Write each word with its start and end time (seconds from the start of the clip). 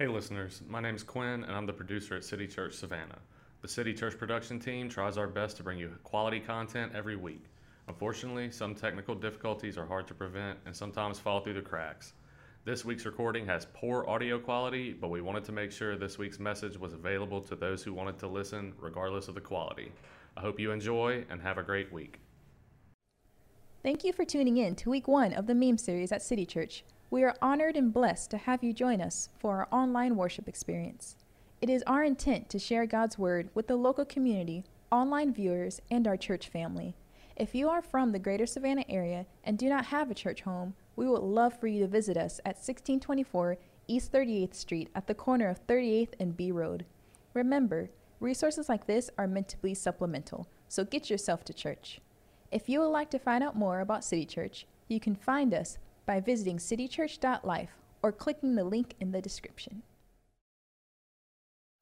Hey, 0.00 0.06
listeners, 0.06 0.62
my 0.66 0.80
name 0.80 0.94
is 0.94 1.02
Quinn, 1.02 1.44
and 1.44 1.52
I'm 1.54 1.66
the 1.66 1.74
producer 1.74 2.16
at 2.16 2.24
City 2.24 2.46
Church 2.46 2.72
Savannah. 2.72 3.18
The 3.60 3.68
City 3.68 3.92
Church 3.92 4.16
production 4.16 4.58
team 4.58 4.88
tries 4.88 5.18
our 5.18 5.26
best 5.26 5.58
to 5.58 5.62
bring 5.62 5.78
you 5.78 5.90
quality 6.04 6.40
content 6.40 6.92
every 6.94 7.16
week. 7.16 7.44
Unfortunately, 7.86 8.50
some 8.50 8.74
technical 8.74 9.14
difficulties 9.14 9.76
are 9.76 9.84
hard 9.84 10.08
to 10.08 10.14
prevent 10.14 10.58
and 10.64 10.74
sometimes 10.74 11.18
fall 11.18 11.40
through 11.40 11.52
the 11.52 11.60
cracks. 11.60 12.14
This 12.64 12.82
week's 12.82 13.04
recording 13.04 13.44
has 13.44 13.66
poor 13.74 14.08
audio 14.08 14.38
quality, 14.38 14.94
but 14.94 15.10
we 15.10 15.20
wanted 15.20 15.44
to 15.44 15.52
make 15.52 15.70
sure 15.70 15.94
this 15.96 16.16
week's 16.16 16.40
message 16.40 16.78
was 16.78 16.94
available 16.94 17.42
to 17.42 17.54
those 17.54 17.82
who 17.82 17.92
wanted 17.92 18.18
to 18.20 18.26
listen, 18.26 18.72
regardless 18.80 19.28
of 19.28 19.34
the 19.34 19.42
quality. 19.42 19.92
I 20.34 20.40
hope 20.40 20.58
you 20.58 20.70
enjoy 20.70 21.26
and 21.28 21.42
have 21.42 21.58
a 21.58 21.62
great 21.62 21.92
week. 21.92 22.20
Thank 23.82 24.04
you 24.04 24.14
for 24.14 24.24
tuning 24.24 24.56
in 24.56 24.76
to 24.76 24.88
week 24.88 25.08
one 25.08 25.34
of 25.34 25.46
the 25.46 25.54
meme 25.54 25.76
series 25.76 26.10
at 26.10 26.22
City 26.22 26.46
Church. 26.46 26.84
We 27.12 27.24
are 27.24 27.34
honored 27.42 27.76
and 27.76 27.92
blessed 27.92 28.30
to 28.30 28.38
have 28.38 28.62
you 28.62 28.72
join 28.72 29.00
us 29.00 29.30
for 29.36 29.56
our 29.56 29.68
online 29.72 30.14
worship 30.14 30.46
experience. 30.46 31.16
It 31.60 31.68
is 31.68 31.82
our 31.84 32.04
intent 32.04 32.48
to 32.50 32.58
share 32.60 32.86
God's 32.86 33.18
Word 33.18 33.50
with 33.52 33.66
the 33.66 33.74
local 33.74 34.04
community, 34.04 34.62
online 34.92 35.34
viewers, 35.34 35.80
and 35.90 36.06
our 36.06 36.16
church 36.16 36.48
family. 36.48 36.94
If 37.34 37.52
you 37.52 37.68
are 37.68 37.82
from 37.82 38.12
the 38.12 38.20
greater 38.20 38.46
Savannah 38.46 38.84
area 38.88 39.26
and 39.42 39.58
do 39.58 39.68
not 39.68 39.86
have 39.86 40.08
a 40.08 40.14
church 40.14 40.42
home, 40.42 40.74
we 40.94 41.08
would 41.08 41.22
love 41.22 41.58
for 41.58 41.66
you 41.66 41.80
to 41.80 41.88
visit 41.88 42.16
us 42.16 42.38
at 42.44 42.54
1624 42.54 43.58
East 43.88 44.12
38th 44.12 44.54
Street 44.54 44.88
at 44.94 45.08
the 45.08 45.14
corner 45.14 45.48
of 45.48 45.66
38th 45.66 46.14
and 46.20 46.36
Bee 46.36 46.52
Road. 46.52 46.86
Remember, 47.34 47.90
resources 48.20 48.68
like 48.68 48.86
this 48.86 49.10
are 49.18 49.26
meant 49.26 49.48
to 49.48 49.58
be 49.58 49.74
supplemental, 49.74 50.46
so 50.68 50.84
get 50.84 51.10
yourself 51.10 51.44
to 51.46 51.52
church. 51.52 52.00
If 52.52 52.68
you 52.68 52.78
would 52.78 52.90
like 52.90 53.10
to 53.10 53.18
find 53.18 53.42
out 53.42 53.56
more 53.56 53.80
about 53.80 54.04
City 54.04 54.26
Church, 54.26 54.64
you 54.86 55.00
can 55.00 55.16
find 55.16 55.52
us 55.52 55.78
by 56.10 56.18
visiting 56.18 56.56
citychurch.life 56.56 57.70
or 58.02 58.10
clicking 58.10 58.56
the 58.56 58.64
link 58.64 58.96
in 58.98 59.12
the 59.12 59.22
description. 59.22 59.80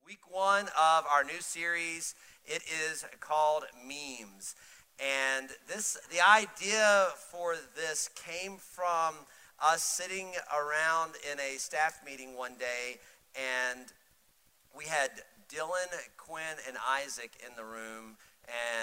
Week 0.06 0.20
one 0.30 0.66
of 0.78 1.06
our 1.10 1.24
new 1.24 1.40
series, 1.40 2.14
it 2.44 2.60
is 2.90 3.06
called 3.20 3.64
Memes. 3.82 4.54
And 5.00 5.48
this, 5.66 5.96
the 6.10 6.20
idea 6.20 7.06
for 7.30 7.54
this 7.74 8.10
came 8.16 8.58
from 8.58 9.14
us 9.64 9.82
sitting 9.82 10.32
around 10.54 11.12
in 11.32 11.40
a 11.40 11.56
staff 11.56 12.00
meeting 12.04 12.36
one 12.36 12.52
day, 12.58 13.00
and 13.34 13.86
we 14.76 14.84
had 14.84 15.08
Dylan, 15.48 15.88
Quinn, 16.18 16.58
and 16.66 16.76
Isaac 16.86 17.30
in 17.46 17.56
the 17.56 17.64
room, 17.64 18.18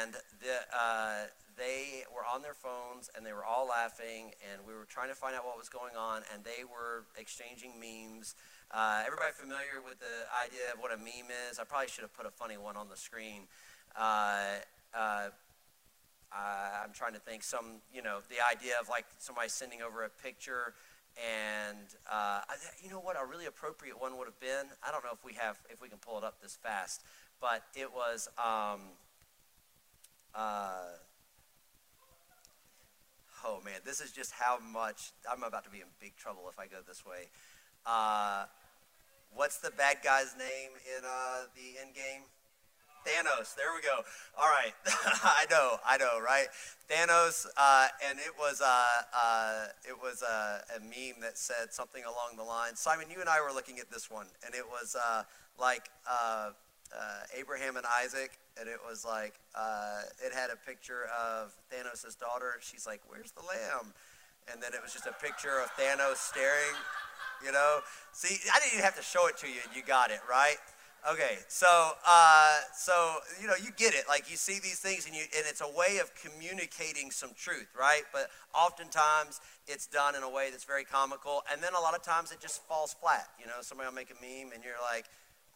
and 0.01 0.16
the, 0.41 0.55
uh, 0.75 1.25
they 1.57 2.03
were 2.13 2.23
on 2.23 2.41
their 2.41 2.53
phones 2.53 3.09
and 3.15 3.25
they 3.25 3.33
were 3.33 3.45
all 3.45 3.67
laughing, 3.67 4.31
and 4.51 4.61
we 4.67 4.73
were 4.73 4.85
trying 4.85 5.09
to 5.09 5.15
find 5.15 5.35
out 5.35 5.45
what 5.45 5.57
was 5.57 5.69
going 5.69 5.95
on, 5.95 6.21
and 6.33 6.43
they 6.43 6.63
were 6.63 7.05
exchanging 7.17 7.79
memes. 7.79 8.35
Uh, 8.71 9.03
everybody 9.05 9.31
familiar 9.33 9.81
with 9.83 9.99
the 9.99 10.27
idea 10.43 10.73
of 10.73 10.79
what 10.79 10.91
a 10.91 10.97
meme 10.97 11.31
is? 11.49 11.59
I 11.59 11.63
probably 11.63 11.87
should 11.87 12.03
have 12.03 12.13
put 12.13 12.25
a 12.25 12.31
funny 12.31 12.57
one 12.57 12.75
on 12.75 12.89
the 12.89 12.97
screen. 12.97 13.47
Uh, 13.95 14.59
uh, 14.93 15.29
I'm 16.33 16.91
trying 16.93 17.13
to 17.13 17.19
think 17.19 17.43
some, 17.43 17.79
you 17.93 18.01
know, 18.01 18.19
the 18.29 18.43
idea 18.43 18.73
of 18.81 18.89
like 18.89 19.05
somebody 19.19 19.49
sending 19.49 19.81
over 19.81 20.03
a 20.03 20.09
picture 20.09 20.73
and 21.15 21.95
uh, 22.11 22.41
you 22.83 22.89
know 22.89 22.99
what 22.99 23.15
a 23.15 23.25
really 23.25 23.45
appropriate 23.45 23.99
one 23.99 24.17
would 24.17 24.27
have 24.27 24.39
been 24.41 24.67
i 24.85 24.91
don't 24.91 25.03
know 25.03 25.11
if 25.13 25.23
we 25.23 25.33
have 25.33 25.57
if 25.69 25.81
we 25.81 25.87
can 25.87 25.97
pull 25.97 26.17
it 26.17 26.25
up 26.25 26.41
this 26.41 26.57
fast 26.61 27.03
but 27.39 27.63
it 27.73 27.91
was 27.93 28.27
um, 28.37 28.81
uh, 30.33 30.99
oh 33.45 33.61
man, 33.63 33.79
this 33.85 34.01
is 34.01 34.11
just 34.11 34.33
how 34.33 34.57
much 34.73 35.11
I'm 35.31 35.43
about 35.43 35.63
to 35.65 35.69
be 35.69 35.77
in 35.77 35.88
big 36.01 36.15
trouble 36.17 36.41
if 36.51 36.59
I 36.59 36.65
go 36.65 36.77
this 36.85 37.05
way. 37.05 37.29
Uh, 37.85 38.45
what's 39.33 39.59
the 39.59 39.71
bad 39.71 39.97
guy's 40.03 40.35
name 40.38 40.71
in 40.97 41.05
uh, 41.05 41.45
the 41.53 41.77
Endgame? 41.79 42.25
Thanos. 43.05 43.55
There 43.55 43.67
we 43.75 43.81
go. 43.81 44.01
All 44.35 44.49
right. 44.49 44.73
I 45.23 45.45
know. 45.51 45.77
I 45.85 45.97
know. 45.97 46.19
Right. 46.19 46.47
Thanos. 46.89 47.45
Uh, 47.56 47.88
and 48.09 48.17
it 48.17 48.31
was 48.39 48.61
uh, 48.61 48.85
uh, 49.16 49.67
it 49.88 49.95
was 49.95 50.23
uh, 50.23 50.62
a 50.75 50.79
meme 50.79 51.22
that 51.22 51.38
said 51.38 51.72
something 51.72 52.03
along 52.03 52.38
the 52.38 52.44
lines. 52.44 52.79
Simon, 52.79 53.06
you 53.13 53.19
and 53.19 53.29
I 53.29 53.41
were 53.41 53.53
looking 53.53 53.77
at 53.77 53.91
this 53.91 54.09
one, 54.09 54.25
and 54.44 54.56
it 54.56 54.66
was 54.67 54.95
uh, 54.95 55.22
like 55.59 55.89
uh, 56.97 57.39
Abraham 57.39 57.78
and 57.78 57.85
Isaac 58.01 58.39
and 58.59 58.69
it 58.69 58.79
was 58.88 59.06
like 59.06 59.39
uh, 59.53 60.01
it 60.23 60.33
had 60.33 60.50
a 60.50 60.56
picture 60.56 61.07
of 61.11 61.53
Thanos' 61.72 62.17
daughter. 62.17 62.56
She's 62.61 62.88
like, 62.88 63.01
"Where's 63.07 63.31
the 63.31 63.41
lamb?" 63.41 63.94
And 64.51 64.61
then 64.61 64.73
it 64.73 64.81
was 64.81 64.94
just 64.94 65.06
a 65.06 65.13
picture 65.13 65.59
of 65.59 65.69
Thanos 65.75 66.17
staring. 66.17 66.75
You 67.44 67.51
know, 67.51 67.79
see, 68.13 68.38
I 68.53 68.59
didn't 68.59 68.73
even 68.73 68.85
have 68.85 68.95
to 68.95 69.03
show 69.03 69.28
it 69.28 69.38
to 69.38 69.47
you, 69.47 69.59
and 69.66 69.75
you 69.75 69.83
got 69.83 70.11
it 70.11 70.19
right. 70.29 70.57
Okay, 71.11 71.38
so 71.47 71.91
uh, 72.07 72.59
so 72.73 73.17
you 73.41 73.47
know 73.47 73.53
you 73.62 73.72
get 73.75 73.94
it. 73.94 74.06
Like 74.07 74.31
you 74.31 74.38
see 74.38 74.59
these 74.59 74.79
things, 74.79 75.06
and 75.06 75.13
you 75.13 75.22
and 75.22 75.45
it's 75.47 75.62
a 75.62 75.69
way 75.77 76.00
of 76.01 76.12
communicating 76.16 77.12
some 77.12 77.31
truth, 77.35 77.67
right? 77.77 78.03
But 78.13 78.29
oftentimes 78.56 79.41
it's 79.67 79.85
done 79.85 80.16
in 80.16 80.23
a 80.23 80.29
way 80.29 80.50
that's 80.50 80.63
very 80.63 80.85
comical, 80.85 81.44
and 81.51 81.62
then 81.62 81.73
a 81.77 81.81
lot 81.81 81.94
of 81.94 82.03
times 82.03 82.31
it 82.31 82.39
just 82.39 82.63
falls 82.63 82.94
flat. 82.94 83.27
You 83.39 83.47
know, 83.47 83.62
somebody 83.62 83.88
will 83.88 83.95
make 83.95 84.09
a 84.09 84.19
meme, 84.22 84.53
and 84.53 84.63
you're 84.63 84.81
like, 84.91 85.06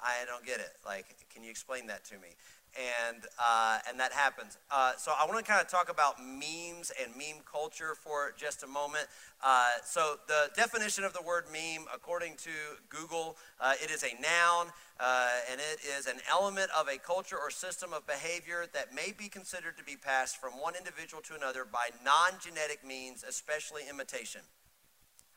I 0.02 0.26
don't 0.26 0.46
get 0.46 0.60
it. 0.60 0.72
Like, 0.86 1.06
can 1.30 1.44
you 1.44 1.50
explain 1.50 1.88
that 1.88 2.06
to 2.06 2.16
me? 2.16 2.30
and 2.78 3.26
uh, 3.40 3.80
and 3.90 4.00
that 4.00 4.12
happens. 4.12 4.58
Uh, 4.70 4.94
so 4.98 5.12
I 5.18 5.26
want 5.26 5.44
to 5.44 5.50
kind 5.50 5.62
of 5.62 5.68
talk 5.68 5.90
about 5.90 6.16
memes 6.20 6.92
and 7.02 7.12
meme 7.16 7.44
culture 7.50 7.96
for 7.96 8.34
just 8.38 8.64
a 8.64 8.68
moment. 8.68 9.08
Uh, 9.44 9.70
so 9.84 10.16
the 10.28 10.50
definition 10.56 11.04
of 11.04 11.14
the 11.14 11.22
word 11.22 11.46
meme, 11.52 11.86
according 11.94 12.36
to 12.38 12.52
Google, 12.90 13.38
uh, 13.60 13.74
it 13.82 13.90
is 13.90 14.04
a 14.04 14.14
noun 14.22 14.72
uh, 15.00 15.28
and 15.52 15.60
it 15.60 15.80
is 15.98 16.06
an 16.06 16.20
element 16.30 16.70
of 16.78 16.88
a 16.88 16.98
culture 16.98 17.38
or 17.38 17.50
system 17.50 17.94
of 17.94 18.06
behavior 18.06 18.66
that 18.74 18.94
may 18.94 19.14
be 19.18 19.30
considered 19.30 19.78
to 19.78 19.84
be 19.84 19.96
passed 19.96 20.38
from 20.38 20.54
one 20.54 20.76
individual 20.76 21.22
to 21.24 21.36
another 21.36 21.66
by 21.66 21.90
non-genetic 22.04 22.86
means, 22.86 23.24
especially 23.28 23.84
imitation. 23.90 24.42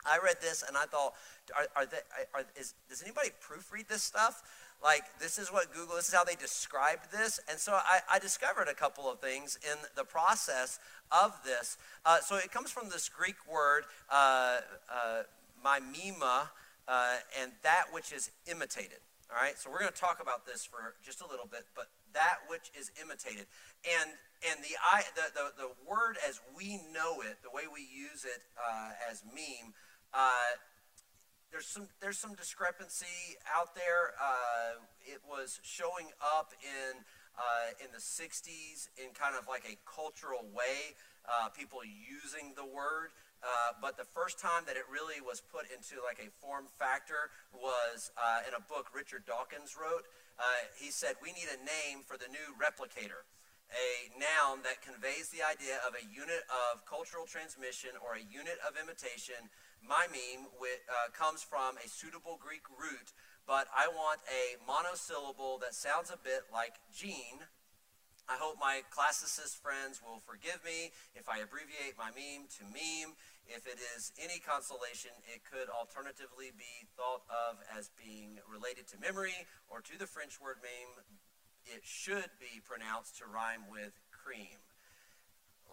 I 0.05 0.19
read 0.23 0.37
this 0.41 0.63
and 0.67 0.77
I 0.77 0.85
thought, 0.85 1.13
are, 1.57 1.67
are 1.75 1.85
they, 1.85 1.97
are, 2.33 2.43
is, 2.55 2.73
does 2.89 3.01
anybody 3.01 3.29
proofread 3.41 3.87
this 3.87 4.03
stuff? 4.03 4.43
like 4.83 5.03
this 5.19 5.39
is 5.39 5.51
what 5.51 5.73
Google, 5.73 5.95
this 5.95 6.09
is 6.09 6.13
how 6.13 6.23
they 6.23 6.35
described 6.35 7.11
this. 7.11 7.39
And 7.49 7.57
so 7.57 7.73
I, 7.73 7.99
I 8.11 8.19
discovered 8.19 8.67
a 8.67 8.73
couple 8.73 9.09
of 9.09 9.19
things 9.19 9.57
in 9.63 9.77
the 9.95 10.03
process 10.03 10.79
of 11.11 11.39
this. 11.45 11.77
Uh, 12.05 12.19
so 12.19 12.35
it 12.35 12.51
comes 12.51 12.69
from 12.69 12.89
this 12.89 13.07
Greek 13.07 13.37
word, 13.49 13.85
uh, 14.11 14.59
uh, 14.91 15.23
mimema, 15.65 16.49
uh, 16.87 17.15
and 17.39 17.51
that 17.63 17.85
which 17.91 18.11
is 18.11 18.31
imitated. 18.51 18.99
All 19.31 19.41
right, 19.41 19.57
so 19.57 19.71
we're 19.71 19.79
going 19.79 19.91
to 19.91 19.99
talk 19.99 20.21
about 20.21 20.45
this 20.45 20.65
for 20.65 20.93
just 21.03 21.21
a 21.21 21.27
little 21.27 21.47
bit, 21.47 21.63
but 21.75 21.87
that 22.13 22.43
which 22.49 22.69
is 22.77 22.91
imitated. 23.01 23.47
And 23.87 24.11
and 24.43 24.59
the, 24.59 24.75
the, 25.15 25.31
the, 25.31 25.63
the 25.63 25.69
word 25.87 26.17
as 26.27 26.41
we 26.51 26.75
know 26.91 27.21
it, 27.21 27.39
the 27.41 27.49
way 27.49 27.63
we 27.71 27.79
use 27.79 28.25
it 28.27 28.43
uh, 28.59 28.91
as 29.09 29.23
meme, 29.23 29.71
uh, 30.13 30.61
there's 31.51 31.67
some 31.67 31.85
there's 32.01 32.17
some 32.17 32.33
discrepancy 32.33 33.37
out 33.45 33.75
there. 33.75 34.17
Uh, 34.17 34.81
it 35.05 35.21
was 35.21 35.59
showing 35.61 36.09
up 36.21 36.53
in 36.61 37.05
uh, 37.37 37.77
in 37.77 37.89
the 37.93 38.01
60s 38.01 38.89
in 38.97 39.13
kind 39.13 39.33
of 39.37 39.45
like 39.49 39.65
a 39.65 39.77
cultural 39.85 40.45
way, 40.53 40.97
uh, 41.25 41.49
people 41.49 41.81
using 41.85 42.53
the 42.57 42.65
word. 42.65 43.13
Uh, 43.41 43.75
but 43.81 43.97
the 43.97 44.07
first 44.07 44.39
time 44.39 44.63
that 44.65 44.77
it 44.77 44.87
really 44.89 45.19
was 45.19 45.41
put 45.41 45.69
into 45.69 46.01
like 46.01 46.17
a 46.17 46.29
form 46.41 46.65
factor 46.79 47.29
was 47.53 48.09
uh, 48.17 48.45
in 48.49 48.53
a 48.57 48.63
book 48.65 48.89
Richard 48.93 49.25
Dawkins 49.29 49.77
wrote. 49.77 50.09
He 50.77 50.89
said, 50.89 51.21
"We 51.21 51.33
need 51.37 51.49
a 51.53 51.61
name 51.61 52.01
for 52.01 52.17
the 52.17 52.29
new 52.33 52.57
replicator." 52.57 53.29
a 53.73 54.13
noun 54.21 54.61
that 54.61 54.85
conveys 54.85 55.33
the 55.33 55.41
idea 55.41 55.81
of 55.81 55.97
a 55.97 56.05
unit 56.05 56.45
of 56.45 56.85
cultural 56.85 57.25
transmission 57.25 57.97
or 58.05 58.13
a 58.13 58.23
unit 58.29 58.61
of 58.61 58.77
imitation 58.77 59.49
mimeme 59.83 60.47
uh, 60.47 61.11
comes 61.11 61.43
from 61.43 61.75
a 61.77 61.87
suitable 61.87 62.39
Greek 62.39 62.63
root, 62.71 63.11
but 63.45 63.67
I 63.75 63.91
want 63.91 64.23
a 64.31 64.57
monosyllable 64.63 65.59
that 65.59 65.75
sounds 65.75 66.09
a 66.09 66.17
bit 66.17 66.47
like 66.51 66.79
Gene. 66.89 67.43
I 68.23 68.39
hope 68.39 68.55
my 68.55 68.87
classicist 68.87 69.59
friends 69.59 69.99
will 69.99 70.23
forgive 70.23 70.63
me 70.63 70.95
if 71.11 71.27
I 71.27 71.43
abbreviate 71.43 71.99
mimeme 71.99 72.47
to 72.55 72.63
meme. 72.63 73.19
If 73.43 73.67
it 73.67 73.75
is 73.99 74.15
any 74.15 74.39
consolation, 74.39 75.11
it 75.27 75.43
could 75.43 75.67
alternatively 75.67 76.55
be 76.55 76.87
thought 76.95 77.27
of 77.27 77.59
as 77.67 77.91
being 77.99 78.39
related 78.47 78.87
to 78.95 78.97
memory 79.03 79.43
or 79.67 79.83
to 79.83 79.99
the 79.99 80.07
French 80.07 80.39
word 80.39 80.63
meme. 80.63 81.03
It 81.67 81.83
should 81.83 82.31
be 82.39 82.63
pronounced 82.63 83.19
to 83.19 83.27
rhyme 83.27 83.67
with 83.67 83.99
cream 84.15 84.62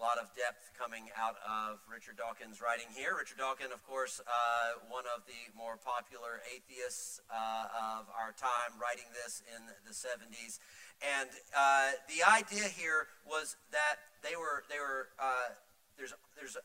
a 0.00 0.02
lot 0.02 0.16
of 0.16 0.32
depth 0.32 0.72
coming 0.72 1.12
out 1.12 1.36
of 1.44 1.76
Richard 1.84 2.16
Dawkins' 2.16 2.64
writing 2.64 2.88
here. 2.96 3.20
Richard 3.20 3.36
Dawkins, 3.36 3.68
of 3.68 3.84
course, 3.84 4.16
uh, 4.24 4.80
one 4.88 5.04
of 5.04 5.28
the 5.28 5.36
more 5.52 5.76
popular 5.76 6.40
atheists 6.48 7.20
uh, 7.28 8.00
of 8.00 8.08
our 8.16 8.32
time, 8.32 8.80
writing 8.80 9.04
this 9.12 9.44
in 9.44 9.60
the 9.84 9.92
70s. 9.92 10.56
And 11.04 11.28
uh, 11.52 12.00
the 12.08 12.24
idea 12.24 12.64
here 12.72 13.12
was 13.28 13.60
that 13.76 14.00
they 14.24 14.40
were, 14.40 14.64
they 14.72 14.80
were 14.80 15.12
uh, 15.20 15.52
there's, 16.00 16.16
there's, 16.32 16.56
a, 16.56 16.64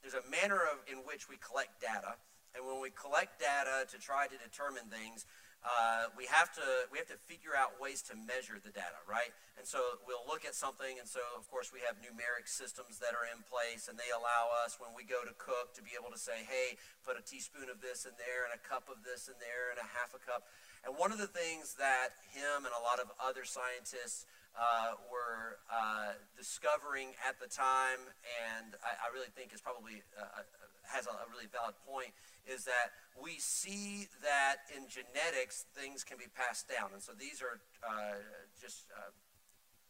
there's 0.00 0.16
a 0.16 0.24
manner 0.32 0.64
of, 0.64 0.80
in 0.88 1.04
which 1.04 1.28
we 1.28 1.36
collect 1.36 1.76
data. 1.84 2.16
And 2.56 2.64
when 2.64 2.80
we 2.80 2.88
collect 2.88 3.36
data 3.36 3.84
to 3.92 4.00
try 4.00 4.32
to 4.32 4.36
determine 4.40 4.88
things, 4.88 5.28
uh, 5.64 6.12
we 6.12 6.28
have 6.28 6.52
to 6.52 6.84
we 6.92 7.00
have 7.00 7.08
to 7.08 7.16
figure 7.24 7.56
out 7.56 7.80
ways 7.80 8.04
to 8.04 8.12
measure 8.12 8.60
the 8.60 8.68
data, 8.68 9.00
right? 9.08 9.32
And 9.56 9.64
so 9.64 9.80
we'll 10.04 10.28
look 10.28 10.44
at 10.44 10.52
something, 10.52 11.00
and 11.00 11.08
so 11.08 11.24
of 11.32 11.48
course 11.48 11.72
we 11.72 11.80
have 11.88 11.96
numeric 12.04 12.44
systems 12.44 13.00
that 13.00 13.16
are 13.16 13.24
in 13.32 13.40
place, 13.48 13.88
and 13.88 13.96
they 13.96 14.12
allow 14.12 14.52
us 14.60 14.76
when 14.76 14.92
we 14.92 15.08
go 15.08 15.24
to 15.24 15.32
cook 15.40 15.72
to 15.80 15.82
be 15.82 15.96
able 15.96 16.12
to 16.12 16.20
say, 16.20 16.44
hey, 16.44 16.76
put 17.00 17.16
a 17.16 17.24
teaspoon 17.24 17.72
of 17.72 17.80
this 17.80 18.04
in 18.04 18.12
there, 18.20 18.44
and 18.44 18.52
a 18.52 18.60
cup 18.60 18.92
of 18.92 19.00
this 19.08 19.32
in 19.32 19.40
there, 19.40 19.72
and 19.72 19.80
a 19.80 19.88
half 19.96 20.12
a 20.12 20.20
cup. 20.20 20.44
And 20.84 21.00
one 21.00 21.16
of 21.16 21.16
the 21.16 21.30
things 21.32 21.80
that 21.80 22.12
him 22.36 22.68
and 22.68 22.74
a 22.76 22.82
lot 22.84 23.00
of 23.00 23.08
other 23.16 23.48
scientists 23.48 24.28
uh, 24.52 25.00
were 25.08 25.64
uh, 25.72 26.20
discovering 26.36 27.16
at 27.24 27.40
the 27.40 27.48
time, 27.48 28.04
and 28.52 28.76
I, 28.84 29.08
I 29.08 29.16
really 29.16 29.32
think 29.32 29.56
is 29.56 29.64
probably 29.64 30.04
uh, 30.12 30.44
uh 30.44 30.44
has 30.84 31.08
a, 31.08 31.16
a 31.16 31.26
really 31.32 31.48
valid 31.48 31.72
point 31.88 32.12
is 32.46 32.64
that 32.64 32.92
we 33.16 33.38
see 33.38 34.08
that 34.22 34.68
in 34.74 34.88
genetics 34.88 35.64
things 35.74 36.04
can 36.04 36.18
be 36.18 36.28
passed 36.34 36.68
down. 36.68 36.90
And 36.92 37.02
so 37.02 37.12
these 37.12 37.40
are 37.40 37.60
uh, 37.80 38.20
just 38.60 38.86
uh, 38.92 39.12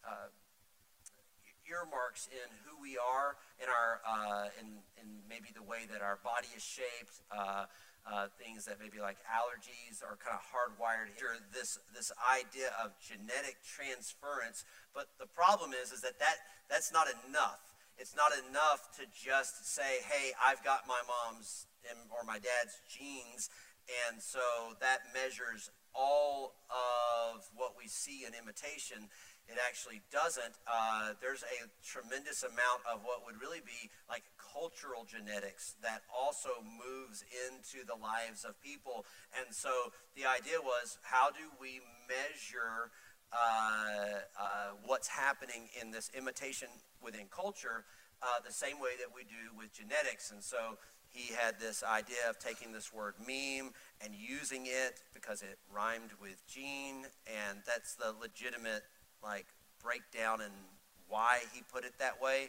uh, 0.06 0.28
earmarks 1.64 2.28
in 2.28 2.48
who 2.64 2.76
we 2.80 2.96
are, 3.00 3.36
in 3.58 3.68
our, 3.68 4.00
uh, 4.04 4.48
in, 4.60 4.84
in 5.00 5.08
maybe 5.28 5.48
the 5.54 5.64
way 5.64 5.88
that 5.90 6.02
our 6.02 6.20
body 6.22 6.48
is 6.56 6.62
shaped. 6.62 7.24
Uh, 7.32 7.64
uh, 8.04 8.28
things 8.36 8.68
that 8.68 8.76
maybe 8.76 9.00
like 9.00 9.16
allergies 9.24 10.04
are 10.04 10.20
kind 10.20 10.36
of 10.36 10.44
hardwired 10.44 11.08
here. 11.16 11.40
This 11.56 11.80
this 11.96 12.12
idea 12.20 12.68
of 12.76 12.92
genetic 13.00 13.56
transference, 13.64 14.68
but 14.92 15.08
the 15.16 15.24
problem 15.24 15.72
is 15.72 15.88
is 15.88 16.02
that, 16.02 16.18
that 16.20 16.36
that's 16.68 16.92
not 16.92 17.08
enough. 17.24 17.64
It's 17.96 18.14
not 18.14 18.28
enough 18.44 18.92
to 19.00 19.08
just 19.08 19.64
say, 19.64 20.04
"Hey, 20.04 20.36
I've 20.36 20.62
got 20.62 20.84
my 20.84 21.00
mom's 21.08 21.64
or 22.10 22.24
my 22.24 22.38
dad's 22.38 22.80
genes, 22.88 23.50
and 24.08 24.20
so 24.20 24.40
that 24.80 25.00
measures 25.12 25.70
all 25.94 26.54
of 26.70 27.44
what 27.54 27.74
we 27.78 27.86
see 27.86 28.24
in 28.26 28.32
imitation. 28.34 29.08
It 29.46 29.58
actually 29.60 30.00
doesn't. 30.10 30.56
Uh, 30.66 31.12
there's 31.20 31.44
a 31.44 31.68
tremendous 31.84 32.42
amount 32.42 32.80
of 32.90 33.04
what 33.04 33.26
would 33.26 33.36
really 33.40 33.60
be 33.60 33.90
like 34.08 34.24
cultural 34.40 35.04
genetics 35.04 35.76
that 35.82 36.00
also 36.08 36.64
moves 36.64 37.24
into 37.44 37.84
the 37.84 37.94
lives 37.94 38.44
of 38.44 38.56
people. 38.62 39.04
And 39.36 39.54
so 39.54 39.92
the 40.16 40.24
idea 40.24 40.58
was 40.64 40.98
how 41.02 41.28
do 41.30 41.52
we 41.60 41.80
measure 42.08 42.90
uh, 43.32 44.24
uh, 44.32 44.70
what's 44.86 45.08
happening 45.08 45.68
in 45.80 45.90
this 45.90 46.10
imitation 46.16 46.68
within 47.02 47.26
culture 47.28 47.84
uh, 48.22 48.40
the 48.46 48.52
same 48.52 48.80
way 48.80 48.96
that 48.96 49.12
we 49.14 49.24
do 49.24 49.52
with 49.52 49.76
genetics? 49.76 50.30
And 50.30 50.42
so 50.42 50.80
he 51.14 51.32
had 51.32 51.60
this 51.60 51.84
idea 51.84 52.28
of 52.28 52.38
taking 52.40 52.72
this 52.72 52.92
word 52.92 53.14
meme 53.20 53.72
and 54.00 54.12
using 54.14 54.66
it 54.66 55.00
because 55.14 55.42
it 55.42 55.58
rhymed 55.72 56.10
with 56.20 56.44
gene, 56.46 57.06
and 57.26 57.60
that's 57.64 57.94
the 57.94 58.12
legitimate 58.20 58.82
like 59.22 59.46
breakdown 59.82 60.40
and 60.40 60.52
why 61.08 61.38
he 61.52 61.62
put 61.72 61.84
it 61.84 61.92
that 62.00 62.20
way. 62.20 62.48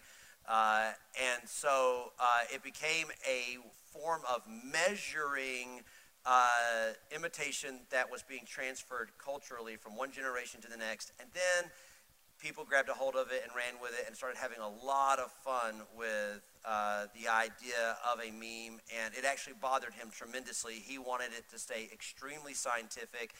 Uh, 0.49 0.91
and 1.15 1.47
so 1.47 2.11
uh, 2.19 2.41
it 2.53 2.63
became 2.63 3.07
a 3.27 3.57
form 3.91 4.21
of 4.33 4.41
measuring 4.47 5.81
uh, 6.25 6.93
imitation 7.15 7.81
that 7.91 8.11
was 8.11 8.23
being 8.23 8.43
transferred 8.47 9.09
culturally 9.23 9.75
from 9.75 9.95
one 9.95 10.11
generation 10.11 10.59
to 10.61 10.67
the 10.67 10.77
next. 10.77 11.11
And 11.19 11.29
then 11.33 11.71
people 12.39 12.63
grabbed 12.63 12.89
a 12.89 12.93
hold 12.93 13.15
of 13.15 13.31
it 13.31 13.41
and 13.43 13.51
ran 13.55 13.81
with 13.81 13.91
it 13.99 14.05
and 14.07 14.15
started 14.15 14.37
having 14.37 14.59
a 14.59 14.85
lot 14.85 15.19
of 15.19 15.31
fun 15.43 15.81
with 15.97 16.41
uh, 16.65 17.05
the 17.13 17.29
idea 17.29 17.97
of 18.11 18.19
a 18.19 18.31
meme, 18.31 18.79
and 19.03 19.13
it 19.13 19.25
actually 19.25 19.53
bothered 19.61 19.93
him 19.93 20.09
tremendously. 20.11 20.73
He 20.73 20.97
wanted 20.97 21.29
it 21.37 21.49
to 21.51 21.59
stay 21.59 21.89
extremely 21.93 22.53
scientific, 22.53 23.33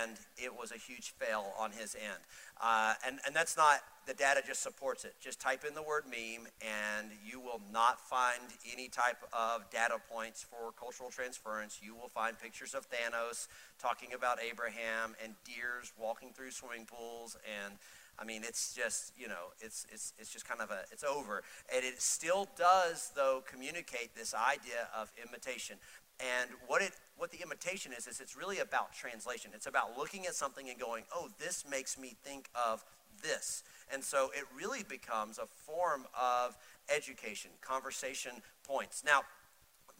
and 0.00 0.12
it 0.36 0.54
was 0.56 0.70
a 0.70 0.76
huge 0.76 1.14
fail 1.18 1.52
on 1.58 1.72
his 1.72 1.94
end. 1.94 2.22
Uh, 2.62 2.94
and, 3.06 3.18
and 3.26 3.34
that's 3.34 3.56
not, 3.56 3.80
the 4.06 4.14
data 4.14 4.40
just 4.46 4.62
supports 4.62 5.04
it. 5.04 5.14
Just 5.20 5.40
type 5.40 5.64
in 5.66 5.74
the 5.74 5.82
word 5.82 6.04
meme, 6.08 6.46
and 6.60 7.08
you 7.26 7.40
will 7.40 7.60
not 7.72 8.00
find 8.00 8.40
any 8.72 8.88
type 8.88 9.18
of 9.32 9.68
data 9.70 9.96
points 10.08 10.44
for 10.44 10.70
cultural 10.78 11.10
transference. 11.10 11.80
You 11.82 11.96
will 11.96 12.08
find 12.08 12.38
pictures 12.38 12.74
of 12.74 12.86
Thanos 12.88 13.48
talking 13.80 14.12
about 14.14 14.38
Abraham 14.40 15.16
and 15.22 15.34
deers 15.44 15.92
walking 15.98 16.30
through 16.32 16.52
swimming 16.52 16.86
pools 16.86 17.36
and 17.64 17.74
I 18.18 18.24
mean, 18.24 18.42
it's 18.44 18.74
just, 18.74 19.12
you 19.18 19.28
know, 19.28 19.52
it's, 19.60 19.86
it's, 19.92 20.12
it's 20.18 20.30
just 20.30 20.46
kind 20.46 20.60
of 20.60 20.70
a, 20.70 20.80
it's 20.92 21.04
over. 21.04 21.42
And 21.74 21.84
it 21.84 22.00
still 22.00 22.48
does, 22.56 23.10
though, 23.14 23.42
communicate 23.50 24.14
this 24.14 24.34
idea 24.34 24.88
of 24.96 25.12
imitation. 25.22 25.76
And 26.20 26.50
what, 26.66 26.80
it, 26.80 26.92
what 27.16 27.30
the 27.30 27.42
imitation 27.42 27.92
is, 27.96 28.06
is 28.06 28.20
it's 28.20 28.36
really 28.36 28.60
about 28.60 28.92
translation. 28.92 29.50
It's 29.54 29.66
about 29.66 29.98
looking 29.98 30.26
at 30.26 30.34
something 30.34 30.68
and 30.68 30.78
going, 30.78 31.04
oh, 31.12 31.28
this 31.38 31.64
makes 31.68 31.98
me 31.98 32.14
think 32.22 32.48
of 32.54 32.84
this. 33.22 33.64
And 33.92 34.02
so 34.02 34.30
it 34.34 34.44
really 34.56 34.84
becomes 34.88 35.38
a 35.38 35.46
form 35.46 36.06
of 36.18 36.56
education, 36.94 37.50
conversation 37.60 38.32
points. 38.66 39.02
Now, 39.04 39.22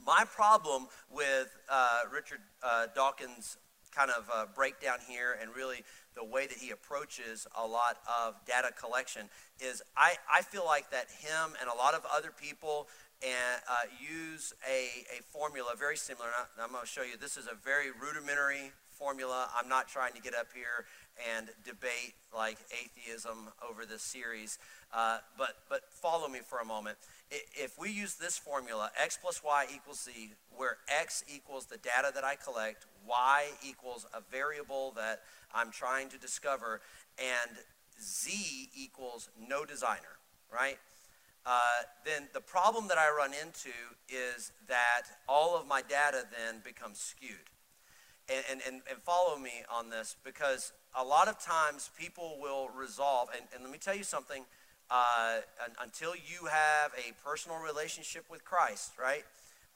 my 0.05 0.25
problem 0.25 0.87
with 1.11 1.57
uh, 1.71 2.01
Richard 2.13 2.41
uh, 2.63 2.87
Dawkins' 2.95 3.57
kind 3.95 4.11
of 4.11 4.29
uh, 4.33 4.47
breakdown 4.55 4.99
here 5.09 5.37
and 5.41 5.51
really 5.55 5.85
the 6.15 6.25
way 6.25 6.47
that 6.47 6.59
he 6.59 6.71
approaches 6.71 7.47
a 7.59 7.67
lot 7.67 7.99
of 8.07 8.35
data 8.47 8.71
collection 8.79 9.29
is 9.61 9.83
I, 9.97 10.15
I 10.33 10.43
feel 10.43 10.65
like 10.65 10.91
that 10.91 11.07
him 11.19 11.55
and 11.61 11.69
a 11.69 11.77
lot 11.77 11.95
of 11.95 12.07
other 12.15 12.31
people 12.31 12.89
and 13.23 13.63
uh, 13.69 13.75
use 13.99 14.53
a, 14.69 15.19
a 15.19 15.23
formula 15.23 15.73
very 15.79 15.97
similar. 15.97 16.27
I'm 16.61 16.71
going 16.71 16.83
to 16.83 16.87
show 16.87 17.03
you. 17.03 17.17
This 17.21 17.37
is 17.37 17.47
a 17.47 17.55
very 17.55 17.91
rudimentary 17.91 18.73
formula. 18.91 19.49
I'm 19.57 19.69
not 19.69 19.89
trying 19.89 20.13
to 20.13 20.21
get 20.21 20.35
up 20.35 20.49
here 20.55 20.87
and 21.35 21.49
debate 21.65 22.15
like 22.35 22.59
atheism 22.71 23.51
over 23.69 23.87
this 23.87 24.03
series, 24.03 24.59
uh, 24.93 25.19
but 25.39 25.57
but 25.69 25.83
follow 25.91 26.29
me 26.29 26.41
for 26.41 26.59
a 26.59 26.65
moment. 26.65 26.99
If 27.31 27.79
we 27.79 27.91
use 27.91 28.15
this 28.15 28.37
formula, 28.39 28.91
x 29.01 29.19
plus 29.21 29.43
y 29.43 29.67
equals 29.75 30.05
z, 30.05 30.33
where 30.57 30.79
x 30.89 31.25
equals 31.33 31.67
the 31.67 31.79
data 31.79 32.13
that 32.15 32.25
I 32.25 32.37
collect, 32.37 32.87
y 33.07 33.47
equals 33.67 34.07
a 34.15 34.21
variable 34.31 34.93
that 34.97 35.23
I'm 35.53 35.71
trying 35.71 36.09
to 36.11 36.19
discover, 36.19 36.81
and 37.19 37.59
Z 38.01 38.69
equals 38.75 39.31
no 39.49 39.65
designer, 39.65 40.19
right? 40.53 40.79
Uh, 41.47 41.59
then 42.05 42.29
the 42.33 42.41
problem 42.41 42.89
that 42.89 42.99
I 42.99 43.15
run 43.15 43.33
into 43.33 43.75
is 44.09 44.53
that 44.67 45.03
all 45.29 45.57
of 45.59 45.67
my 45.67 45.83
data 45.83 46.25
then 46.31 46.61
becomes 46.65 46.99
skewed. 46.99 47.51
And, 48.29 48.63
and, 48.67 48.81
and, 48.91 49.03
follow 49.03 49.37
me 49.37 49.53
on 49.71 49.91
this 49.91 50.17
because 50.25 50.73
a 50.99 51.05
lot 51.05 51.29
of 51.29 51.39
times 51.39 51.91
people 51.99 52.39
will 52.41 52.71
resolve, 52.71 53.29
and, 53.37 53.45
and 53.55 53.63
let 53.63 53.71
me 53.71 53.77
tell 53.77 53.95
you 53.95 54.03
something, 54.03 54.47
uh, 54.91 55.39
until 55.83 56.15
you 56.15 56.47
have 56.51 56.93
a 56.97 57.13
personal 57.25 57.59
relationship 57.59 58.25
with 58.31 58.45
Christ, 58.45 58.93
right? 59.01 59.25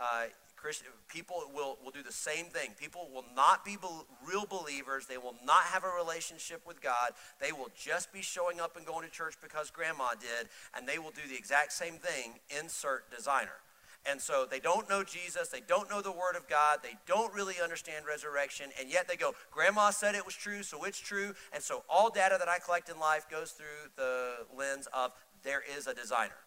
Uh, 0.01 0.27
Christian, 0.57 0.89
people 1.09 1.37
will, 1.55 1.79
will 1.85 1.93
do 1.93 2.03
the 2.03 2.13
same 2.13 2.47
thing. 2.47 2.71
People 2.79 3.09
will 3.15 3.25
not 3.35 3.65
be, 3.65 3.77
be 3.77 3.89
real 4.27 4.45
believers. 4.45 5.07
They 5.07 5.19
will 5.19 5.37
not 5.45 5.63
have 5.65 5.85
a 5.85 5.89
relationship 5.97 6.63
with 6.67 6.83
God. 6.83 7.13
They 7.41 7.53
will 7.53 7.69
just 7.77 8.13
be 8.13 8.23
showing 8.23 8.61
up 8.61 8.77
and 8.77 8.85
going 8.85 9.07
to 9.07 9.11
church 9.11 9.37
because 9.41 9.71
grandma 9.71 10.11
did, 10.21 10.49
and 10.77 10.87
they 10.87 10.99
will 10.99 11.11
do 11.11 11.23
the 11.29 11.37
exact 11.37 11.73
same 11.73 11.95
thing 11.95 12.41
insert 12.59 13.11
designer. 13.15 13.63
And 14.07 14.21
so 14.21 14.47
they 14.49 14.61
don't 14.61 14.89
know 14.89 15.03
Jesus, 15.03 15.49
they 15.49 15.61
don't 15.61 15.91
know 15.91 16.01
the 16.01 16.13
Word 16.13 16.37
of 16.37 16.49
God, 16.49 16.79
they 16.83 16.97
don't 17.07 17.35
really 17.35 17.57
understand 17.63 18.07
resurrection, 18.07 18.71
and 18.81 18.91
yet 18.91 19.07
they 19.07 19.17
go, 19.17 19.35
Grandma 19.51 19.91
said 19.91 20.15
it 20.15 20.25
was 20.25 20.35
true, 20.35 20.63
so 20.63 20.85
it's 20.85 21.01
true. 21.01 21.35
And 21.53 21.63
so 21.63 21.85
all 21.89 22.09
data 22.09 22.37
that 22.39 22.49
I 22.49 22.59
collect 22.59 22.89
in 22.89 22.99
life 22.99 23.29
goes 23.29 23.51
through 23.51 23.91
the 23.97 24.47
lens 24.57 24.89
of 24.93 25.13
there 25.43 25.63
is 25.77 25.87
a 25.87 25.95
designer. 25.95 26.39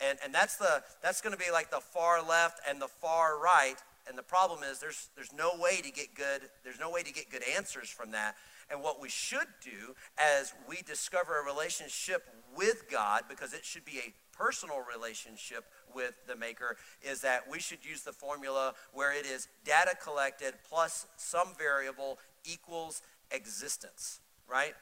And, 0.00 0.18
and 0.22 0.34
that's, 0.34 0.56
the, 0.56 0.82
that's 1.02 1.20
going 1.20 1.32
to 1.32 1.42
be 1.42 1.50
like 1.50 1.70
the 1.70 1.80
far 1.80 2.22
left 2.22 2.60
and 2.68 2.80
the 2.80 2.88
far 2.88 3.40
right. 3.40 3.76
And 4.08 4.16
the 4.16 4.22
problem 4.22 4.60
is 4.62 4.78
there's, 4.78 5.08
there's 5.14 5.32
no 5.32 5.52
way 5.58 5.80
to 5.80 5.90
get 5.90 6.14
good, 6.14 6.42
there's 6.64 6.78
no 6.78 6.90
way 6.90 7.02
to 7.02 7.12
get 7.12 7.30
good 7.30 7.42
answers 7.56 7.88
from 7.88 8.10
that. 8.12 8.36
And 8.70 8.82
what 8.82 9.00
we 9.00 9.08
should 9.08 9.46
do 9.62 9.94
as 10.18 10.52
we 10.68 10.82
discover 10.82 11.40
a 11.40 11.44
relationship 11.44 12.24
with 12.56 12.90
God, 12.90 13.22
because 13.28 13.52
it 13.52 13.64
should 13.64 13.84
be 13.84 13.98
a 13.98 14.12
personal 14.36 14.78
relationship 14.92 15.64
with 15.94 16.14
the 16.26 16.36
maker, 16.36 16.76
is 17.02 17.20
that 17.22 17.50
we 17.50 17.58
should 17.58 17.84
use 17.84 18.02
the 18.02 18.12
formula 18.12 18.74
where 18.92 19.12
it 19.12 19.26
is 19.26 19.48
data 19.64 19.92
collected 20.02 20.54
plus 20.68 21.06
some 21.16 21.48
variable 21.58 22.18
equals 22.44 23.02
existence, 23.30 24.20
right? 24.48 24.74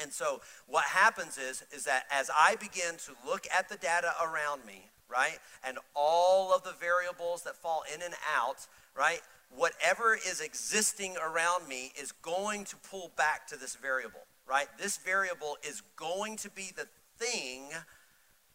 And 0.00 0.12
so 0.12 0.40
what 0.66 0.84
happens 0.84 1.38
is, 1.38 1.64
is 1.72 1.84
that 1.84 2.04
as 2.10 2.30
I 2.34 2.56
begin 2.56 2.96
to 3.06 3.12
look 3.26 3.46
at 3.56 3.68
the 3.68 3.76
data 3.76 4.12
around 4.22 4.64
me, 4.64 4.86
right, 5.08 5.38
and 5.66 5.78
all 5.94 6.54
of 6.54 6.62
the 6.62 6.74
variables 6.78 7.42
that 7.44 7.56
fall 7.56 7.82
in 7.92 8.02
and 8.02 8.14
out, 8.36 8.66
right, 8.96 9.20
whatever 9.54 10.14
is 10.14 10.40
existing 10.40 11.16
around 11.16 11.66
me 11.68 11.92
is 12.00 12.12
going 12.12 12.64
to 12.64 12.76
pull 12.76 13.10
back 13.16 13.46
to 13.48 13.56
this 13.56 13.76
variable, 13.76 14.20
right? 14.48 14.66
This 14.78 14.98
variable 14.98 15.56
is 15.66 15.82
going 15.96 16.36
to 16.38 16.50
be 16.50 16.70
the 16.76 16.86
thing 17.18 17.70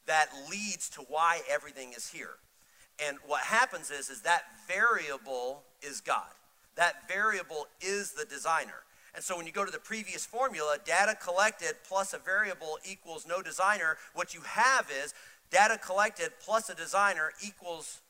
that 0.06 0.28
leads 0.50 0.90
to 0.90 1.02
why 1.02 1.42
everything 1.50 1.94
is 1.96 2.10
here. 2.10 2.36
And 3.06 3.18
what 3.26 3.42
happens 3.42 3.90
is, 3.90 4.10
is 4.10 4.22
that 4.22 4.44
variable 4.68 5.64
is 5.82 6.02
God. 6.02 6.30
That 6.76 7.08
variable 7.08 7.68
is 7.82 8.12
the 8.12 8.26
designer. 8.26 8.84
And 9.16 9.24
so 9.24 9.38
when 9.38 9.46
you 9.46 9.52
go 9.52 9.66
to 9.66 9.72
the 9.72 9.80
previous 9.80 10.26
formula, 10.26 10.78
data 10.84 11.16
collected 11.22 11.74
plus 11.88 12.14
a 12.14 12.18
variable 12.18 12.80
equals 12.90 13.26
no 13.28 13.42
designer, 13.42 13.98
what 14.14 14.34
you 14.34 14.42
have 14.42 14.90
is 15.04 15.14
data 15.52 15.78
collected 15.78 16.32
plus 16.44 16.70
a 16.70 16.76
designer 16.76 17.32
equals 17.46 18.02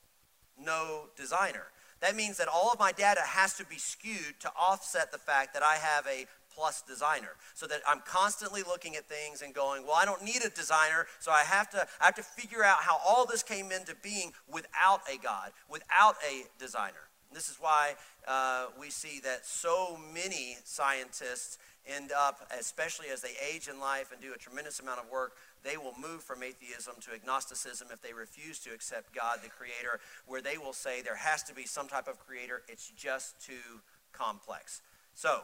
no 0.57 1.09
designer. 1.17 1.65
That 1.99 2.15
means 2.15 2.37
that 2.37 2.47
all 2.47 2.71
of 2.71 2.79
my 2.79 2.91
data 2.91 3.21
has 3.21 3.55
to 3.55 3.65
be 3.65 3.77
skewed 3.77 4.39
to 4.41 4.51
offset 4.59 5.11
the 5.11 5.17
fact 5.17 5.53
that 5.53 5.63
I 5.63 5.75
have 5.75 6.05
a 6.07 6.25
plus 6.55 6.81
designer. 6.81 7.35
So 7.53 7.67
that 7.67 7.81
i'm 7.87 8.01
constantly 8.05 8.61
looking 8.63 8.95
at 8.95 9.07
things 9.07 9.41
and 9.41 9.53
going 9.53 9.83
well 9.83 9.95
i 9.95 10.05
don't 10.05 10.23
need 10.23 10.41
a 10.45 10.49
designer 10.49 11.05
so 11.19 11.31
i 11.31 11.43
have 11.43 11.69
to 11.71 11.85
i 12.01 12.05
have 12.05 12.15
to 12.15 12.23
figure 12.23 12.63
out 12.63 12.77
how 12.81 12.97
all 13.05 13.25
this 13.25 13.43
came 13.43 13.71
into 13.71 13.95
being 14.01 14.31
without 14.51 15.01
a 15.11 15.17
god 15.17 15.51
without 15.69 16.15
a 16.29 16.43
designer. 16.59 17.09
And 17.29 17.37
this 17.37 17.49
is 17.49 17.57
why 17.59 17.93
uh, 18.27 18.67
we 18.79 18.89
see 18.89 19.19
that 19.23 19.45
so 19.45 19.97
many 20.13 20.57
scientists 20.63 21.57
end 21.85 22.11
up 22.17 22.47
especially 22.57 23.07
as 23.11 23.21
they 23.21 23.33
age 23.53 23.67
in 23.67 23.79
life 23.79 24.11
and 24.11 24.21
do 24.21 24.33
a 24.33 24.37
tremendous 24.37 24.79
amount 24.79 24.99
of 24.99 25.11
work 25.11 25.33
they 25.63 25.75
will 25.75 25.93
move 25.99 26.23
from 26.23 26.41
atheism 26.41 26.93
to 27.01 27.11
agnosticism 27.13 27.87
if 27.91 28.01
they 28.01 28.13
refuse 28.13 28.59
to 28.59 28.73
accept 28.73 29.13
god 29.13 29.39
the 29.43 29.49
creator 29.49 29.99
where 30.25 30.41
they 30.41 30.57
will 30.57 30.73
say 30.73 31.01
there 31.01 31.15
has 31.15 31.43
to 31.43 31.53
be 31.53 31.65
some 31.65 31.87
type 31.87 32.07
of 32.07 32.19
creator. 32.19 32.61
It's 32.67 32.91
just 32.95 33.43
too 33.45 33.81
complex. 34.11 34.81
So 35.13 35.41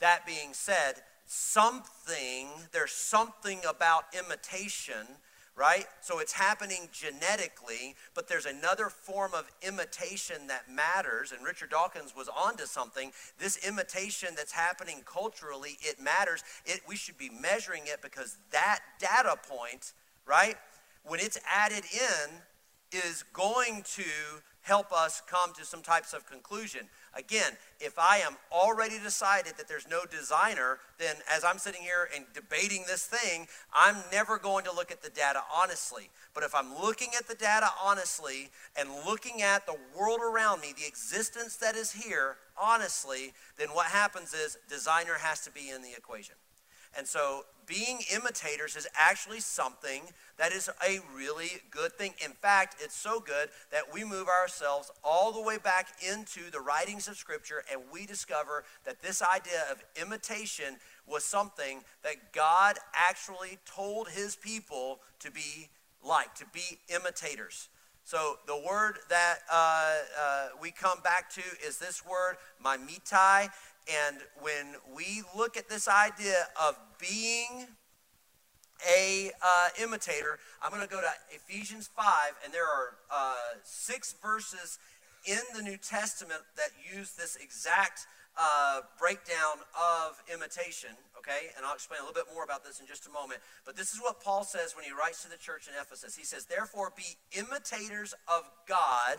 that 0.00 0.26
being 0.26 0.52
said, 0.52 0.94
something, 1.26 2.48
there's 2.72 2.92
something 2.92 3.60
about 3.68 4.04
imitation, 4.18 5.06
right? 5.54 5.84
So 6.00 6.18
it's 6.18 6.32
happening 6.32 6.88
genetically, 6.92 7.94
but 8.14 8.28
there's 8.28 8.46
another 8.46 8.88
form 8.88 9.32
of 9.34 9.48
imitation 9.62 10.48
that 10.48 10.70
matters. 10.70 11.32
And 11.32 11.44
Richard 11.44 11.70
Dawkins 11.70 12.16
was 12.16 12.28
onto 12.28 12.66
something. 12.66 13.12
This 13.38 13.64
imitation 13.66 14.30
that's 14.36 14.52
happening 14.52 15.02
culturally, 15.04 15.76
it 15.82 16.00
matters. 16.00 16.42
It, 16.64 16.80
we 16.88 16.96
should 16.96 17.18
be 17.18 17.30
measuring 17.30 17.82
it 17.84 18.02
because 18.02 18.38
that 18.50 18.80
data 18.98 19.36
point, 19.48 19.92
right, 20.26 20.56
when 21.04 21.20
it's 21.20 21.38
added 21.48 21.84
in, 21.92 22.30
is 22.92 23.24
going 23.32 23.84
to 23.94 24.02
help 24.70 24.92
us 24.92 25.20
come 25.26 25.52
to 25.52 25.64
some 25.64 25.82
types 25.82 26.12
of 26.12 26.24
conclusion. 26.30 26.82
Again, 27.14 27.54
if 27.80 27.98
I 27.98 28.18
am 28.18 28.36
already 28.52 29.00
decided 29.02 29.54
that 29.56 29.66
there's 29.66 29.88
no 29.90 30.02
designer, 30.08 30.78
then 30.96 31.16
as 31.28 31.42
I'm 31.42 31.58
sitting 31.58 31.82
here 31.82 32.08
and 32.14 32.24
debating 32.32 32.84
this 32.86 33.04
thing, 33.04 33.48
I'm 33.74 33.96
never 34.12 34.38
going 34.38 34.64
to 34.66 34.72
look 34.72 34.92
at 34.92 35.02
the 35.02 35.10
data 35.10 35.40
honestly. 35.52 36.08
But 36.34 36.44
if 36.44 36.54
I'm 36.54 36.72
looking 36.80 37.08
at 37.18 37.26
the 37.26 37.34
data 37.34 37.66
honestly 37.82 38.50
and 38.78 38.88
looking 39.04 39.42
at 39.42 39.66
the 39.66 39.74
world 39.98 40.20
around 40.20 40.60
me, 40.60 40.72
the 40.78 40.86
existence 40.86 41.56
that 41.56 41.74
is 41.74 41.90
here 41.90 42.36
honestly, 42.56 43.32
then 43.58 43.70
what 43.70 43.86
happens 43.86 44.32
is 44.32 44.56
designer 44.68 45.14
has 45.18 45.40
to 45.40 45.50
be 45.50 45.70
in 45.70 45.82
the 45.82 45.90
equation. 45.98 46.36
And 46.96 47.06
so 47.06 47.44
being 47.66 48.00
imitators 48.12 48.74
is 48.74 48.88
actually 48.98 49.40
something 49.40 50.02
that 50.38 50.52
is 50.52 50.68
a 50.88 50.98
really 51.14 51.50
good 51.70 51.92
thing. 51.92 52.14
In 52.24 52.32
fact, 52.32 52.76
it's 52.82 52.96
so 52.96 53.20
good 53.20 53.48
that 53.70 53.92
we 53.92 54.02
move 54.02 54.26
ourselves 54.26 54.90
all 55.04 55.30
the 55.30 55.40
way 55.40 55.56
back 55.56 55.88
into 56.04 56.50
the 56.50 56.60
writings 56.60 57.06
of 57.06 57.16
Scripture 57.16 57.62
and 57.70 57.80
we 57.92 58.06
discover 58.06 58.64
that 58.84 59.02
this 59.02 59.22
idea 59.22 59.64
of 59.70 59.84
imitation 60.00 60.76
was 61.06 61.24
something 61.24 61.82
that 62.02 62.32
God 62.32 62.76
actually 62.94 63.58
told 63.64 64.08
his 64.08 64.34
people 64.34 65.00
to 65.20 65.30
be 65.30 65.68
like, 66.02 66.34
to 66.36 66.44
be 66.52 66.78
imitators. 66.92 67.68
So 68.04 68.38
the 68.46 68.60
word 68.68 68.98
that 69.08 69.38
uh, 69.52 69.94
uh, 70.20 70.48
we 70.60 70.72
come 70.72 71.00
back 71.04 71.30
to 71.34 71.42
is 71.64 71.78
this 71.78 72.04
word, 72.04 72.36
mimetai. 72.64 73.50
And 73.88 74.18
when 74.40 74.74
we 74.94 75.22
look 75.36 75.56
at 75.56 75.68
this 75.68 75.88
idea 75.88 76.46
of 76.60 76.76
being 76.98 77.68
a 78.88 79.30
uh, 79.42 79.68
imitator, 79.82 80.38
I'm 80.62 80.70
going 80.70 80.82
to 80.82 80.88
go 80.88 81.00
to 81.00 81.10
Ephesians 81.30 81.88
5, 81.94 82.04
and 82.44 82.52
there 82.52 82.64
are 82.64 82.96
uh, 83.12 83.34
six 83.62 84.14
verses 84.22 84.78
in 85.26 85.40
the 85.54 85.62
New 85.62 85.76
Testament 85.76 86.40
that 86.56 86.70
use 86.96 87.12
this 87.12 87.36
exact 87.36 88.06
uh, 88.38 88.80
breakdown 88.98 89.60
of 89.76 90.22
imitation, 90.32 90.90
okay? 91.18 91.52
And 91.56 91.66
I'll 91.66 91.74
explain 91.74 92.00
a 92.00 92.06
little 92.06 92.14
bit 92.14 92.32
more 92.32 92.44
about 92.44 92.64
this 92.64 92.80
in 92.80 92.86
just 92.86 93.06
a 93.06 93.10
moment. 93.10 93.40
But 93.66 93.76
this 93.76 93.92
is 93.92 94.00
what 94.00 94.22
Paul 94.22 94.44
says 94.44 94.74
when 94.74 94.84
he 94.84 94.92
writes 94.92 95.22
to 95.24 95.28
the 95.28 95.36
church 95.36 95.68
in 95.68 95.74
Ephesus. 95.78 96.16
He 96.16 96.24
says, 96.24 96.46
Therefore, 96.46 96.92
be 96.96 97.18
imitators 97.36 98.14
of 98.28 98.48
God 98.66 99.18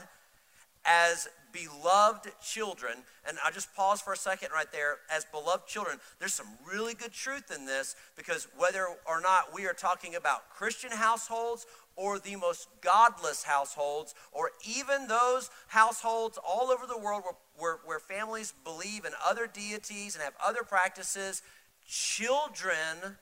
as 0.85 1.27
beloved 1.51 2.31
children, 2.41 2.93
and 3.27 3.37
I 3.45 3.51
just 3.51 3.73
pause 3.75 4.01
for 4.01 4.13
a 4.13 4.17
second 4.17 4.49
right 4.53 4.71
there, 4.71 4.97
as 5.11 5.25
beloved 5.25 5.67
children, 5.67 5.97
there's 6.19 6.33
some 6.33 6.47
really 6.69 6.93
good 6.93 7.11
truth 7.11 7.51
in 7.53 7.65
this 7.65 7.95
because 8.15 8.47
whether 8.57 8.87
or 9.05 9.21
not 9.21 9.53
we 9.53 9.65
are 9.65 9.73
talking 9.73 10.15
about 10.15 10.49
Christian 10.49 10.91
households 10.91 11.65
or 11.95 12.19
the 12.19 12.35
most 12.35 12.69
godless 12.81 13.43
households, 13.43 14.15
or 14.31 14.51
even 14.67 15.07
those 15.07 15.49
households 15.67 16.39
all 16.43 16.71
over 16.71 16.87
the 16.87 16.97
world 16.97 17.23
where, 17.23 17.35
where, 17.57 17.79
where 17.85 17.99
families 17.99 18.53
believe 18.63 19.05
in 19.05 19.11
other 19.27 19.45
deities 19.45 20.15
and 20.15 20.23
have 20.23 20.33
other 20.43 20.63
practices, 20.63 21.41
children 21.85 23.17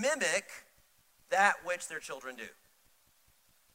mimic 0.00 0.44
that 1.30 1.54
which 1.64 1.88
their 1.88 1.98
children 1.98 2.36
do. 2.36 2.44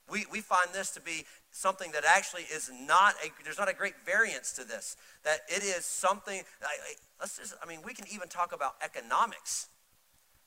We, 0.09 0.25
we 0.31 0.41
find 0.41 0.69
this 0.73 0.91
to 0.91 1.01
be 1.01 1.25
something 1.53 1.91
that 1.91 2.03
actually 2.05 2.43
is 2.53 2.69
not 2.87 3.13
a 3.23 3.29
there's 3.43 3.59
not 3.59 3.69
a 3.69 3.73
great 3.73 3.93
variance 4.05 4.51
to 4.51 4.63
this 4.63 4.97
that 5.23 5.39
it 5.47 5.63
is 5.63 5.85
something 5.85 6.41
let's 7.21 7.37
just 7.37 7.53
i 7.63 7.67
mean 7.67 7.79
we 7.85 7.93
can 7.93 8.05
even 8.11 8.27
talk 8.27 8.53
about 8.53 8.75
economics 8.83 9.69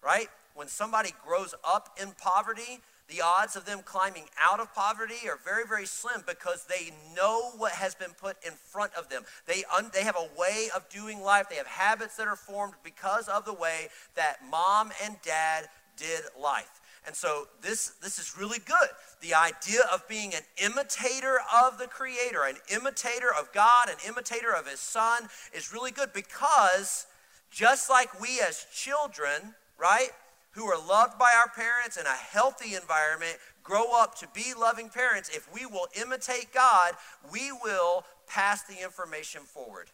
right? 0.06 0.28
When 0.54 0.68
somebody 0.68 1.10
grows 1.25 1.54
up 1.64 1.98
in 2.00 2.12
poverty 2.18 2.80
the 3.08 3.20
odds 3.20 3.54
of 3.54 3.64
them 3.66 3.82
climbing 3.84 4.25
out 4.42 4.58
of 4.58 4.75
poverty 4.75 5.28
are 5.28 5.38
very 5.44 5.64
very 5.64 5.86
slim 5.86 6.25
because 6.26 6.64
they 6.64 6.92
know 7.14 7.50
what 7.56 7.70
has 7.72 7.94
been 7.94 8.10
put 8.20 8.36
in 8.44 8.52
front 8.52 8.92
of 8.94 9.08
them. 9.08 9.22
They 9.46 9.62
un, 9.76 9.90
they 9.94 10.02
have 10.02 10.16
a 10.16 10.28
way 10.38 10.68
of 10.75 10.88
doing 10.88 11.20
life. 11.20 11.46
They 11.48 11.54
have 11.56 11.68
habits 11.68 12.16
that 12.16 12.26
are 12.26 12.34
formed 12.34 12.75
because 12.82 13.28
of 13.28 13.44
the 13.44 13.52
way 13.52 13.88
that 14.16 14.38
mom 14.50 14.90
and 15.04 15.16
dad 15.22 15.68
did 15.96 16.22
life 16.40 16.80
and 17.06 17.14
so 17.14 17.46
this, 17.62 17.90
this 18.02 18.18
is 18.18 18.36
really 18.38 18.58
good. 18.58 18.88
The 19.20 19.34
idea 19.34 19.80
of 19.92 20.06
being 20.08 20.34
an 20.34 20.42
imitator 20.62 21.38
of 21.62 21.78
the 21.78 21.86
Creator, 21.86 22.42
an 22.42 22.56
imitator 22.68 23.28
of 23.38 23.52
God, 23.52 23.88
an 23.88 23.96
imitator 24.06 24.52
of 24.52 24.66
His 24.66 24.80
Son 24.80 25.28
is 25.54 25.72
really 25.72 25.92
good 25.92 26.12
because 26.12 27.06
just 27.50 27.88
like 27.88 28.20
we 28.20 28.40
as 28.46 28.66
children, 28.72 29.54
right, 29.78 30.10
who 30.50 30.64
are 30.64 30.78
loved 30.78 31.18
by 31.18 31.30
our 31.36 31.48
parents 31.54 31.96
in 31.96 32.06
a 32.06 32.10
healthy 32.10 32.75
environment, 32.75 33.36
grow 33.62 33.86
up 33.94 34.18
to 34.18 34.28
be 34.34 34.52
loving 34.58 34.88
parents, 34.88 35.28
if 35.28 35.52
we 35.54 35.64
will 35.64 35.86
imitate 36.00 36.52
God, 36.52 36.94
we 37.30 37.52
will 37.52 38.04
pass 38.26 38.62
the 38.62 38.82
information 38.82 39.42
forward 39.42 39.90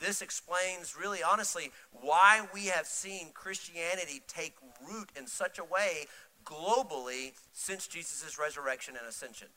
this 0.00 0.22
explains, 0.22 0.96
really 0.98 1.22
honestly, 1.22 1.70
why 1.92 2.46
we 2.54 2.66
have 2.66 2.86
seen 2.86 3.30
Christianity 3.34 4.22
take 4.28 4.54
root 4.88 5.10
in 5.16 5.26
such 5.26 5.58
a 5.58 5.64
way 5.64 6.06
globally 6.44 7.32
since 7.52 7.86
Jesus' 7.86 8.38
resurrection 8.38 8.94
and 8.98 9.06
ascension. 9.06 9.48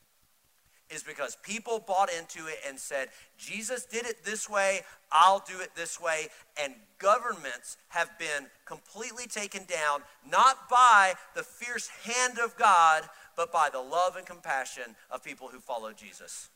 Is 0.89 1.03
because 1.03 1.37
people 1.41 1.79
bought 1.79 2.09
into 2.11 2.47
it 2.47 2.57
and 2.67 2.77
said, 2.77 3.09
Jesus 3.37 3.85
did 3.85 4.05
it 4.05 4.25
this 4.25 4.49
way, 4.49 4.81
I'll 5.09 5.41
do 5.47 5.61
it 5.61 5.69
this 5.73 6.01
way. 6.01 6.27
And 6.61 6.73
governments 6.97 7.77
have 7.89 8.09
been 8.19 8.47
completely 8.65 9.25
taken 9.25 9.63
down, 9.63 10.01
not 10.29 10.69
by 10.69 11.13
the 11.33 11.43
fierce 11.43 11.87
hand 12.03 12.39
of 12.43 12.57
God, 12.57 13.03
but 13.37 13.53
by 13.53 13.69
the 13.71 13.79
love 13.79 14.17
and 14.17 14.25
compassion 14.25 14.95
of 15.09 15.23
people 15.23 15.47
who 15.47 15.59
follow 15.59 15.93
Jesus. 15.93 16.49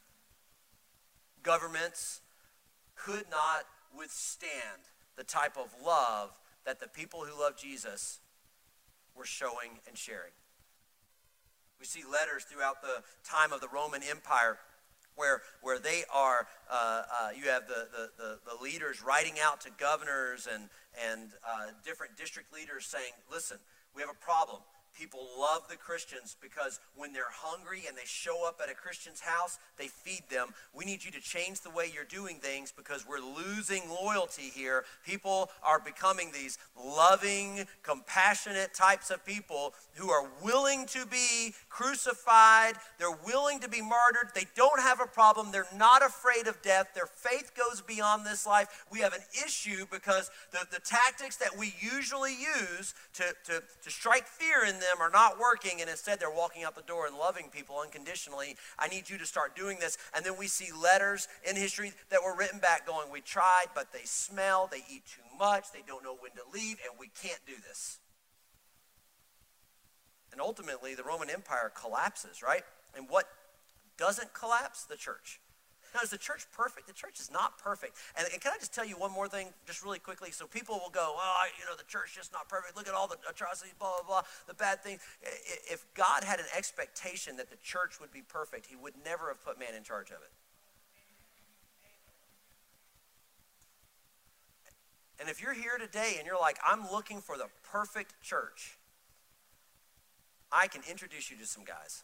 Governments 1.41 2.19
could 2.95 3.25
not 3.31 3.63
withstand 3.97 4.89
the 5.15 5.23
type 5.23 5.57
of 5.57 5.69
love 5.83 6.31
that 6.65 6.79
the 6.79 6.87
people 6.87 7.21
who 7.21 7.39
love 7.39 7.57
Jesus 7.57 8.19
were 9.15 9.25
showing 9.25 9.79
and 9.87 9.97
sharing. 9.97 10.33
We 11.79 11.85
see 11.85 12.03
letters 12.09 12.43
throughout 12.43 12.81
the 12.81 13.03
time 13.23 13.53
of 13.53 13.61
the 13.61 13.67
Roman 13.67 14.01
Empire 14.03 14.57
where, 15.15 15.41
where 15.61 15.79
they 15.79 16.03
are, 16.13 16.47
uh, 16.69 16.73
uh, 16.73 17.29
you 17.37 17.49
have 17.49 17.67
the, 17.67 17.87
the, 17.91 18.09
the, 18.17 18.39
the, 18.45 18.63
leaders 18.63 19.01
writing 19.01 19.35
out 19.41 19.61
to 19.61 19.69
governors 19.77 20.47
and, 20.51 20.69
and 21.09 21.31
uh, 21.47 21.67
different 21.85 22.17
district 22.17 22.53
leaders 22.53 22.85
saying, 22.85 23.13
listen, 23.31 23.57
we 23.95 24.01
have 24.01 24.11
a 24.11 24.25
problem. 24.25 24.59
People 24.97 25.27
love 25.37 25.63
the 25.69 25.75
Christians 25.75 26.37
because 26.41 26.79
when 26.95 27.11
they're 27.11 27.23
hungry 27.29 27.83
and 27.87 27.97
they 27.97 28.05
show 28.05 28.47
up 28.47 28.61
at 28.63 28.71
a 28.71 28.73
Christian's 28.73 29.19
house, 29.19 29.59
they 29.77 29.87
feed 29.87 30.23
them. 30.29 30.49
We 30.73 30.85
need 30.85 31.03
you 31.03 31.11
to 31.11 31.19
change 31.19 31.61
the 31.61 31.69
way 31.69 31.91
you're 31.93 32.05
doing 32.05 32.37
things 32.37 32.71
because 32.71 33.05
we're 33.07 33.19
losing 33.19 33.89
loyalty 33.89 34.51
here. 34.53 34.85
People 35.05 35.49
are 35.63 35.79
becoming 35.79 36.31
these 36.31 36.57
loving, 36.81 37.65
compassionate 37.83 38.73
types 38.73 39.09
of 39.09 39.25
people 39.25 39.73
who 39.95 40.09
are 40.09 40.29
willing 40.41 40.85
to 40.87 41.05
be 41.05 41.53
crucified, 41.69 42.75
they're 42.97 43.11
willing 43.25 43.59
to 43.59 43.69
be 43.69 43.81
martyred, 43.81 44.29
they 44.33 44.45
don't 44.55 44.79
have 44.79 45.01
a 45.01 45.05
problem, 45.05 45.51
they're 45.51 45.67
not 45.75 46.05
afraid 46.05 46.47
of 46.47 46.61
death, 46.61 46.87
their 46.95 47.05
faith 47.05 47.51
goes 47.55 47.81
beyond 47.81 48.25
this 48.25 48.47
life. 48.47 48.85
We 48.91 48.99
have 48.99 49.13
an 49.13 49.23
issue 49.45 49.85
because 49.91 50.29
the, 50.51 50.59
the 50.71 50.79
tactics 50.79 51.35
that 51.37 51.57
we 51.57 51.73
usually 51.79 52.33
use 52.33 52.93
to, 53.15 53.23
to, 53.45 53.63
to 53.83 53.89
strike 53.89 54.27
fear 54.27 54.63
in 54.65 54.79
them 54.89 55.01
are 55.01 55.09
not 55.09 55.39
working, 55.39 55.81
and 55.81 55.89
instead 55.89 56.19
they're 56.19 56.29
walking 56.31 56.63
out 56.63 56.75
the 56.75 56.81
door 56.83 57.07
and 57.07 57.17
loving 57.17 57.49
people 57.51 57.79
unconditionally. 57.79 58.55
I 58.77 58.87
need 58.87 59.09
you 59.09 59.17
to 59.17 59.25
start 59.25 59.55
doing 59.55 59.79
this. 59.79 59.97
And 60.15 60.25
then 60.25 60.37
we 60.37 60.47
see 60.47 60.71
letters 60.71 61.27
in 61.47 61.55
history 61.55 61.91
that 62.09 62.23
were 62.23 62.35
written 62.35 62.59
back 62.59 62.85
going, 62.85 63.11
We 63.11 63.21
tried, 63.21 63.67
but 63.73 63.91
they 63.91 64.03
smell, 64.05 64.69
they 64.71 64.83
eat 64.89 65.03
too 65.05 65.37
much, 65.37 65.71
they 65.73 65.83
don't 65.85 66.03
know 66.03 66.15
when 66.19 66.31
to 66.31 66.43
leave, 66.53 66.77
and 66.87 66.99
we 66.99 67.09
can't 67.21 67.41
do 67.45 67.55
this. 67.67 67.99
And 70.31 70.41
ultimately, 70.41 70.95
the 70.95 71.03
Roman 71.03 71.29
Empire 71.29 71.71
collapses, 71.73 72.43
right? 72.43 72.63
And 72.95 73.09
what 73.09 73.25
doesn't 73.97 74.33
collapse? 74.33 74.83
The 74.83 74.97
church. 74.97 75.39
Now, 75.95 76.01
is 76.01 76.09
the 76.09 76.17
church 76.17 76.45
perfect? 76.51 76.87
The 76.87 76.93
church 76.93 77.21
is 77.21 77.31
not 77.31 77.57
perfect. 77.57 77.95
And, 78.17 78.27
and, 78.33 78.41
can 78.41 78.51
I 78.53 78.57
just 78.59 78.73
tell 78.73 78.83
you 78.83 78.97
one 78.97 79.13
more 79.13 79.29
thing, 79.29 79.47
just 79.65 79.81
really 79.81 79.97
quickly? 79.97 80.29
So 80.29 80.45
people 80.45 80.75
will 80.75 80.89
go, 80.89 81.15
oh, 81.15 81.43
you 81.57 81.63
know, 81.63 81.77
the 81.77 81.85
church 81.87 82.09
is 82.09 82.15
just 82.17 82.33
not 82.33 82.49
perfect. 82.49 82.75
Look 82.75 82.89
at 82.89 82.93
all 82.93 83.07
the 83.07 83.15
atrocities, 83.29 83.73
blah, 83.79 83.93
blah, 83.99 84.05
blah, 84.05 84.21
the 84.45 84.53
bad 84.55 84.83
things. 84.83 84.99
If 85.71 85.85
God 85.93 86.25
had 86.25 86.39
an 86.39 86.47
expectation 86.55 87.37
that 87.37 87.49
the 87.49 87.55
church 87.63 88.01
would 88.01 88.11
be 88.11 88.21
perfect, 88.21 88.65
he 88.65 88.75
would 88.75 88.93
never 89.05 89.29
have 89.29 89.41
put 89.41 89.57
man 89.57 89.69
in 89.73 89.83
charge 89.83 90.09
of 90.09 90.17
it. 90.17 90.31
And 95.17 95.29
if 95.29 95.41
you're 95.41 95.53
here 95.53 95.77
today 95.79 96.15
and 96.17 96.27
you're 96.27 96.39
like, 96.39 96.57
I'm 96.67 96.91
looking 96.91 97.21
for 97.21 97.37
the 97.37 97.47
perfect 97.71 98.21
church, 98.21 98.77
I 100.51 100.67
can 100.67 100.81
introduce 100.89 101.31
you 101.31 101.37
to 101.37 101.45
some 101.45 101.63
guys 101.63 102.03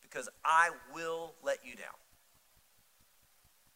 because 0.00 0.30
I 0.42 0.70
will 0.94 1.34
let 1.42 1.58
you 1.66 1.74
down. 1.74 2.00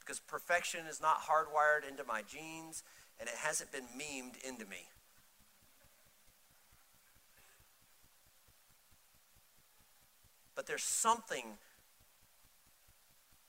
Because 0.04 0.20
perfection 0.20 0.86
is 0.86 1.00
not 1.00 1.22
hardwired 1.22 1.88
into 1.88 2.04
my 2.04 2.22
genes 2.22 2.82
and 3.18 3.28
it 3.28 3.36
hasn't 3.36 3.72
been 3.72 3.84
memed 3.98 4.42
into 4.46 4.66
me. 4.66 4.88
But 10.54 10.66
there's 10.66 10.84
something 10.84 11.58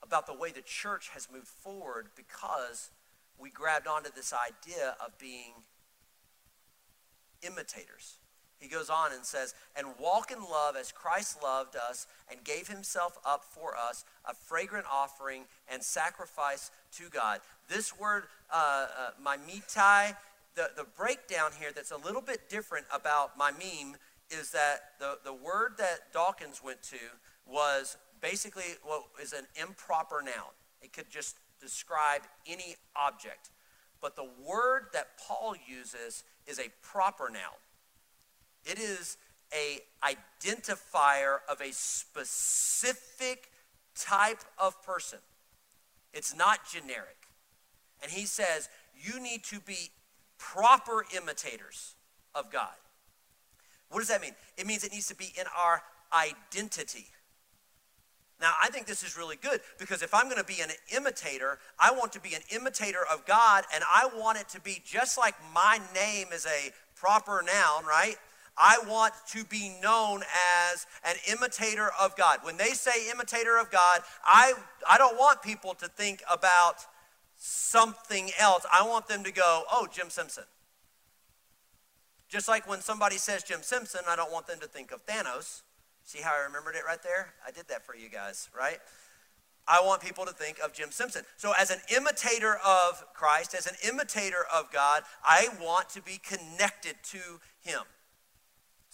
about 0.01 0.27
the 0.27 0.33
way 0.33 0.51
the 0.51 0.61
church 0.61 1.09
has 1.09 1.27
moved 1.31 1.47
forward 1.47 2.09
because 2.15 2.91
we 3.37 3.49
grabbed 3.49 3.87
onto 3.87 4.11
this 4.11 4.33
idea 4.33 4.95
of 5.03 5.17
being 5.17 5.53
imitators. 7.41 8.17
He 8.59 8.67
goes 8.67 8.89
on 8.89 9.11
and 9.11 9.25
says, 9.25 9.53
and 9.75 9.87
walk 9.99 10.31
in 10.31 10.39
love 10.39 10.75
as 10.75 10.91
Christ 10.91 11.43
loved 11.43 11.75
us 11.75 12.07
and 12.31 12.43
gave 12.43 12.67
himself 12.67 13.17
up 13.25 13.43
for 13.43 13.75
us, 13.75 14.05
a 14.27 14.33
fragrant 14.33 14.85
offering 14.91 15.43
and 15.71 15.83
sacrifice 15.83 16.71
to 16.93 17.09
God. 17.09 17.41
This 17.67 17.97
word, 17.97 18.23
uh, 18.51 18.87
uh, 18.97 19.09
maimetai, 19.23 20.15
the, 20.55 20.69
the 20.77 20.85
breakdown 20.97 21.51
here 21.59 21.71
that's 21.75 21.91
a 21.91 21.97
little 21.97 22.21
bit 22.21 22.49
different 22.49 22.85
about 22.93 23.37
mimeme 23.37 23.95
is 24.31 24.51
that 24.51 24.79
the, 24.99 25.17
the 25.23 25.33
word 25.33 25.73
that 25.77 26.13
Dawkins 26.13 26.61
went 26.63 26.81
to 26.83 26.97
was 27.45 27.97
basically 28.21 28.63
what 28.83 29.03
is 29.21 29.33
an 29.33 29.45
improper 29.61 30.21
noun. 30.21 30.53
It 30.81 30.93
could 30.93 31.09
just 31.09 31.37
describe 31.61 32.21
any 32.47 32.75
object. 32.95 33.49
But 34.01 34.15
the 34.15 34.29
word 34.47 34.87
that 34.93 35.17
Paul 35.19 35.55
uses 35.67 36.23
is 36.47 36.59
a 36.59 36.69
proper 36.81 37.29
noun. 37.29 37.57
It 38.65 38.79
is 38.79 39.17
a 39.53 39.79
identifier 40.03 41.37
of 41.49 41.61
a 41.61 41.71
specific 41.71 43.49
type 43.95 44.43
of 44.57 44.81
person. 44.83 45.19
It's 46.13 46.35
not 46.35 46.59
generic. 46.69 47.27
And 48.01 48.11
he 48.11 48.25
says, 48.25 48.69
you 48.99 49.19
need 49.19 49.43
to 49.45 49.59
be 49.59 49.91
proper 50.37 51.05
imitators 51.15 51.95
of 52.33 52.51
God. 52.51 52.73
What 53.89 53.99
does 53.99 54.09
that 54.09 54.21
mean? 54.21 54.33
It 54.57 54.67
means 54.67 54.83
it 54.83 54.91
needs 54.91 55.07
to 55.07 55.15
be 55.15 55.33
in 55.39 55.45
our 55.57 55.81
identity. 56.13 57.07
Now, 58.41 58.53
I 58.61 58.67
think 58.67 58.85
this 58.85 59.03
is 59.03 59.17
really 59.17 59.37
good 59.37 59.61
because 59.79 60.01
if 60.01 60.13
I'm 60.13 60.25
going 60.25 60.37
to 60.37 60.43
be 60.43 60.59
an 60.61 60.69
imitator, 60.93 61.59
I 61.79 61.91
want 61.91 62.11
to 62.13 62.19
be 62.19 62.33
an 62.33 62.41
imitator 62.53 62.99
of 63.11 63.25
God 63.25 63.63
and 63.73 63.83
I 63.83 64.09
want 64.17 64.37
it 64.37 64.49
to 64.49 64.61
be 64.61 64.81
just 64.85 65.17
like 65.17 65.35
my 65.53 65.79
name 65.93 66.27
is 66.33 66.45
a 66.45 66.71
proper 66.95 67.41
noun, 67.45 67.85
right? 67.85 68.15
I 68.57 68.79
want 68.87 69.13
to 69.29 69.43
be 69.43 69.75
known 69.81 70.23
as 70.71 70.87
an 71.03 71.15
imitator 71.29 71.89
of 71.99 72.15
God. 72.15 72.39
When 72.43 72.57
they 72.57 72.69
say 72.69 73.09
imitator 73.11 73.57
of 73.57 73.69
God, 73.69 74.01
I, 74.23 74.53
I 74.89 74.97
don't 74.97 75.17
want 75.17 75.41
people 75.41 75.73
to 75.75 75.87
think 75.87 76.23
about 76.31 76.85
something 77.35 78.31
else. 78.39 78.65
I 78.71 78.87
want 78.87 79.07
them 79.07 79.23
to 79.23 79.31
go, 79.31 79.63
oh, 79.71 79.87
Jim 79.91 80.09
Simpson. 80.09 80.45
Just 82.29 82.47
like 82.47 82.67
when 82.67 82.81
somebody 82.81 83.17
says 83.17 83.43
Jim 83.43 83.61
Simpson, 83.61 84.01
I 84.07 84.15
don't 84.15 84.31
want 84.31 84.47
them 84.47 84.59
to 84.61 84.67
think 84.67 84.91
of 84.91 85.05
Thanos. 85.05 85.61
See 86.03 86.21
how 86.21 86.33
I 86.33 86.45
remembered 86.45 86.75
it 86.75 86.83
right 86.85 87.01
there? 87.01 87.33
I 87.45 87.51
did 87.51 87.67
that 87.69 87.85
for 87.85 87.95
you 87.95 88.09
guys, 88.09 88.49
right? 88.57 88.77
I 89.67 89.81
want 89.81 90.01
people 90.01 90.25
to 90.25 90.31
think 90.31 90.59
of 90.63 90.73
Jim 90.73 90.91
Simpson. 90.91 91.23
So, 91.37 91.53
as 91.57 91.71
an 91.71 91.79
imitator 91.95 92.57
of 92.65 93.03
Christ, 93.15 93.55
as 93.55 93.65
an 93.65 93.75
imitator 93.87 94.45
of 94.53 94.71
God, 94.71 95.01
I 95.23 95.47
want 95.59 95.89
to 95.89 96.03
be 96.03 96.19
connected 96.23 96.95
to 97.05 97.39
Him. 97.61 97.81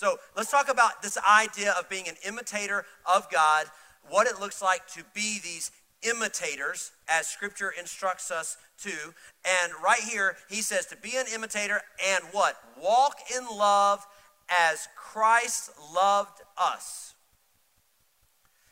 So 0.02 0.18
let's 0.36 0.50
talk 0.50 0.68
about 0.68 1.04
this 1.04 1.16
idea 1.20 1.76
of 1.78 1.88
being 1.88 2.08
an 2.08 2.16
imitator 2.28 2.86
of 3.06 3.30
God, 3.30 3.68
what 4.10 4.26
it 4.26 4.40
looks 4.40 4.60
like 4.60 4.88
to 4.94 5.04
be 5.14 5.38
these 5.44 5.70
imitators, 6.02 6.92
as 7.08 7.28
Scripture 7.28 7.72
instructs 7.80 8.32
us 8.32 8.58
to. 8.80 8.90
And 9.46 9.72
right 9.84 10.00
here, 10.00 10.38
he 10.50 10.64
says 10.64 10.88
to 10.88 10.98
be 10.98 11.18
an 11.18 11.28
imitator 11.32 11.82
and 12.04 12.24
what? 12.32 12.56
Walk 12.82 13.18
in 13.38 13.46
love 13.56 14.04
as 14.50 14.88
Christ 14.98 15.70
loved 15.94 16.42
us. 16.58 17.14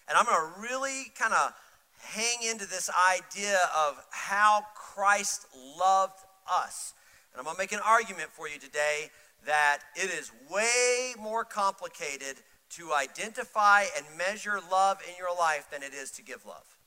And 0.07 0.17
I'm 0.17 0.25
going 0.25 0.35
to 0.35 0.59
really 0.59 1.11
kind 1.15 1.35
of 1.35 1.53
hang 1.99 2.49
into 2.49 2.65
this 2.65 2.89
idea 3.07 3.59
of 3.77 4.03
how 4.09 4.63
Christ 4.73 5.45
loved 5.79 6.23
us. 6.51 6.95
And 7.31 7.39
I'm 7.39 7.45
going 7.45 7.55
to 7.55 7.61
make 7.61 7.71
an 7.71 7.81
argument 7.85 8.31
for 8.31 8.49
you 8.49 8.57
today 8.57 9.11
that 9.45 9.79
it 9.95 10.09
is 10.09 10.31
way 10.49 11.13
more 11.19 11.43
complicated 11.43 12.37
to 12.71 12.93
identify 12.93 13.85
and 13.97 14.05
measure 14.17 14.59
love 14.71 14.99
in 15.07 15.15
your 15.17 15.35
life 15.37 15.67
than 15.71 15.81
it 15.81 15.93
is 15.93 16.11
to 16.11 16.21
give 16.21 16.45
love. 16.45 16.77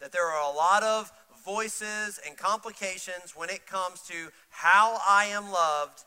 That 0.00 0.12
there 0.12 0.26
are 0.26 0.52
a 0.52 0.56
lot 0.56 0.82
of 0.82 1.12
voices 1.44 2.20
and 2.26 2.36
complications 2.36 3.34
when 3.36 3.50
it 3.50 3.66
comes 3.66 4.00
to 4.02 4.30
how 4.50 4.98
I 5.08 5.26
am 5.26 5.50
loved 5.50 6.04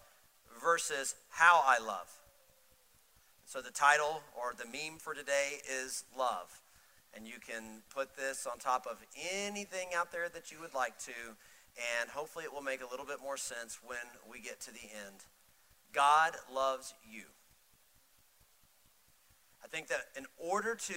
versus 0.61 1.15
how 1.29 1.61
I 1.65 1.77
love. 1.79 2.11
So 3.45 3.61
the 3.61 3.71
title 3.71 4.21
or 4.35 4.53
the 4.57 4.65
meme 4.65 4.97
for 4.97 5.13
today 5.13 5.59
is 5.83 6.03
love. 6.17 6.61
And 7.13 7.25
you 7.27 7.35
can 7.45 7.83
put 7.93 8.17
this 8.17 8.45
on 8.51 8.57
top 8.57 8.85
of 8.89 8.97
anything 9.33 9.89
out 9.95 10.11
there 10.11 10.27
that 10.29 10.51
you 10.51 10.57
would 10.59 10.73
like 10.73 10.97
to 10.99 11.13
and 11.99 12.09
hopefully 12.09 12.45
it 12.45 12.53
will 12.53 12.61
make 12.61 12.81
a 12.81 12.89
little 12.89 13.05
bit 13.05 13.21
more 13.21 13.37
sense 13.37 13.79
when 13.85 13.97
we 14.29 14.39
get 14.39 14.59
to 14.61 14.71
the 14.71 14.79
end. 15.05 15.25
God 15.93 16.33
loves 16.53 16.93
you. 17.09 17.23
I 19.63 19.67
think 19.67 19.87
that 19.87 20.05
in 20.17 20.25
order 20.37 20.75
to 20.75 20.93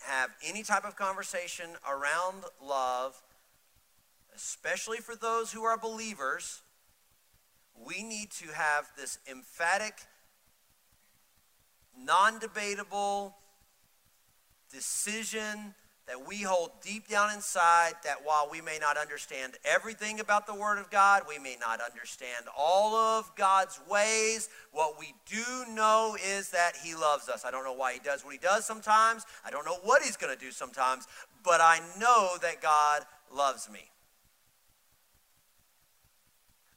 have 0.00 0.30
any 0.44 0.62
type 0.62 0.84
of 0.84 0.96
conversation 0.96 1.70
around 1.88 2.44
love, 2.62 3.20
especially 4.34 4.98
for 4.98 5.14
those 5.14 5.52
who 5.52 5.62
are 5.64 5.76
believers, 5.76 6.62
we 7.86 8.02
need 8.02 8.30
to 8.32 8.52
have 8.52 8.86
this 8.96 9.18
emphatic, 9.30 9.94
non 11.98 12.38
debatable 12.38 13.36
decision 14.72 15.74
that 16.06 16.26
we 16.26 16.42
hold 16.42 16.70
deep 16.82 17.08
down 17.08 17.32
inside 17.32 17.94
that 18.04 18.18
while 18.24 18.48
we 18.50 18.60
may 18.60 18.78
not 18.78 18.98
understand 18.98 19.54
everything 19.64 20.20
about 20.20 20.46
the 20.46 20.54
Word 20.54 20.78
of 20.78 20.90
God, 20.90 21.22
we 21.28 21.38
may 21.38 21.56
not 21.58 21.80
understand 21.80 22.44
all 22.56 22.94
of 22.94 23.30
God's 23.36 23.80
ways, 23.88 24.50
what 24.72 24.98
we 24.98 25.14
do 25.26 25.72
know 25.72 26.16
is 26.22 26.50
that 26.50 26.72
He 26.82 26.94
loves 26.94 27.28
us. 27.28 27.44
I 27.44 27.50
don't 27.50 27.64
know 27.64 27.74
why 27.74 27.94
He 27.94 28.00
does 28.00 28.24
what 28.24 28.34
He 28.34 28.38
does 28.38 28.66
sometimes, 28.66 29.24
I 29.44 29.50
don't 29.50 29.64
know 29.64 29.78
what 29.82 30.02
He's 30.02 30.16
going 30.16 30.36
to 30.36 30.38
do 30.38 30.50
sometimes, 30.50 31.06
but 31.42 31.60
I 31.60 31.80
know 31.98 32.32
that 32.42 32.60
God 32.60 33.02
loves 33.34 33.70
me. 33.70 33.90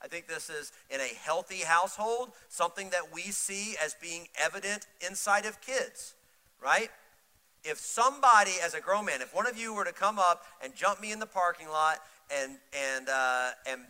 I 0.01 0.07
think 0.07 0.27
this 0.27 0.49
is 0.49 0.71
in 0.89 1.01
a 1.01 1.15
healthy 1.21 1.63
household, 1.63 2.31
something 2.47 2.91
that 2.91 3.13
we 3.13 3.23
see 3.23 3.75
as 3.83 3.95
being 4.01 4.27
evident 4.39 4.85
inside 5.05 5.45
of 5.45 5.59
kids, 5.59 6.13
right? 6.63 6.89
If 7.63 7.77
somebody, 7.77 8.53
as 8.63 8.73
a 8.73 8.81
grown 8.81 9.05
man, 9.05 9.21
if 9.21 9.33
one 9.33 9.47
of 9.47 9.57
you 9.57 9.73
were 9.73 9.85
to 9.85 9.93
come 9.93 10.19
up 10.19 10.43
and 10.63 10.75
jump 10.75 11.01
me 11.01 11.11
in 11.11 11.19
the 11.19 11.25
parking 11.25 11.67
lot 11.67 11.99
and 12.29 12.57
and 12.73 13.09
uh, 13.09 13.51
and 13.67 13.81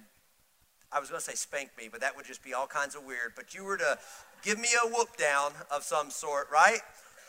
I 0.92 1.00
was 1.00 1.10
going 1.10 1.20
to 1.20 1.26
say 1.26 1.36
spank 1.36 1.72
me, 1.78 1.90
but 1.92 2.02
that 2.02 2.16
would 2.16 2.26
just 2.26 2.44
be 2.44 2.54
all 2.54 2.68
kinds 2.68 2.96
of 2.96 3.04
weird. 3.04 3.34
But 3.36 3.54
you 3.54 3.64
were 3.64 3.78
to 3.78 3.98
give 4.42 4.58
me 4.58 4.70
a 4.84 4.88
whoop 4.88 5.18
down 5.18 5.52
of 5.70 5.84
some 5.84 6.10
sort, 6.10 6.48
right? 6.52 6.80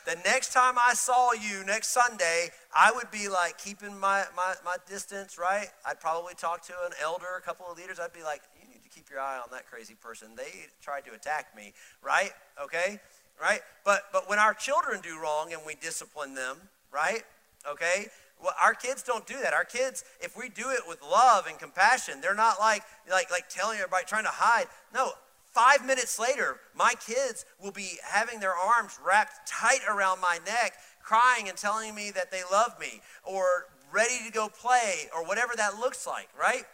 The 0.07 0.16
next 0.24 0.55
time 0.55 0.77
I 0.79 0.94
saw 0.94 1.33
you 1.33 1.64
next 1.66 1.88
Sunday, 1.88 2.48
I 2.74 2.92
would 2.94 3.11
be 3.11 3.29
like 3.29 3.59
keeping 3.59 3.98
my, 3.98 4.24
my, 4.35 4.55
my 4.64 4.77
distance, 4.88 5.37
right? 5.37 5.66
I'd 5.85 6.01
probably 6.01 6.35
talk 6.35 6.62
to 6.66 6.72
an 6.87 6.92
elder, 7.03 7.27
a 7.37 7.42
couple 7.42 7.66
of 7.70 7.77
leaders. 7.77 7.98
I'd 8.01 8.12
be 8.12 8.22
like, 8.22 8.40
you 8.59 8.68
need 8.68 8.83
to 8.85 8.88
keep 8.88 9.11
your 9.11 9.20
eye 9.20 9.37
on 9.37 9.51
that 9.51 9.66
crazy 9.68 9.94
person. 9.94 10.29
They 10.37 10.66
tried 10.81 11.05
to 11.07 11.12
attack 11.12 11.55
me, 11.55 11.74
right? 12.01 12.31
Okay? 12.62 13.01
Right? 13.40 13.61
But 13.85 14.05
but 14.12 14.29
when 14.29 14.38
our 14.38 14.55
children 14.55 15.01
do 15.01 15.20
wrong 15.20 15.53
and 15.53 15.62
we 15.66 15.74
discipline 15.74 16.35
them, 16.35 16.57
right? 16.92 17.22
Okay? 17.70 18.07
Well, 18.42 18.55
our 18.62 18.74
kids 18.74 19.03
don't 19.03 19.27
do 19.27 19.35
that. 19.42 19.53
Our 19.53 19.64
kids, 19.64 20.05
if 20.20 20.37
we 20.37 20.48
do 20.48 20.70
it 20.70 20.83
with 20.87 21.03
love 21.03 21.46
and 21.48 21.59
compassion, 21.59 22.20
they're 22.20 22.35
not 22.35 22.61
like 22.61 22.83
like 23.11 23.31
like 23.31 23.48
telling 23.48 23.79
everybody 23.79 24.05
trying 24.07 24.24
to 24.24 24.31
hide. 24.33 24.66
No, 24.94 25.12
five 25.53 25.85
minutes 25.85 26.18
later, 26.18 26.59
my 26.74 26.94
kids 27.05 27.44
will 27.61 27.72
be 27.72 27.98
having 28.05 28.40
their 28.40 28.55
arms 28.55 28.98
wrapped 29.05 29.48
tight 29.48 29.81
around 29.88 30.20
my 30.20 30.38
neck, 30.46 30.74
crying 31.03 31.48
and 31.48 31.57
telling 31.57 31.94
me 31.94 32.11
that 32.12 32.31
they 32.31 32.42
love 32.51 32.79
me, 32.79 33.01
or 33.24 33.66
ready 33.92 34.18
to 34.27 34.33
go 34.33 34.48
play, 34.48 35.09
or 35.14 35.24
whatever 35.24 35.55
that 35.57 35.79
looks 35.79 36.07
like, 36.07 36.29
right? 36.38 36.64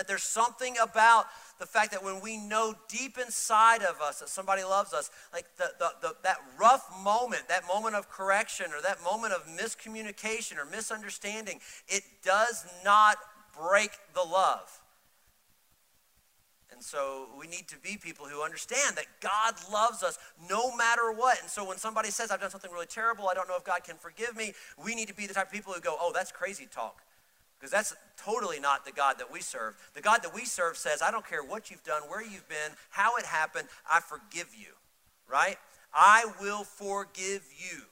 That 0.00 0.08
there's 0.08 0.22
something 0.22 0.76
about 0.82 1.26
the 1.58 1.66
fact 1.66 1.90
that 1.90 2.02
when 2.02 2.22
we 2.22 2.38
know 2.38 2.74
deep 2.88 3.18
inside 3.18 3.82
of 3.82 4.00
us 4.00 4.20
that 4.20 4.30
somebody 4.30 4.64
loves 4.64 4.94
us, 4.94 5.10
like 5.30 5.44
the, 5.58 5.72
the, 5.78 5.90
the, 6.00 6.14
that 6.22 6.38
rough 6.58 6.90
moment, 7.04 7.48
that 7.48 7.66
moment 7.68 7.96
of 7.96 8.08
correction 8.08 8.68
or 8.74 8.80
that 8.80 9.04
moment 9.04 9.34
of 9.34 9.46
miscommunication 9.46 10.56
or 10.56 10.64
misunderstanding, 10.64 11.60
it 11.86 12.02
does 12.24 12.64
not 12.82 13.18
break 13.54 13.90
the 14.14 14.22
love. 14.22 14.80
And 16.72 16.82
so 16.82 17.28
we 17.38 17.46
need 17.46 17.68
to 17.68 17.76
be 17.76 17.98
people 17.98 18.24
who 18.24 18.42
understand 18.42 18.96
that 18.96 19.04
God 19.20 19.52
loves 19.70 20.02
us 20.02 20.18
no 20.48 20.74
matter 20.74 21.12
what. 21.12 21.42
And 21.42 21.50
so 21.50 21.68
when 21.68 21.76
somebody 21.76 22.08
says, 22.08 22.30
I've 22.30 22.40
done 22.40 22.48
something 22.48 22.72
really 22.72 22.86
terrible, 22.86 23.28
I 23.28 23.34
don't 23.34 23.48
know 23.50 23.56
if 23.58 23.64
God 23.64 23.84
can 23.84 23.96
forgive 23.96 24.34
me, 24.34 24.54
we 24.82 24.94
need 24.94 25.08
to 25.08 25.14
be 25.14 25.26
the 25.26 25.34
type 25.34 25.48
of 25.48 25.52
people 25.52 25.74
who 25.74 25.80
go, 25.82 25.94
oh, 26.00 26.10
that's 26.14 26.32
crazy 26.32 26.66
talk. 26.72 27.02
Because 27.60 27.70
that's 27.70 27.94
totally 28.16 28.58
not 28.58 28.86
the 28.86 28.92
God 28.92 29.18
that 29.18 29.30
we 29.30 29.42
serve. 29.42 29.76
The 29.92 30.00
God 30.00 30.20
that 30.22 30.34
we 30.34 30.46
serve 30.46 30.78
says, 30.78 31.02
I 31.02 31.10
don't 31.10 31.28
care 31.28 31.44
what 31.44 31.70
you've 31.70 31.84
done, 31.84 32.02
where 32.08 32.22
you've 32.22 32.48
been, 32.48 32.72
how 32.88 33.16
it 33.16 33.26
happened, 33.26 33.68
I 33.90 34.00
forgive 34.00 34.54
you, 34.58 34.72
right? 35.30 35.56
I 35.92 36.24
will 36.40 36.64
forgive 36.64 37.44
you. 37.58 37.82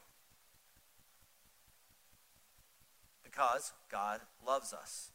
Because 3.22 3.72
God 3.92 4.20
loves 4.46 4.72
us. 4.72 5.10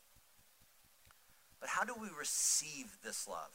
But 1.59 1.69
how 1.69 1.83
do 1.83 1.93
we 1.99 2.09
receive 2.17 2.97
this 3.03 3.27
love? 3.27 3.49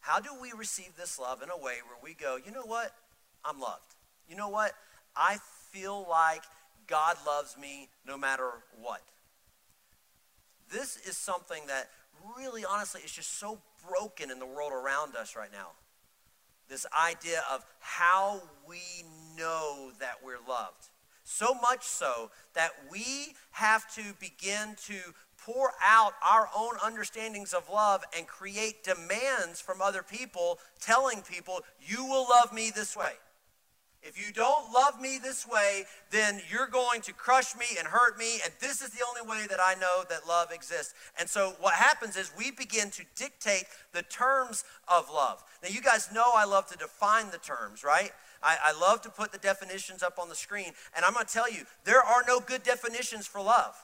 How 0.00 0.20
do 0.20 0.30
we 0.40 0.52
receive 0.56 0.96
this 0.96 1.18
love 1.18 1.42
in 1.42 1.50
a 1.50 1.56
way 1.56 1.76
where 1.86 1.98
we 2.02 2.14
go, 2.14 2.38
you 2.42 2.50
know 2.50 2.64
what? 2.64 2.92
I'm 3.44 3.60
loved. 3.60 3.94
You 4.28 4.36
know 4.36 4.48
what? 4.48 4.72
I 5.14 5.36
feel 5.70 6.06
like 6.08 6.42
God 6.86 7.16
loves 7.26 7.56
me 7.60 7.88
no 8.06 8.16
matter 8.16 8.48
what. 8.80 9.02
This 10.70 10.96
is 11.06 11.16
something 11.16 11.62
that 11.68 11.90
really, 12.36 12.64
honestly, 12.64 13.02
is 13.04 13.12
just 13.12 13.38
so 13.38 13.58
broken 13.88 14.30
in 14.30 14.38
the 14.38 14.46
world 14.46 14.72
around 14.72 15.16
us 15.16 15.36
right 15.36 15.52
now. 15.52 15.68
This 16.68 16.86
idea 16.98 17.42
of 17.52 17.64
how 17.80 18.40
we 18.66 18.80
know 19.36 19.90
that 20.00 20.14
we're 20.24 20.38
loved. 20.48 20.88
So 21.24 21.54
much 21.54 21.84
so 21.84 22.30
that 22.54 22.70
we 22.90 23.34
have 23.52 23.92
to 23.94 24.02
begin 24.20 24.76
to 24.86 24.94
pour 25.38 25.72
out 25.84 26.12
our 26.22 26.48
own 26.56 26.74
understandings 26.82 27.52
of 27.52 27.68
love 27.68 28.02
and 28.16 28.26
create 28.26 28.84
demands 28.84 29.60
from 29.60 29.82
other 29.82 30.02
people, 30.02 30.58
telling 30.80 31.22
people, 31.22 31.60
you 31.80 32.04
will 32.04 32.26
love 32.28 32.52
me 32.52 32.70
this 32.74 32.96
way. 32.96 33.12
If 34.06 34.18
you 34.18 34.34
don't 34.34 34.70
love 34.70 35.00
me 35.00 35.18
this 35.20 35.48
way, 35.48 35.84
then 36.10 36.42
you're 36.50 36.66
going 36.66 37.00
to 37.02 37.14
crush 37.14 37.56
me 37.56 37.64
and 37.78 37.88
hurt 37.88 38.18
me, 38.18 38.38
and 38.44 38.52
this 38.60 38.82
is 38.82 38.90
the 38.90 39.02
only 39.08 39.28
way 39.28 39.46
that 39.48 39.58
I 39.64 39.74
know 39.76 40.04
that 40.10 40.28
love 40.28 40.52
exists. 40.52 40.92
And 41.18 41.26
so 41.26 41.54
what 41.58 41.72
happens 41.72 42.18
is 42.18 42.30
we 42.36 42.50
begin 42.50 42.90
to 42.90 43.04
dictate 43.16 43.64
the 43.92 44.02
terms 44.02 44.64
of 44.88 45.08
love. 45.10 45.42
Now, 45.62 45.70
you 45.70 45.80
guys 45.80 46.10
know 46.12 46.24
I 46.34 46.44
love 46.44 46.66
to 46.66 46.76
define 46.76 47.30
the 47.30 47.38
terms, 47.38 47.82
right? 47.82 48.10
I, 48.42 48.58
I 48.62 48.78
love 48.78 49.00
to 49.02 49.08
put 49.08 49.32
the 49.32 49.38
definitions 49.38 50.02
up 50.02 50.18
on 50.18 50.28
the 50.28 50.34
screen, 50.34 50.72
and 50.94 51.02
I'm 51.02 51.14
going 51.14 51.24
to 51.24 51.32
tell 51.32 51.50
you, 51.50 51.62
there 51.84 52.02
are 52.02 52.22
no 52.28 52.40
good 52.40 52.62
definitions 52.62 53.26
for 53.26 53.40
love. 53.40 53.74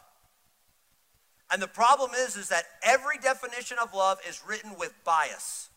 And 1.50 1.62
the 1.62 1.66
problem 1.66 2.10
is, 2.14 2.36
is 2.36 2.50
that 2.50 2.64
every 2.82 3.16
definition 3.16 3.78
of 3.82 3.94
love 3.94 4.18
is 4.28 4.42
written 4.46 4.72
with 4.78 4.92
bias. 5.02 5.70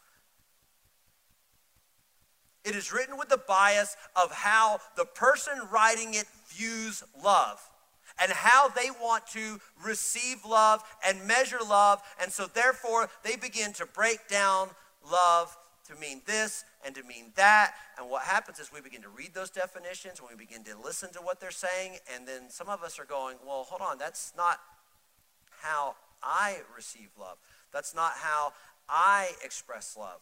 It 2.65 2.75
is 2.75 2.93
written 2.93 3.17
with 3.17 3.29
the 3.29 3.41
bias 3.47 3.97
of 4.15 4.31
how 4.31 4.79
the 4.95 5.05
person 5.05 5.53
writing 5.71 6.13
it 6.13 6.25
views 6.47 7.03
love 7.23 7.59
and 8.21 8.31
how 8.31 8.69
they 8.69 8.89
want 9.01 9.27
to 9.27 9.59
receive 9.83 10.45
love 10.45 10.83
and 11.05 11.27
measure 11.27 11.59
love. 11.67 12.01
And 12.21 12.31
so, 12.31 12.45
therefore, 12.45 13.09
they 13.23 13.35
begin 13.35 13.73
to 13.73 13.85
break 13.85 14.27
down 14.27 14.69
love 15.11 15.57
to 15.87 15.95
mean 15.95 16.21
this 16.25 16.63
and 16.85 16.95
to 16.95 17.03
mean 17.03 17.31
that. 17.35 17.73
And 17.97 18.09
what 18.09 18.23
happens 18.23 18.59
is 18.59 18.71
we 18.71 18.81
begin 18.81 19.01
to 19.01 19.09
read 19.09 19.33
those 19.33 19.49
definitions 19.49 20.19
and 20.19 20.29
we 20.29 20.35
begin 20.35 20.63
to 20.65 20.77
listen 20.81 21.11
to 21.13 21.19
what 21.19 21.39
they're 21.39 21.51
saying. 21.51 21.97
And 22.15 22.27
then 22.27 22.49
some 22.49 22.69
of 22.69 22.83
us 22.83 22.99
are 22.99 23.05
going, 23.05 23.37
well, 23.45 23.65
hold 23.67 23.81
on, 23.81 23.97
that's 23.97 24.33
not 24.37 24.59
how 25.61 25.95
I 26.21 26.59
receive 26.75 27.09
love. 27.19 27.37
That's 27.73 27.93
not 27.93 28.13
how 28.15 28.53
I 28.87 29.31
express 29.43 29.97
love. 29.97 30.21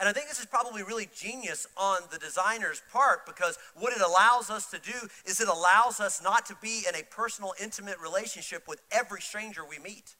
And 0.00 0.08
I 0.08 0.12
think 0.12 0.28
this 0.28 0.40
is 0.40 0.46
probably 0.46 0.82
really 0.82 1.08
genius 1.14 1.66
on 1.76 2.00
the 2.10 2.18
designer's 2.18 2.82
part 2.92 3.24
because 3.26 3.58
what 3.74 3.92
it 3.92 4.02
allows 4.02 4.50
us 4.50 4.70
to 4.70 4.78
do 4.78 5.08
is 5.26 5.40
it 5.40 5.48
allows 5.48 6.00
us 6.00 6.22
not 6.22 6.46
to 6.46 6.56
be 6.60 6.84
in 6.88 6.94
a 6.94 7.04
personal, 7.04 7.54
intimate 7.62 8.00
relationship 8.00 8.66
with 8.66 8.80
every 8.90 9.20
stranger 9.20 9.62
we 9.68 9.78
meet. 9.78 10.16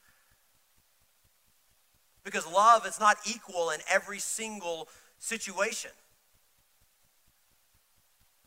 Because 2.24 2.46
love 2.46 2.86
is 2.86 3.00
not 3.00 3.16
equal 3.28 3.70
in 3.70 3.80
every 3.90 4.18
single 4.20 4.88
situation. 5.18 5.90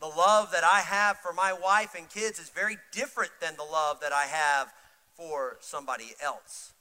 The 0.00 0.06
love 0.06 0.52
that 0.52 0.64
I 0.64 0.80
have 0.80 1.18
for 1.18 1.32
my 1.32 1.52
wife 1.52 1.94
and 1.96 2.08
kids 2.08 2.38
is 2.38 2.50
very 2.50 2.78
different 2.92 3.32
than 3.40 3.56
the 3.56 3.64
love 3.64 4.00
that 4.00 4.12
I 4.12 4.24
have 4.24 4.72
for 5.16 5.56
somebody 5.60 6.14
else. 6.22 6.72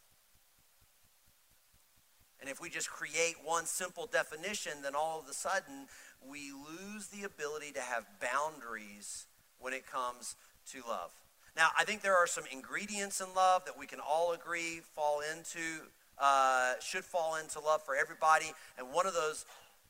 And 2.46 2.52
if 2.52 2.62
we 2.62 2.70
just 2.70 2.92
create 2.92 3.38
one 3.44 3.66
simple 3.66 4.06
definition, 4.06 4.74
then 4.84 4.94
all 4.94 5.20
of 5.20 5.28
a 5.28 5.34
sudden 5.34 5.88
we 6.30 6.52
lose 6.52 7.08
the 7.08 7.24
ability 7.24 7.72
to 7.72 7.82
have 7.82 8.06
boundaries 8.22 9.26
when 9.60 9.74
it 9.74 9.88
comes 9.88 10.36
to 10.72 10.84
love. 10.88 11.10
Now, 11.58 11.70
I 11.76 11.86
think 11.86 12.04
there 12.04 12.16
are 12.16 12.28
some 12.28 12.44
ingredients 12.52 13.20
in 13.20 13.34
love 13.36 13.66
that 13.66 13.76
we 13.76 13.88
can 13.88 13.98
all 14.00 14.34
agree 14.34 14.82
fall 14.94 15.22
into, 15.22 15.88
uh, 16.20 16.74
should 16.82 17.04
fall 17.04 17.38
into 17.38 17.60
love 17.60 17.82
for 17.82 17.96
everybody. 17.96 18.54
And 18.78 18.94
one 18.94 19.08
of 19.08 19.16
those 19.16 19.46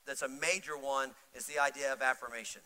that's 0.07 0.21
a 0.21 0.29
major 0.29 0.77
one 0.77 1.09
is 1.33 1.47
the 1.47 1.59
idea 1.59 1.91
of 1.91 2.01
affirmation. 2.01 2.61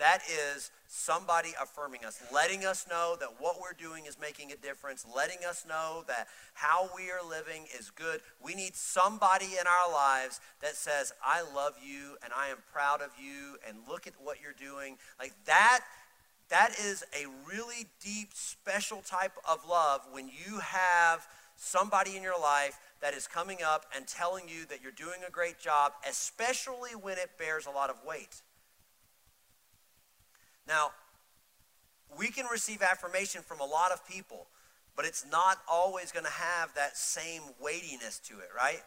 That 0.00 0.22
is 0.54 0.70
somebody 0.88 1.50
affirming 1.60 2.06
us, 2.06 2.22
letting 2.32 2.64
us 2.64 2.86
know 2.88 3.16
that 3.20 3.34
what 3.38 3.56
we're 3.60 3.74
doing 3.74 4.06
is 4.06 4.18
making 4.18 4.50
a 4.50 4.56
difference, 4.56 5.06
letting 5.14 5.44
us 5.46 5.66
know 5.68 6.04
that 6.08 6.26
how 6.54 6.88
we 6.96 7.10
are 7.10 7.26
living 7.28 7.66
is 7.78 7.90
good. 7.90 8.22
We 8.42 8.54
need 8.54 8.74
somebody 8.74 9.44
in 9.60 9.66
our 9.66 9.92
lives 9.92 10.40
that 10.62 10.74
says, 10.74 11.12
I 11.22 11.42
love 11.54 11.74
you 11.84 12.16
and 12.24 12.32
I 12.34 12.48
am 12.48 12.56
proud 12.72 13.02
of 13.02 13.10
you 13.22 13.58
and 13.68 13.76
look 13.86 14.06
at 14.06 14.14
what 14.18 14.38
you're 14.42 14.54
doing. 14.54 14.96
Like 15.18 15.34
that, 15.44 15.80
that 16.48 16.70
is 16.82 17.04
a 17.14 17.26
really 17.46 17.86
deep, 18.02 18.30
special 18.32 19.02
type 19.02 19.36
of 19.46 19.68
love 19.68 20.00
when 20.10 20.28
you 20.28 20.60
have 20.60 21.28
somebody 21.56 22.16
in 22.16 22.22
your 22.22 22.40
life 22.40 22.80
that 23.02 23.12
is 23.12 23.26
coming 23.26 23.58
up 23.62 23.84
and 23.94 24.06
telling 24.06 24.48
you 24.48 24.64
that 24.70 24.82
you're 24.82 24.92
doing 24.92 25.20
a 25.28 25.30
great 25.30 25.60
job, 25.60 25.92
especially 26.08 26.92
when 26.98 27.18
it 27.18 27.30
bears 27.38 27.66
a 27.66 27.70
lot 27.70 27.90
of 27.90 27.96
weight. 28.06 28.40
Now, 30.70 30.92
we 32.16 32.28
can 32.28 32.46
receive 32.46 32.80
affirmation 32.80 33.42
from 33.42 33.58
a 33.58 33.64
lot 33.64 33.90
of 33.90 34.06
people, 34.06 34.46
but 34.94 35.04
it's 35.04 35.26
not 35.30 35.58
always 35.68 36.12
going 36.12 36.24
to 36.24 36.30
have 36.30 36.72
that 36.74 36.96
same 36.96 37.42
weightiness 37.60 38.20
to 38.28 38.34
it, 38.38 38.48
right? 38.56 38.80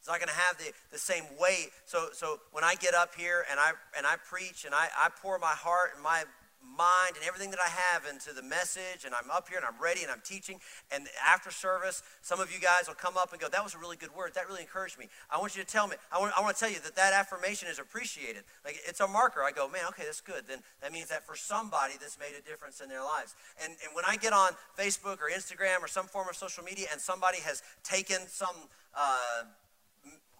It's 0.00 0.08
not 0.08 0.18
going 0.18 0.28
to 0.28 0.34
have 0.34 0.58
the, 0.58 0.72
the 0.90 0.98
same 0.98 1.22
weight. 1.38 1.68
So, 1.84 2.08
so 2.12 2.40
when 2.50 2.64
I 2.64 2.74
get 2.74 2.94
up 2.94 3.14
here 3.14 3.44
and 3.48 3.60
I, 3.60 3.70
and 3.96 4.04
I 4.04 4.16
preach 4.28 4.64
and 4.64 4.74
I, 4.74 4.88
I 4.98 5.08
pour 5.22 5.38
my 5.38 5.46
heart 5.46 5.90
and 5.94 6.02
my, 6.02 6.24
mind 6.62 7.16
and 7.16 7.26
everything 7.26 7.50
that 7.50 7.60
I 7.60 7.68
have 7.68 8.06
into 8.06 8.32
the 8.32 8.42
message, 8.42 9.04
and 9.04 9.14
I'm 9.14 9.30
up 9.30 9.48
here 9.48 9.58
and 9.58 9.66
I'm 9.66 9.80
ready 9.82 10.02
and 10.02 10.10
I'm 10.10 10.22
teaching. 10.24 10.60
And 10.90 11.06
after 11.20 11.50
service, 11.50 12.02
some 12.22 12.40
of 12.40 12.52
you 12.52 12.60
guys 12.60 12.88
will 12.88 12.96
come 12.96 13.16
up 13.16 13.32
and 13.32 13.40
go, 13.40 13.48
That 13.48 13.62
was 13.62 13.74
a 13.74 13.78
really 13.78 13.96
good 13.96 14.14
word. 14.14 14.34
That 14.34 14.48
really 14.48 14.62
encouraged 14.62 14.98
me. 14.98 15.08
I 15.30 15.38
want 15.38 15.56
you 15.56 15.62
to 15.62 15.68
tell 15.68 15.86
me, 15.86 15.96
I 16.10 16.18
want, 16.18 16.32
I 16.36 16.40
want 16.40 16.56
to 16.56 16.60
tell 16.60 16.70
you 16.70 16.80
that 16.80 16.96
that 16.96 17.12
affirmation 17.12 17.68
is 17.68 17.78
appreciated. 17.78 18.44
Like 18.64 18.80
it's 18.86 19.00
a 19.00 19.08
marker. 19.08 19.42
I 19.42 19.52
go, 19.52 19.68
Man, 19.68 19.82
okay, 19.88 20.04
that's 20.04 20.20
good. 20.20 20.44
Then 20.48 20.60
that 20.80 20.92
means 20.92 21.08
that 21.08 21.26
for 21.26 21.36
somebody, 21.36 21.94
this 22.00 22.18
made 22.18 22.38
a 22.38 22.42
difference 22.42 22.80
in 22.80 22.88
their 22.88 23.02
lives. 23.02 23.34
And, 23.62 23.72
and 23.84 23.94
when 23.94 24.04
I 24.06 24.16
get 24.16 24.32
on 24.32 24.52
Facebook 24.78 25.20
or 25.20 25.30
Instagram 25.32 25.82
or 25.82 25.88
some 25.88 26.06
form 26.06 26.28
of 26.28 26.36
social 26.36 26.64
media 26.64 26.86
and 26.90 27.00
somebody 27.00 27.38
has 27.40 27.62
taken 27.82 28.18
some, 28.28 28.56
uh, 28.94 29.44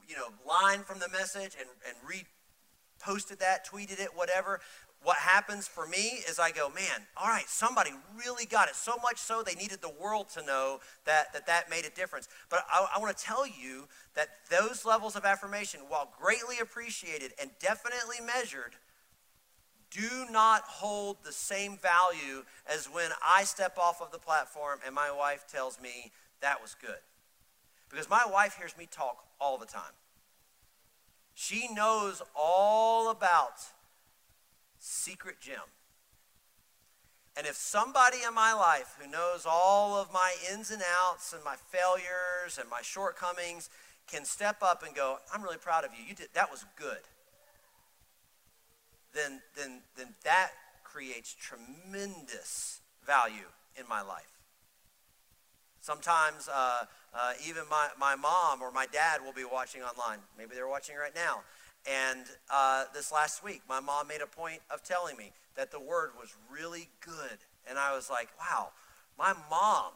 you 0.08 0.16
know, 0.16 0.28
line 0.46 0.80
from 0.80 0.98
the 0.98 1.08
message 1.08 1.56
and, 1.58 1.68
and 1.86 1.96
reposted 2.04 3.38
that, 3.38 3.66
tweeted 3.66 4.00
it, 4.00 4.10
whatever, 4.14 4.60
what 5.02 5.16
happens 5.16 5.66
for 5.66 5.86
me 5.86 6.22
is 6.28 6.38
I 6.38 6.52
go, 6.52 6.68
man, 6.68 7.06
all 7.16 7.28
right, 7.28 7.48
somebody 7.48 7.90
really 8.16 8.46
got 8.46 8.68
it. 8.68 8.76
So 8.76 8.94
much 9.02 9.18
so 9.18 9.42
they 9.42 9.54
needed 9.54 9.80
the 9.82 9.92
world 10.00 10.28
to 10.30 10.44
know 10.44 10.80
that 11.04 11.32
that, 11.32 11.46
that 11.46 11.70
made 11.70 11.84
a 11.84 11.90
difference. 11.90 12.28
But 12.48 12.60
I, 12.72 12.86
I 12.96 12.98
want 13.00 13.16
to 13.16 13.22
tell 13.22 13.46
you 13.46 13.88
that 14.14 14.28
those 14.50 14.84
levels 14.84 15.16
of 15.16 15.24
affirmation, 15.24 15.80
while 15.88 16.12
greatly 16.20 16.56
appreciated 16.60 17.32
and 17.40 17.50
definitely 17.58 18.18
measured, 18.24 18.76
do 19.90 20.26
not 20.30 20.62
hold 20.62 21.18
the 21.24 21.32
same 21.32 21.76
value 21.76 22.44
as 22.66 22.86
when 22.86 23.10
I 23.22 23.44
step 23.44 23.76
off 23.78 24.00
of 24.00 24.10
the 24.10 24.18
platform 24.18 24.78
and 24.86 24.94
my 24.94 25.10
wife 25.10 25.46
tells 25.50 25.80
me 25.80 26.12
that 26.40 26.62
was 26.62 26.74
good. 26.80 27.00
Because 27.90 28.08
my 28.08 28.24
wife 28.30 28.56
hears 28.56 28.76
me 28.78 28.88
talk 28.90 29.24
all 29.40 29.58
the 29.58 29.66
time. 29.66 29.82
She 31.34 31.68
knows 31.72 32.22
all 32.34 33.10
about 33.10 33.60
secret 34.82 35.36
Jim. 35.40 35.62
And 37.36 37.46
if 37.46 37.54
somebody 37.54 38.18
in 38.26 38.34
my 38.34 38.52
life 38.52 38.96
who 39.00 39.10
knows 39.10 39.46
all 39.48 39.94
of 39.94 40.12
my 40.12 40.34
ins 40.52 40.70
and 40.70 40.82
outs 41.02 41.32
and 41.32 41.42
my 41.44 41.54
failures 41.56 42.58
and 42.60 42.68
my 42.68 42.82
shortcomings 42.82 43.70
can 44.10 44.24
step 44.24 44.56
up 44.60 44.82
and 44.84 44.94
go, 44.94 45.18
I'm 45.32 45.42
really 45.42 45.56
proud 45.56 45.84
of 45.84 45.92
you. 45.96 46.04
You 46.06 46.14
did 46.14 46.28
that 46.34 46.50
was 46.50 46.66
good. 46.76 46.98
Then 49.14 49.40
then 49.56 49.80
then 49.96 50.08
that 50.24 50.50
creates 50.82 51.34
tremendous 51.34 52.80
value 53.06 53.48
in 53.78 53.88
my 53.88 54.02
life. 54.02 54.40
Sometimes 55.80 56.48
uh, 56.52 56.84
uh, 57.14 57.32
even 57.46 57.62
my, 57.70 57.88
my 57.98 58.14
mom 58.14 58.62
or 58.62 58.70
my 58.70 58.86
dad 58.86 59.20
will 59.24 59.32
be 59.32 59.44
watching 59.44 59.82
online. 59.82 60.18
Maybe 60.38 60.54
they're 60.54 60.68
watching 60.68 60.96
right 60.96 61.14
now. 61.14 61.42
And 61.90 62.24
uh, 62.52 62.84
this 62.94 63.10
last 63.10 63.42
week, 63.42 63.62
my 63.68 63.80
mom 63.80 64.08
made 64.08 64.20
a 64.20 64.26
point 64.26 64.60
of 64.70 64.82
telling 64.82 65.16
me 65.16 65.32
that 65.56 65.70
the 65.70 65.80
word 65.80 66.10
was 66.18 66.34
really 66.50 66.88
good. 67.00 67.38
And 67.68 67.78
I 67.78 67.94
was 67.94 68.08
like, 68.08 68.28
wow, 68.38 68.68
my 69.18 69.34
mom 69.50 69.92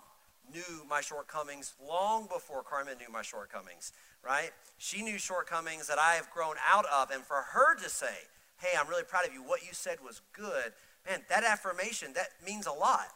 knew 0.53 0.85
my 0.89 1.01
shortcomings 1.01 1.75
long 1.87 2.27
before 2.33 2.63
Carmen 2.63 2.95
knew 2.99 3.13
my 3.13 3.23
shortcomings, 3.23 3.93
right? 4.25 4.51
She 4.79 5.03
knew 5.03 5.19
shortcomings 5.19 5.87
that 5.89 5.99
I 5.99 6.15
have 6.15 6.31
grown 6.31 6.55
out 6.69 6.87
of. 6.87 7.11
And 7.11 7.23
for 7.23 7.45
her 7.53 7.75
to 7.77 7.89
say, 7.89 8.15
hey, 8.59 8.77
I'm 8.79 8.89
really 8.89 9.05
proud 9.05 9.27
of 9.27 9.33
you, 9.33 9.43
what 9.43 9.63
you 9.63 9.73
said 9.73 9.99
was 10.05 10.21
good, 10.33 10.73
man, 11.09 11.21
that 11.29 11.45
affirmation, 11.45 12.13
that 12.15 12.29
means 12.45 12.67
a 12.67 12.73
lot, 12.73 13.09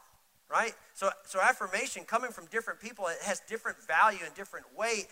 right? 0.49 0.73
So, 0.93 1.09
so 1.25 1.39
affirmation 1.41 2.03
coming 2.03 2.31
from 2.31 2.45
different 2.47 2.79
people, 2.79 3.07
it 3.07 3.17
has 3.23 3.41
different 3.47 3.77
value 3.85 4.19
and 4.25 4.33
different 4.35 4.65
weight 4.77 5.07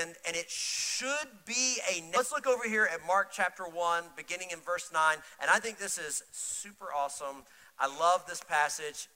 and, 0.00 0.14
and 0.26 0.36
it 0.36 0.50
should 0.50 1.28
be 1.46 1.78
a. 1.90 2.02
Let's 2.16 2.32
look 2.32 2.46
over 2.46 2.68
here 2.68 2.88
at 2.92 3.06
Mark 3.06 3.28
chapter 3.32 3.64
1, 3.64 4.04
beginning 4.16 4.48
in 4.52 4.58
verse 4.60 4.90
9. 4.92 5.16
And 5.40 5.50
I 5.50 5.58
think 5.58 5.78
this 5.78 5.98
is 5.98 6.22
super 6.32 6.86
awesome. 6.96 7.44
I 7.78 7.86
love 7.86 8.24
this 8.26 8.42
passage. 8.42 9.08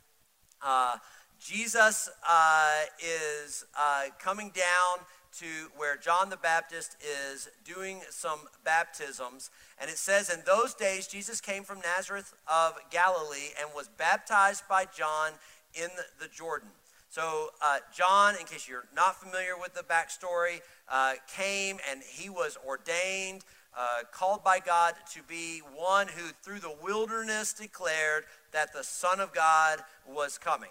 Uh, 0.62 0.96
Jesus 1.38 2.08
uh, 2.28 2.80
is 2.98 3.64
uh, 3.78 4.04
coming 4.18 4.50
down 4.54 5.04
to 5.38 5.46
where 5.76 5.96
John 5.96 6.30
the 6.30 6.36
Baptist 6.38 6.96
is 7.00 7.48
doing 7.64 8.00
some 8.10 8.40
baptisms. 8.64 9.50
And 9.78 9.90
it 9.90 9.98
says, 9.98 10.30
In 10.30 10.42
those 10.46 10.74
days, 10.74 11.06
Jesus 11.06 11.40
came 11.40 11.62
from 11.62 11.80
Nazareth 11.80 12.34
of 12.50 12.74
Galilee 12.90 13.50
and 13.60 13.68
was 13.74 13.88
baptized 13.88 14.64
by 14.68 14.86
John 14.96 15.32
in 15.74 15.88
the 16.18 16.28
Jordan. 16.28 16.70
So, 17.08 17.50
uh, 17.62 17.78
John, 17.94 18.34
in 18.38 18.46
case 18.46 18.68
you're 18.68 18.86
not 18.94 19.20
familiar 19.20 19.56
with 19.58 19.74
the 19.74 19.82
backstory, 19.82 20.60
uh, 20.88 21.14
came 21.34 21.78
and 21.90 22.02
he 22.02 22.28
was 22.28 22.58
ordained, 22.66 23.42
uh, 23.76 24.04
called 24.10 24.42
by 24.42 24.58
God 24.58 24.94
to 25.14 25.22
be 25.22 25.60
one 25.74 26.08
who, 26.08 26.30
through 26.42 26.60
the 26.60 26.74
wilderness, 26.82 27.52
declared 27.52 28.24
that 28.52 28.72
the 28.72 28.82
Son 28.82 29.20
of 29.20 29.32
God 29.32 29.80
was 30.06 30.38
coming. 30.38 30.70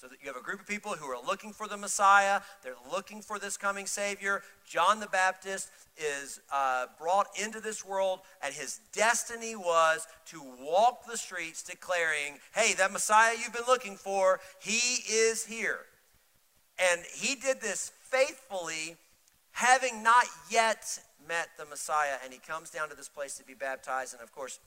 So 0.00 0.08
that 0.08 0.22
you 0.22 0.28
have 0.28 0.36
a 0.36 0.42
group 0.42 0.60
of 0.60 0.66
people 0.66 0.92
who 0.92 1.04
are 1.08 1.22
looking 1.22 1.52
for 1.52 1.68
the 1.68 1.76
Messiah, 1.76 2.40
they're 2.64 2.72
looking 2.90 3.20
for 3.20 3.38
this 3.38 3.58
coming 3.58 3.84
Savior. 3.84 4.40
John 4.66 4.98
the 4.98 5.06
Baptist 5.08 5.68
is 5.98 6.40
uh, 6.50 6.86
brought 6.98 7.26
into 7.38 7.60
this 7.60 7.84
world, 7.84 8.20
and 8.42 8.54
his 8.54 8.80
destiny 8.94 9.56
was 9.56 10.06
to 10.28 10.40
walk 10.58 11.04
the 11.04 11.18
streets 11.18 11.62
declaring, 11.62 12.38
hey, 12.54 12.72
that 12.78 12.92
Messiah 12.92 13.34
you've 13.38 13.52
been 13.52 13.68
looking 13.68 13.94
for, 13.94 14.40
he 14.58 15.02
is 15.12 15.44
here. 15.44 15.80
And 16.78 17.02
he 17.14 17.34
did 17.34 17.60
this 17.60 17.92
faithfully, 18.04 18.96
having 19.50 20.02
not 20.02 20.24
yet 20.50 20.98
met 21.28 21.48
the 21.58 21.66
Messiah. 21.66 22.14
And 22.24 22.32
he 22.32 22.38
comes 22.38 22.70
down 22.70 22.88
to 22.88 22.96
this 22.96 23.10
place 23.10 23.36
to 23.36 23.44
be 23.44 23.52
baptized. 23.52 24.14
And 24.14 24.22
of 24.22 24.32
course, 24.32 24.60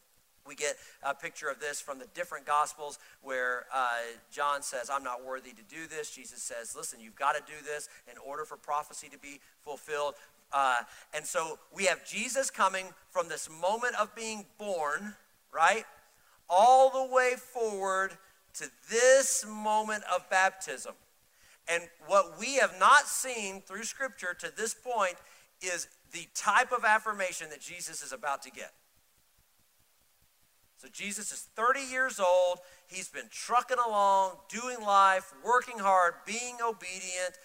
we 0.48 0.56
get 0.56 0.76
a 1.04 1.14
picture 1.14 1.50
of 1.50 1.60
this 1.60 1.80
from 1.82 2.00
the 2.00 2.08
different 2.14 2.46
gospels 2.46 3.00
where 3.22 3.66
uh, 3.74 3.98
John 4.32 4.62
says, 4.62 4.90
I'm 4.92 5.04
not 5.04 5.24
worthy 5.24 5.52
to 5.52 5.64
do 5.70 5.88
this. 5.88 6.12
Jesus 6.12 6.42
says, 6.42 6.76
Listen, 6.76 7.00
you've 7.00 7.16
got 7.16 7.34
to 7.34 7.42
do 7.46 7.58
this 7.64 7.90
in 8.12 8.18
order 8.18 8.46
for 8.46 8.58
prophecy 8.58 9.10
to 9.10 9.18
be 9.18 9.40
fulfilled. 9.62 10.16
Uh, 10.52 10.82
and 11.16 11.26
so 11.26 11.58
we 11.76 11.86
have 11.86 12.06
Jesus 12.06 12.52
coming 12.52 12.86
from 13.10 13.28
this 13.28 13.50
moment 13.50 13.96
of 14.00 14.14
being 14.16 14.46
born, 14.58 15.16
right, 15.52 15.86
all 16.50 16.90
the 16.90 17.14
way 17.14 17.34
forward 17.38 18.12
to 18.56 18.70
this 18.90 19.46
moment 19.48 20.04
of 20.14 20.30
baptism. 20.30 20.94
And 21.68 21.84
what 22.08 22.40
we 22.40 22.56
have 22.56 22.76
not 22.80 23.08
seen 23.08 23.62
through 23.62 23.86
Scripture 23.86 24.36
to 24.40 24.52
this 24.56 24.74
point 24.74 25.16
is 25.62 25.88
the 26.12 26.28
type 26.36 26.72
of 26.72 26.84
affirmation 26.84 27.50
that 27.50 27.62
Jesus 27.62 28.04
is 28.04 28.12
about 28.12 28.44
to 28.44 28.52
get. 28.52 28.74
So 30.84 30.90
Jesus 30.92 31.32
is 31.32 31.48
30 31.56 31.80
years 31.80 32.20
old. 32.20 32.60
He's 32.88 33.08
been 33.08 33.30
trucking 33.32 33.78
along, 33.88 34.32
doing 34.50 34.82
life, 34.82 35.34
working 35.42 35.80
hard, 35.80 36.16
being 36.26 36.58
obedient, 36.62 37.38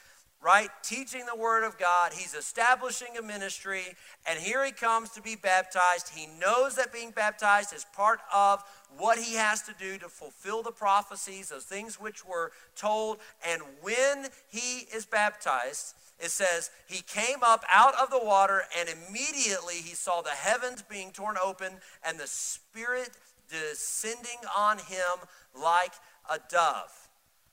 right? 0.42 0.68
Teaching 0.82 1.22
the 1.24 1.40
Word 1.40 1.62
of 1.62 1.78
God. 1.78 2.10
He's 2.12 2.34
establishing 2.34 3.16
a 3.16 3.22
ministry, 3.22 3.84
and 4.28 4.40
here 4.40 4.64
he 4.64 4.72
comes 4.72 5.10
to 5.10 5.22
be 5.22 5.36
baptized. 5.36 6.08
He 6.12 6.26
knows 6.40 6.74
that 6.74 6.92
being 6.92 7.12
baptized 7.12 7.72
is 7.72 7.86
part 7.94 8.18
of 8.34 8.64
what 8.96 9.18
he 9.18 9.36
has 9.36 9.62
to 9.62 9.74
do 9.78 9.98
to 9.98 10.08
fulfill 10.08 10.64
the 10.64 10.72
prophecies, 10.72 11.50
those 11.50 11.62
things 11.62 12.00
which 12.00 12.26
were 12.26 12.50
told. 12.74 13.18
And 13.48 13.62
when 13.82 14.26
he 14.48 14.88
is 14.92 15.06
baptized, 15.06 15.94
it 16.18 16.30
says, 16.30 16.70
he 16.88 17.02
came 17.02 17.38
up 17.42 17.64
out 17.72 17.94
of 18.00 18.10
the 18.10 18.20
water, 18.22 18.62
and 18.78 18.88
immediately 18.88 19.76
he 19.76 19.94
saw 19.94 20.20
the 20.20 20.30
heavens 20.30 20.82
being 20.82 21.12
torn 21.12 21.36
open, 21.42 21.74
and 22.06 22.18
the 22.18 22.26
Spirit 22.26 23.10
descending 23.48 24.38
on 24.56 24.78
him 24.78 25.28
like 25.60 25.92
a 26.30 26.38
dove. 26.50 26.92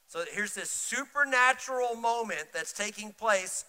So 0.08 0.24
here's 0.32 0.54
this 0.54 0.70
supernatural 0.70 1.96
moment 1.96 2.48
that's 2.54 2.74
taking 2.74 3.12
place 3.12 3.66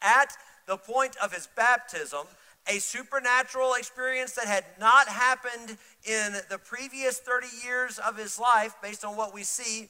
at 0.00 0.36
the 0.66 0.76
point 0.76 1.16
of 1.22 1.32
his 1.32 1.48
baptism, 1.56 2.26
a 2.68 2.78
supernatural 2.78 3.74
experience 3.74 4.32
that 4.32 4.46
had 4.46 4.64
not 4.78 5.08
happened 5.08 5.78
in 6.04 6.34
the 6.50 6.58
previous 6.58 7.18
30 7.18 7.46
years 7.64 7.98
of 7.98 8.16
his 8.16 8.38
life, 8.38 8.74
based 8.82 9.04
on 9.04 9.16
what 9.16 9.34
we 9.34 9.42
see. 9.42 9.88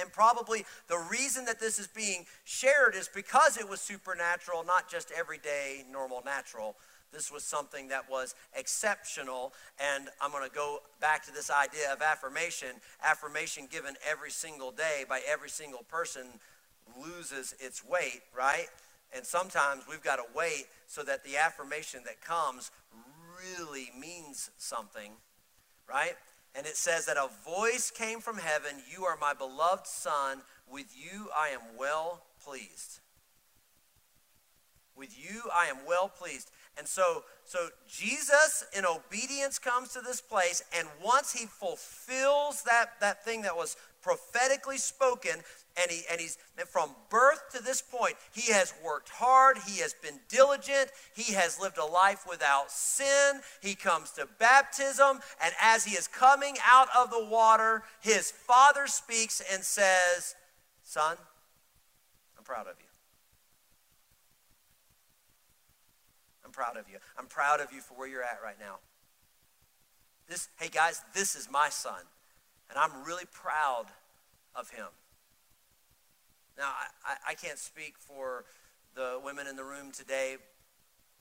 And 0.00 0.12
probably 0.12 0.64
the 0.88 0.98
reason 1.10 1.44
that 1.46 1.60
this 1.60 1.78
is 1.78 1.86
being 1.86 2.26
shared 2.44 2.94
is 2.94 3.08
because 3.12 3.56
it 3.56 3.68
was 3.68 3.80
supernatural, 3.80 4.64
not 4.64 4.90
just 4.90 5.12
everyday, 5.16 5.84
normal, 5.90 6.22
natural. 6.24 6.76
This 7.12 7.30
was 7.30 7.44
something 7.44 7.88
that 7.88 8.10
was 8.10 8.34
exceptional. 8.54 9.52
And 9.80 10.08
I'm 10.20 10.32
going 10.32 10.48
to 10.48 10.54
go 10.54 10.80
back 11.00 11.24
to 11.26 11.32
this 11.32 11.50
idea 11.50 11.92
of 11.92 12.02
affirmation. 12.02 12.68
Affirmation 13.02 13.68
given 13.70 13.94
every 14.08 14.30
single 14.30 14.70
day 14.70 15.04
by 15.08 15.20
every 15.26 15.50
single 15.50 15.82
person 15.88 16.26
loses 17.00 17.54
its 17.58 17.84
weight, 17.84 18.22
right? 18.36 18.66
And 19.14 19.24
sometimes 19.24 19.84
we've 19.88 20.02
got 20.02 20.16
to 20.16 20.24
wait 20.34 20.66
so 20.86 21.02
that 21.04 21.24
the 21.24 21.36
affirmation 21.36 22.00
that 22.04 22.20
comes 22.20 22.70
really 23.38 23.90
means 23.98 24.50
something, 24.58 25.12
right? 25.88 26.14
And 26.56 26.66
it 26.66 26.76
says 26.76 27.04
that 27.06 27.16
a 27.18 27.28
voice 27.44 27.90
came 27.90 28.20
from 28.20 28.38
heaven 28.38 28.76
You 28.90 29.04
are 29.04 29.18
my 29.20 29.34
beloved 29.34 29.86
Son. 29.86 30.38
With 30.68 30.94
you 30.96 31.28
I 31.36 31.48
am 31.48 31.60
well 31.78 32.22
pleased. 32.42 33.00
With 34.96 35.16
you 35.18 35.42
I 35.54 35.66
am 35.66 35.76
well 35.86 36.08
pleased. 36.08 36.50
And 36.78 36.88
so, 36.88 37.24
so 37.44 37.68
Jesus 37.86 38.64
in 38.76 38.84
obedience 38.84 39.58
comes 39.58 39.92
to 39.92 40.00
this 40.00 40.20
place, 40.20 40.62
and 40.76 40.88
once 41.02 41.32
he 41.32 41.46
fulfills 41.46 42.62
that, 42.62 43.00
that 43.00 43.24
thing 43.24 43.42
that 43.42 43.56
was 43.56 43.76
prophetically 44.02 44.78
spoken, 44.78 45.40
and, 45.80 45.90
he, 45.90 46.02
and 46.10 46.20
he's 46.20 46.38
from 46.66 46.90
birth 47.10 47.50
to 47.52 47.62
this 47.62 47.82
point, 47.82 48.14
he 48.32 48.52
has 48.52 48.72
worked 48.84 49.10
hard, 49.10 49.58
he 49.66 49.80
has 49.80 49.94
been 49.94 50.18
diligent, 50.28 50.90
he 51.14 51.34
has 51.34 51.60
lived 51.60 51.78
a 51.78 51.84
life 51.84 52.26
without 52.28 52.70
sin. 52.70 53.40
He 53.60 53.74
comes 53.74 54.10
to 54.12 54.26
baptism, 54.38 55.20
and 55.42 55.54
as 55.60 55.84
he 55.84 55.96
is 55.96 56.08
coming 56.08 56.56
out 56.66 56.88
of 56.96 57.10
the 57.10 57.24
water, 57.24 57.82
his 58.00 58.30
father 58.30 58.86
speaks 58.86 59.42
and 59.52 59.62
says, 59.62 60.34
Son, 60.82 61.16
I'm 62.38 62.44
proud 62.44 62.66
of 62.66 62.74
you. 62.78 62.86
I'm 66.44 66.52
proud 66.52 66.76
of 66.76 66.88
you. 66.90 66.98
I'm 67.18 67.26
proud 67.26 67.60
of 67.60 67.72
you 67.72 67.80
for 67.80 67.94
where 67.94 68.08
you're 68.08 68.22
at 68.22 68.38
right 68.42 68.58
now. 68.58 68.76
This, 70.28 70.48
hey 70.58 70.68
guys, 70.68 71.02
this 71.14 71.36
is 71.36 71.50
my 71.50 71.68
son. 71.68 72.00
And 72.70 72.78
I'm 72.78 73.04
really 73.04 73.26
proud 73.30 73.86
of 74.54 74.70
him. 74.70 74.86
Now, 76.58 76.70
I, 77.04 77.32
I 77.32 77.34
can't 77.34 77.58
speak 77.58 77.94
for 77.98 78.44
the 78.94 79.20
women 79.22 79.46
in 79.46 79.56
the 79.56 79.64
room 79.64 79.92
today, 79.92 80.36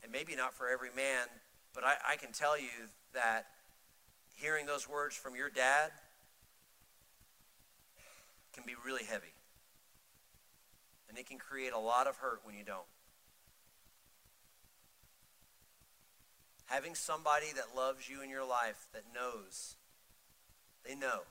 and 0.01 0.11
maybe 0.11 0.35
not 0.35 0.53
for 0.53 0.69
every 0.69 0.89
man, 0.95 1.27
but 1.73 1.83
I, 1.83 1.95
I 2.13 2.15
can 2.15 2.31
tell 2.31 2.57
you 2.57 2.69
that 3.13 3.47
hearing 4.35 4.65
those 4.65 4.87
words 4.87 5.15
from 5.15 5.35
your 5.35 5.49
dad 5.49 5.91
can 8.53 8.63
be 8.65 8.73
really 8.85 9.03
heavy. 9.03 9.33
And 11.09 11.17
it 11.17 11.27
can 11.27 11.37
create 11.37 11.73
a 11.73 11.79
lot 11.79 12.07
of 12.07 12.17
hurt 12.17 12.39
when 12.43 12.55
you 12.55 12.63
don't. 12.63 12.87
Having 16.65 16.95
somebody 16.95 17.47
that 17.55 17.75
loves 17.75 18.09
you 18.09 18.21
in 18.21 18.29
your 18.29 18.47
life 18.47 18.87
that 18.93 19.03
knows, 19.13 19.75
they 20.85 20.95
know 20.95 21.21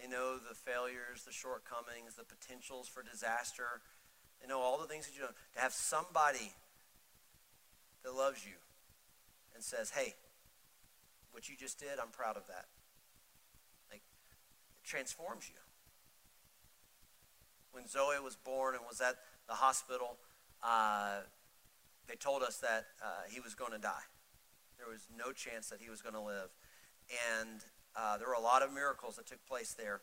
they 0.00 0.06
know 0.06 0.38
the 0.38 0.54
failures, 0.54 1.24
the 1.26 1.32
shortcomings, 1.32 2.14
the 2.16 2.24
potentials 2.24 2.88
for 2.88 3.02
disaster. 3.02 3.82
They 4.40 4.46
know 4.46 4.60
all 4.60 4.78
the 4.78 4.86
things 4.86 5.06
that 5.06 5.14
you 5.14 5.22
do. 5.22 5.32
To 5.54 5.60
have 5.60 5.72
somebody 5.72 6.52
that 8.04 8.14
loves 8.14 8.46
you 8.46 8.54
and 9.54 9.62
says, 9.62 9.90
hey, 9.90 10.14
what 11.32 11.48
you 11.48 11.56
just 11.58 11.78
did, 11.78 11.98
I'm 12.00 12.10
proud 12.12 12.36
of 12.36 12.46
that. 12.46 12.66
Like, 13.90 14.02
it 14.02 14.86
transforms 14.86 15.48
you. 15.48 15.58
When 17.72 17.88
Zoe 17.88 18.22
was 18.22 18.36
born 18.36 18.76
and 18.76 18.84
was 18.88 19.00
at 19.00 19.16
the 19.48 19.54
hospital, 19.54 20.16
uh, 20.62 21.20
they 22.06 22.14
told 22.14 22.42
us 22.42 22.58
that 22.58 22.86
uh, 23.02 23.26
he 23.28 23.40
was 23.40 23.54
going 23.54 23.72
to 23.72 23.78
die. 23.78 24.06
There 24.78 24.88
was 24.88 25.08
no 25.16 25.32
chance 25.32 25.68
that 25.68 25.80
he 25.80 25.90
was 25.90 26.00
going 26.00 26.14
to 26.14 26.20
live. 26.20 26.50
And 27.40 27.60
uh, 27.98 28.16
there 28.16 28.28
were 28.28 28.38
a 28.38 28.40
lot 28.40 28.62
of 28.62 28.72
miracles 28.72 29.16
that 29.16 29.26
took 29.26 29.44
place 29.48 29.74
there. 29.74 30.00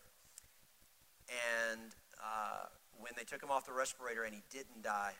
And 1.72 1.96
uh, 2.20 2.68
when 3.00 3.14
they 3.16 3.24
took 3.24 3.42
him 3.42 3.50
off 3.50 3.66
the 3.66 3.74
respirator 3.74 4.24
and 4.24 4.36
he 4.36 4.44
didn't 4.52 4.84
die, 4.84 5.14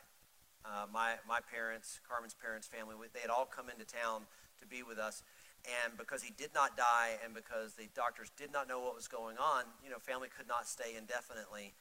uh, 0.64 0.84
my, 0.92 1.14
my 1.26 1.40
parents, 1.40 2.00
Carmen's 2.06 2.34
parents, 2.34 2.66
family, 2.66 2.94
they 3.14 3.20
had 3.20 3.30
all 3.30 3.46
come 3.46 3.70
into 3.70 3.86
town 3.86 4.22
to 4.60 4.66
be 4.66 4.82
with 4.82 4.98
us. 4.98 5.22
And 5.64 5.96
because 5.96 6.22
he 6.22 6.32
did 6.36 6.50
not 6.54 6.76
die 6.76 7.16
and 7.24 7.34
because 7.34 7.74
the 7.74 7.88
doctors 7.94 8.30
did 8.36 8.52
not 8.52 8.68
know 8.68 8.80
what 8.80 8.94
was 8.94 9.08
going 9.08 9.38
on, 9.38 9.64
you 9.82 9.90
know, 9.90 9.98
family 9.98 10.28
could 10.28 10.46
not 10.46 10.68
stay 10.68 10.94
indefinitely. 10.98 11.72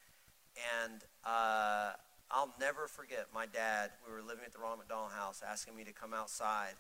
And 0.82 1.04
uh, 1.26 1.92
I'll 2.32 2.56
never 2.60 2.88
forget 2.88 3.28
my 3.34 3.46
dad. 3.46 3.92
We 4.08 4.14
were 4.14 4.24
living 4.24 4.46
at 4.46 4.54
the 4.54 4.60
Ronald 4.60 4.80
McDonald 4.80 5.12
House, 5.12 5.44
asking 5.46 5.76
me 5.76 5.84
to 5.84 5.92
come 5.92 6.14
outside 6.14 6.80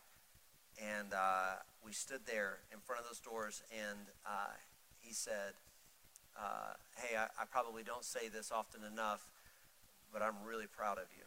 and 0.82 1.14
uh, 1.14 1.62
we 1.84 1.92
stood 1.92 2.22
there 2.26 2.60
in 2.72 2.80
front 2.80 3.02
of 3.02 3.08
those 3.08 3.20
doors, 3.20 3.64
and 3.72 4.08
uh, 4.26 4.54
he 5.00 5.14
said, 5.14 5.54
uh, 6.38 6.74
Hey, 6.98 7.16
I, 7.16 7.26
I, 7.42 7.46
probably 7.50 7.84
don't 7.84 8.04
say 8.04 8.28
this 8.28 8.52
often 8.52 8.82
enough, 8.84 9.30
but 10.12 10.22
I'm 10.22 10.36
really 10.46 10.68
proud 10.68 10.98
of 10.98 11.06
you. 11.16 11.24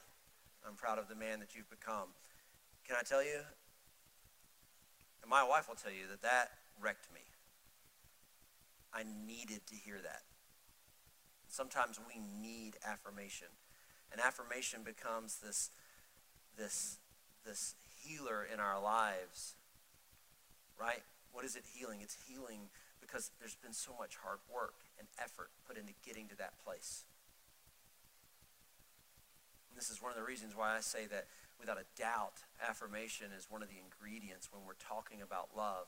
I'm 0.66 0.74
proud 0.74 0.98
of 0.98 1.08
the 1.08 1.14
man 1.14 1.40
that 1.40 1.54
you've 1.54 1.70
become. 1.70 2.08
Can 2.86 2.96
I 2.98 3.02
tell 3.02 3.22
you? 3.22 3.40
And 5.22 5.30
my 5.30 5.44
wife 5.44 5.68
will 5.68 5.76
tell 5.76 5.92
you 5.92 6.06
that 6.10 6.22
that 6.22 6.50
wrecked 6.80 7.12
me. 7.14 7.20
I 8.92 9.04
needed 9.26 9.66
to 9.66 9.74
hear 9.74 9.98
that. 10.02 10.22
Sometimes 11.48 11.98
we 11.98 12.20
need 12.40 12.76
affirmation. 12.84 13.48
And 14.12 14.20
affirmation 14.20 14.80
becomes 14.84 15.38
this, 15.38 15.70
this, 16.56 16.98
this 17.44 17.74
healer 18.08 18.46
in 18.52 18.60
our 18.60 18.80
lives, 18.80 19.54
right? 20.80 21.02
What 21.32 21.44
is 21.44 21.56
it 21.56 21.64
healing? 21.76 22.00
It's 22.02 22.16
healing 22.28 22.72
because 23.00 23.30
there's 23.38 23.56
been 23.56 23.72
so 23.72 23.92
much 23.98 24.16
hard 24.16 24.38
work 24.52 24.74
and 24.98 25.06
effort 25.22 25.50
put 25.66 25.76
into 25.76 25.92
getting 26.04 26.28
to 26.28 26.36
that 26.36 26.52
place. 26.64 27.04
And 29.70 29.78
this 29.78 29.90
is 29.90 30.02
one 30.02 30.10
of 30.10 30.16
the 30.16 30.24
reasons 30.24 30.56
why 30.56 30.76
I 30.76 30.80
say 30.80 31.06
that 31.06 31.26
without 31.60 31.78
a 31.78 31.86
doubt, 32.00 32.44
affirmation 32.66 33.28
is 33.36 33.46
one 33.50 33.62
of 33.62 33.68
the 33.68 33.76
ingredients 33.78 34.48
when 34.52 34.62
we're 34.66 34.80
talking 34.80 35.20
about 35.22 35.50
love. 35.56 35.86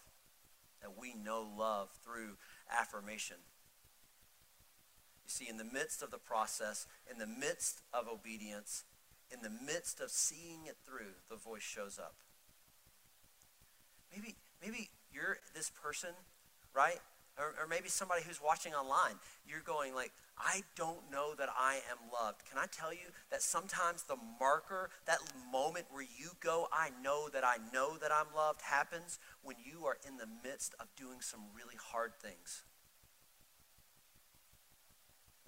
That 0.82 0.98
we 0.98 1.14
know 1.14 1.46
love 1.58 1.90
through 2.04 2.36
affirmation. 2.70 3.36
You 5.24 5.30
see, 5.30 5.48
in 5.48 5.58
the 5.58 5.64
midst 5.64 6.02
of 6.02 6.10
the 6.10 6.18
process, 6.18 6.86
in 7.10 7.18
the 7.18 7.26
midst 7.26 7.82
of 7.92 8.08
obedience, 8.08 8.84
in 9.32 9.42
the 9.42 9.50
midst 9.64 10.00
of 10.00 10.10
seeing 10.10 10.66
it 10.66 10.76
through, 10.84 11.14
the 11.28 11.36
voice 11.36 11.62
shows 11.62 11.98
up. 11.98 12.14
Maybe, 14.14 14.34
maybe 14.62 14.90
you're 15.12 15.38
this 15.54 15.70
person, 15.70 16.10
right? 16.74 16.98
Or, 17.38 17.54
or, 17.62 17.68
maybe 17.68 17.88
somebody 17.88 18.22
who's 18.22 18.40
watching 18.42 18.74
online. 18.74 19.14
You're 19.46 19.62
going 19.64 19.94
like, 19.94 20.10
I 20.36 20.62
don't 20.76 21.10
know 21.10 21.34
that 21.38 21.48
I 21.56 21.76
am 21.90 22.10
loved. 22.12 22.42
Can 22.50 22.58
I 22.58 22.66
tell 22.66 22.92
you 22.92 23.14
that 23.30 23.40
sometimes 23.40 24.02
the 24.02 24.16
marker, 24.38 24.90
that 25.06 25.18
moment 25.50 25.86
where 25.90 26.02
you 26.02 26.30
go, 26.40 26.66
I 26.72 26.90
know 27.02 27.28
that 27.32 27.44
I 27.44 27.56
know 27.72 27.96
that 27.98 28.10
I'm 28.12 28.34
loved, 28.36 28.62
happens 28.62 29.18
when 29.42 29.56
you 29.64 29.86
are 29.86 29.96
in 30.06 30.18
the 30.18 30.28
midst 30.44 30.74
of 30.80 30.88
doing 30.96 31.20
some 31.20 31.40
really 31.56 31.76
hard 31.78 32.12
things 32.20 32.64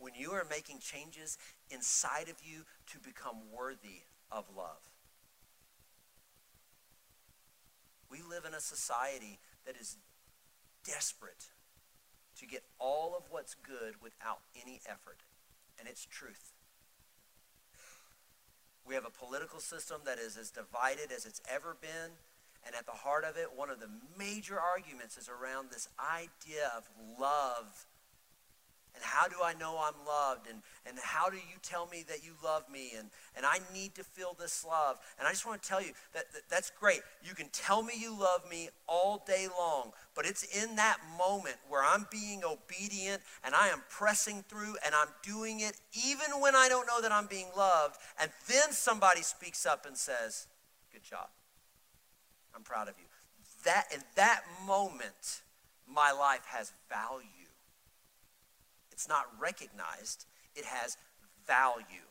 when 0.02 0.14
you 0.16 0.32
are 0.32 0.44
making 0.50 0.80
changes 0.80 1.38
inside 1.70 2.28
of 2.28 2.34
you 2.42 2.64
to 2.90 2.98
become 2.98 3.36
worthy 3.56 4.02
of 4.32 4.44
love. 4.56 4.90
We 8.10 8.18
live 8.28 8.44
in 8.44 8.52
a 8.52 8.60
society 8.60 9.38
that 9.64 9.76
is 9.80 9.96
desperate 10.84 11.46
to 12.40 12.46
get 12.46 12.64
all 12.80 13.14
of 13.16 13.30
what's 13.30 13.54
good 13.54 13.94
without 14.02 14.40
any 14.60 14.80
effort, 14.86 15.22
and 15.78 15.88
it's 15.88 16.04
truth. 16.04 16.52
We 18.84 18.96
have 18.96 19.06
a 19.06 19.10
political 19.10 19.60
system 19.60 20.00
that 20.04 20.18
is 20.18 20.36
as 20.36 20.50
divided 20.50 21.12
as 21.14 21.24
it's 21.24 21.40
ever 21.48 21.76
been. 21.80 22.18
And 22.66 22.74
at 22.76 22.86
the 22.86 22.92
heart 22.92 23.24
of 23.24 23.36
it, 23.36 23.48
one 23.56 23.70
of 23.70 23.80
the 23.80 23.88
major 24.18 24.58
arguments 24.58 25.16
is 25.16 25.28
around 25.28 25.70
this 25.70 25.88
idea 25.98 26.70
of 26.76 26.88
love 27.18 27.86
and 28.94 29.02
how 29.02 29.26
do 29.26 29.36
I 29.42 29.54
know 29.54 29.78
I'm 29.80 30.06
loved? 30.06 30.46
And, 30.48 30.60
and 30.86 30.98
how 31.02 31.30
do 31.30 31.36
you 31.36 31.56
tell 31.62 31.86
me 31.86 32.04
that 32.08 32.24
you 32.24 32.32
love 32.44 32.64
me? 32.70 32.92
And, 32.96 33.08
and 33.36 33.46
I 33.46 33.58
need 33.72 33.94
to 33.94 34.04
feel 34.04 34.36
this 34.38 34.64
love. 34.64 34.98
And 35.18 35.26
I 35.26 35.30
just 35.30 35.46
want 35.46 35.62
to 35.62 35.68
tell 35.68 35.80
you 35.80 35.92
that, 36.12 36.32
that 36.34 36.42
that's 36.50 36.70
great. 36.70 37.00
You 37.24 37.34
can 37.34 37.48
tell 37.52 37.82
me 37.82 37.94
you 37.98 38.18
love 38.18 38.42
me 38.50 38.68
all 38.86 39.22
day 39.26 39.48
long, 39.58 39.92
but 40.14 40.26
it's 40.26 40.42
in 40.42 40.76
that 40.76 40.98
moment 41.16 41.56
where 41.68 41.82
I'm 41.82 42.06
being 42.10 42.42
obedient 42.44 43.22
and 43.44 43.54
I 43.54 43.68
am 43.68 43.82
pressing 43.88 44.44
through 44.48 44.76
and 44.84 44.94
I'm 44.94 45.08
doing 45.22 45.60
it 45.60 45.80
even 46.06 46.40
when 46.40 46.54
I 46.54 46.68
don't 46.68 46.86
know 46.86 47.00
that 47.00 47.12
I'm 47.12 47.26
being 47.26 47.48
loved. 47.56 47.96
And 48.20 48.30
then 48.48 48.72
somebody 48.72 49.22
speaks 49.22 49.64
up 49.64 49.86
and 49.86 49.96
says, 49.96 50.46
Good 50.92 51.02
job. 51.02 51.28
I'm 52.54 52.62
proud 52.62 52.88
of 52.88 52.94
you. 52.98 53.06
That 53.64 53.86
in 53.94 54.00
that 54.16 54.42
moment, 54.66 55.40
my 55.88 56.12
life 56.12 56.44
has 56.46 56.72
value. 56.90 57.41
It's 58.92 59.08
not 59.08 59.26
recognized, 59.40 60.26
it 60.54 60.64
has 60.64 60.96
value. 61.46 62.06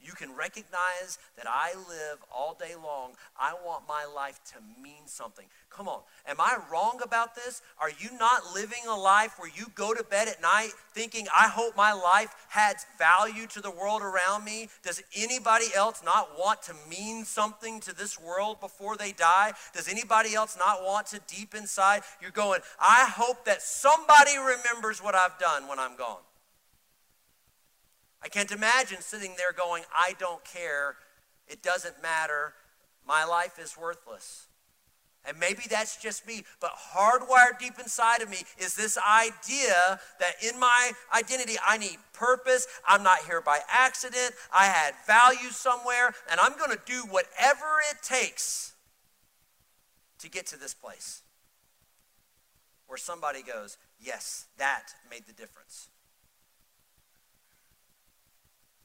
You 0.00 0.12
can 0.12 0.36
recognize 0.36 1.18
that 1.36 1.46
I 1.48 1.74
live 1.74 2.18
all 2.34 2.56
day 2.58 2.74
long. 2.74 3.12
I 3.38 3.54
want 3.64 3.84
my 3.88 4.04
life 4.04 4.40
to 4.52 4.82
mean 4.82 5.06
something. 5.06 5.46
Come 5.70 5.88
on. 5.88 6.00
Am 6.28 6.36
I 6.38 6.58
wrong 6.70 7.00
about 7.02 7.34
this? 7.34 7.60
Are 7.80 7.90
you 7.90 8.16
not 8.18 8.54
living 8.54 8.86
a 8.88 8.94
life 8.94 9.34
where 9.38 9.50
you 9.50 9.66
go 9.74 9.94
to 9.94 10.04
bed 10.04 10.28
at 10.28 10.40
night 10.40 10.70
thinking, 10.94 11.26
I 11.36 11.48
hope 11.48 11.76
my 11.76 11.92
life 11.92 12.34
has 12.50 12.86
value 12.98 13.46
to 13.48 13.60
the 13.60 13.70
world 13.70 14.02
around 14.02 14.44
me? 14.44 14.68
Does 14.82 15.02
anybody 15.16 15.66
else 15.74 16.02
not 16.04 16.38
want 16.38 16.62
to 16.62 16.74
mean 16.88 17.24
something 17.24 17.80
to 17.80 17.94
this 17.94 18.20
world 18.20 18.60
before 18.60 18.96
they 18.96 19.12
die? 19.12 19.52
Does 19.74 19.88
anybody 19.88 20.34
else 20.34 20.56
not 20.58 20.84
want 20.84 21.06
to 21.08 21.20
deep 21.26 21.54
inside? 21.54 22.02
You're 22.20 22.30
going, 22.30 22.60
I 22.78 23.06
hope 23.10 23.44
that 23.46 23.62
somebody 23.62 24.36
remembers 24.38 25.02
what 25.02 25.14
I've 25.14 25.38
done 25.38 25.68
when 25.68 25.78
I'm 25.78 25.96
gone. 25.96 26.25
I 28.26 28.28
can't 28.28 28.50
imagine 28.50 29.00
sitting 29.02 29.34
there 29.36 29.52
going, 29.52 29.84
I 29.94 30.14
don't 30.18 30.44
care. 30.44 30.96
It 31.46 31.62
doesn't 31.62 32.02
matter. 32.02 32.54
my 33.06 33.24
life 33.24 33.60
is 33.60 33.78
worthless. 33.78 34.48
And 35.24 35.38
maybe 35.38 35.62
that's 35.70 35.96
just 35.96 36.26
me, 36.26 36.42
but 36.60 36.72
hardwired 36.92 37.60
deep 37.60 37.78
inside 37.78 38.22
of 38.22 38.28
me 38.28 38.38
is 38.58 38.74
this 38.74 38.98
idea 38.98 40.00
that 40.18 40.42
in 40.42 40.58
my 40.58 40.90
identity, 41.16 41.54
I 41.64 41.78
need 41.78 41.98
purpose. 42.12 42.66
I'm 42.88 43.04
not 43.04 43.20
here 43.26 43.40
by 43.40 43.60
accident. 43.70 44.32
I 44.52 44.64
had 44.64 44.94
value 45.06 45.50
somewhere, 45.50 46.12
and 46.28 46.40
I'm 46.40 46.58
going 46.58 46.72
to 46.72 46.80
do 46.84 47.02
whatever 47.08 47.78
it 47.92 48.02
takes 48.02 48.74
to 50.18 50.28
get 50.28 50.46
to 50.46 50.58
this 50.58 50.74
place 50.74 51.22
where 52.88 52.98
somebody 52.98 53.42
goes, 53.42 53.78
Yes, 54.00 54.46
that 54.58 54.94
made 55.08 55.26
the 55.28 55.32
difference. 55.32 55.90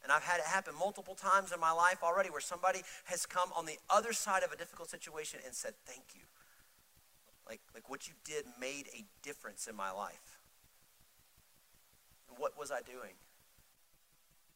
And 0.03 0.11
I've 0.11 0.23
had 0.23 0.39
it 0.39 0.45
happen 0.45 0.73
multiple 0.77 1.15
times 1.15 1.51
in 1.51 1.59
my 1.59 1.71
life 1.71 1.99
already 2.03 2.29
where 2.29 2.41
somebody 2.41 2.81
has 3.05 3.25
come 3.25 3.49
on 3.55 3.65
the 3.65 3.77
other 3.89 4.13
side 4.13 4.43
of 4.43 4.51
a 4.51 4.57
difficult 4.57 4.89
situation 4.89 5.39
and 5.45 5.53
said, 5.53 5.73
Thank 5.85 6.15
you. 6.15 6.21
Like, 7.47 7.61
like 7.73 7.89
what 7.89 8.07
you 8.07 8.13
did 8.23 8.45
made 8.59 8.87
a 8.95 9.05
difference 9.21 9.67
in 9.67 9.75
my 9.75 9.91
life. 9.91 10.39
What 12.37 12.57
was 12.57 12.71
I 12.71 12.81
doing? 12.81 13.13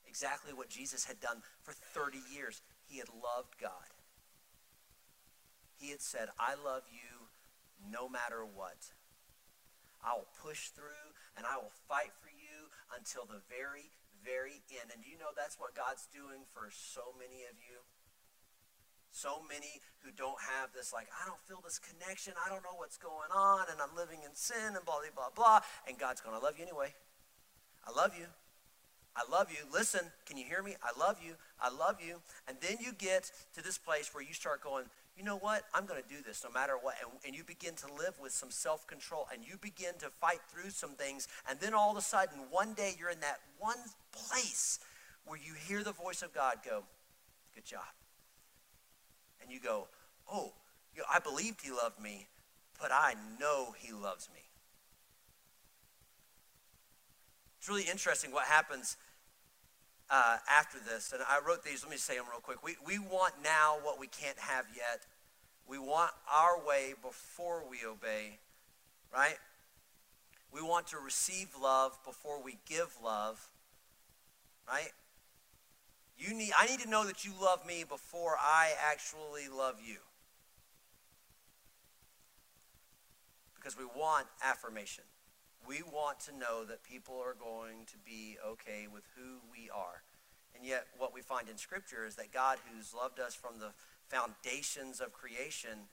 Exactly 0.07 0.53
what 0.53 0.69
Jesus 0.69 1.05
had 1.05 1.19
done 1.19 1.41
for 1.63 1.73
30 1.73 2.19
years. 2.33 2.61
He 2.87 2.99
had 2.99 3.09
loved 3.09 3.59
God. 3.59 3.91
He 5.77 5.91
had 5.91 6.01
said, 6.01 6.29
I 6.39 6.55
love 6.55 6.83
you 6.89 7.27
no 7.91 8.07
matter 8.07 8.45
what. 8.45 8.93
I 10.03 10.13
will 10.13 10.27
push 10.41 10.69
through 10.69 11.11
and 11.35 11.45
I 11.45 11.57
will 11.57 11.71
fight 11.89 12.13
for 12.21 12.29
you 12.29 12.69
until 12.95 13.25
the 13.25 13.41
very 13.49 13.91
very 14.25 14.65
end. 14.73 14.89
And 14.89 15.05
do 15.05 15.07
you 15.07 15.21
know 15.21 15.29
that's 15.37 15.61
what 15.61 15.77
God's 15.77 16.09
doing 16.09 16.49
for 16.57 16.73
so 16.73 17.13
many 17.13 17.45
of 17.45 17.55
you? 17.61 17.85
So 19.13 19.39
many 19.47 19.79
who 20.03 20.11
don't 20.11 20.41
have 20.57 20.73
this, 20.75 20.91
like, 20.91 21.07
I 21.13 21.23
don't 21.23 21.39
feel 21.47 21.61
this 21.63 21.79
connection. 21.79 22.33
I 22.35 22.49
don't 22.49 22.65
know 22.65 22.75
what's 22.75 22.97
going 22.97 23.31
on, 23.31 23.71
and 23.71 23.79
I'm 23.79 23.95
living 23.95 24.19
in 24.27 24.35
sin, 24.35 24.75
and 24.75 24.83
blah, 24.83 24.99
blah, 25.15 25.31
blah. 25.31 25.61
And 25.87 25.95
God's 25.95 26.19
going, 26.19 26.35
I 26.35 26.43
love 26.43 26.57
you 26.57 26.65
anyway. 26.67 26.91
I 27.87 27.95
love 27.95 28.11
you. 28.17 28.25
I 29.15 29.23
love 29.31 29.47
you. 29.49 29.63
Listen, 29.71 30.01
can 30.25 30.35
you 30.35 30.43
hear 30.43 30.61
me? 30.61 30.75
I 30.83 30.91
love 30.99 31.23
you. 31.25 31.35
I 31.61 31.71
love 31.71 32.03
you. 32.05 32.19
And 32.49 32.57
then 32.59 32.77
you 32.81 32.91
get 32.91 33.31
to 33.55 33.63
this 33.63 33.77
place 33.77 34.13
where 34.13 34.23
you 34.23 34.33
start 34.33 34.61
going, 34.61 34.85
you 35.17 35.23
know 35.23 35.37
what? 35.37 35.63
I'm 35.73 35.85
going 35.85 36.01
to 36.01 36.07
do 36.07 36.21
this 36.25 36.43
no 36.43 36.51
matter 36.51 36.73
what. 36.79 36.95
And, 37.01 37.11
and 37.25 37.35
you 37.35 37.43
begin 37.43 37.73
to 37.75 37.87
live 37.97 38.19
with 38.21 38.33
some 38.33 38.51
self 38.51 38.85
control 38.85 39.27
and 39.31 39.43
you 39.45 39.57
begin 39.61 39.93
to 39.99 40.09
fight 40.09 40.39
through 40.49 40.71
some 40.71 40.91
things. 40.91 41.27
And 41.49 41.59
then 41.59 41.73
all 41.73 41.91
of 41.91 41.97
a 41.97 42.01
sudden, 42.01 42.37
one 42.51 42.73
day 42.73 42.95
you're 42.99 43.09
in 43.09 43.21
that 43.21 43.39
one 43.57 43.77
place 44.11 44.79
where 45.25 45.39
you 45.39 45.53
hear 45.67 45.83
the 45.83 45.93
voice 45.93 46.21
of 46.21 46.33
God 46.33 46.57
go, 46.65 46.83
Good 47.53 47.65
job. 47.65 47.83
And 49.41 49.49
you 49.49 49.59
go, 49.59 49.87
Oh, 50.31 50.53
you 50.93 51.01
know, 51.01 51.07
I 51.13 51.19
believed 51.19 51.61
he 51.61 51.71
loved 51.71 52.01
me, 52.01 52.27
but 52.79 52.91
I 52.91 53.15
know 53.39 53.73
he 53.77 53.93
loves 53.93 54.29
me. 54.33 54.41
It's 57.59 57.69
really 57.69 57.89
interesting 57.89 58.31
what 58.31 58.45
happens 58.45 58.97
uh, 60.09 60.37
after 60.49 60.77
this. 60.79 61.11
And 61.11 61.21
I 61.27 61.39
wrote 61.45 61.63
these, 61.63 61.83
let 61.83 61.91
me 61.91 61.97
say 61.97 62.15
them 62.15 62.25
real 62.29 62.39
quick. 62.39 62.63
We, 62.63 62.75
we 62.85 62.99
want 62.99 63.33
now 63.43 63.77
what 63.81 63.99
we 63.99 64.07
can't 64.07 64.37
have 64.37 64.65
yet. 64.75 65.05
We 65.67 65.79
want 65.79 66.11
our 66.31 66.59
way 66.65 66.93
before 67.01 67.63
we 67.69 67.77
obey, 67.87 68.37
right? 69.13 69.37
We 70.51 70.61
want 70.61 70.87
to 70.87 70.97
receive 70.97 71.49
love 71.61 71.97
before 72.05 72.41
we 72.41 72.57
give 72.67 72.95
love, 73.03 73.49
right? 74.67 74.91
You 76.17 76.33
need, 76.33 76.51
I 76.57 76.67
need 76.67 76.79
to 76.81 76.89
know 76.89 77.05
that 77.05 77.25
you 77.25 77.31
love 77.41 77.65
me 77.65 77.83
before 77.87 78.35
I 78.39 78.69
actually 78.91 79.49
love 79.53 79.75
you. 79.85 79.97
Because 83.55 83.77
we 83.77 83.85
want 83.85 84.27
affirmation. 84.43 85.03
We 85.67 85.81
want 85.81 86.19
to 86.21 86.37
know 86.37 86.63
that 86.65 86.83
people 86.83 87.15
are 87.15 87.33
going 87.33 87.85
to 87.87 87.97
be 88.05 88.37
okay 88.45 88.87
with 88.91 89.03
who 89.15 89.39
we 89.51 89.69
are. 89.69 90.03
And 90.55 90.65
yet, 90.65 90.87
what 90.97 91.13
we 91.13 91.21
find 91.21 91.49
in 91.49 91.57
Scripture 91.57 92.05
is 92.05 92.15
that 92.15 92.31
God, 92.31 92.57
who's 92.69 92.93
loved 92.93 93.19
us 93.19 93.35
from 93.35 93.59
the 93.59 93.71
foundations 94.07 94.99
of 94.99 95.11
creation, 95.11 95.89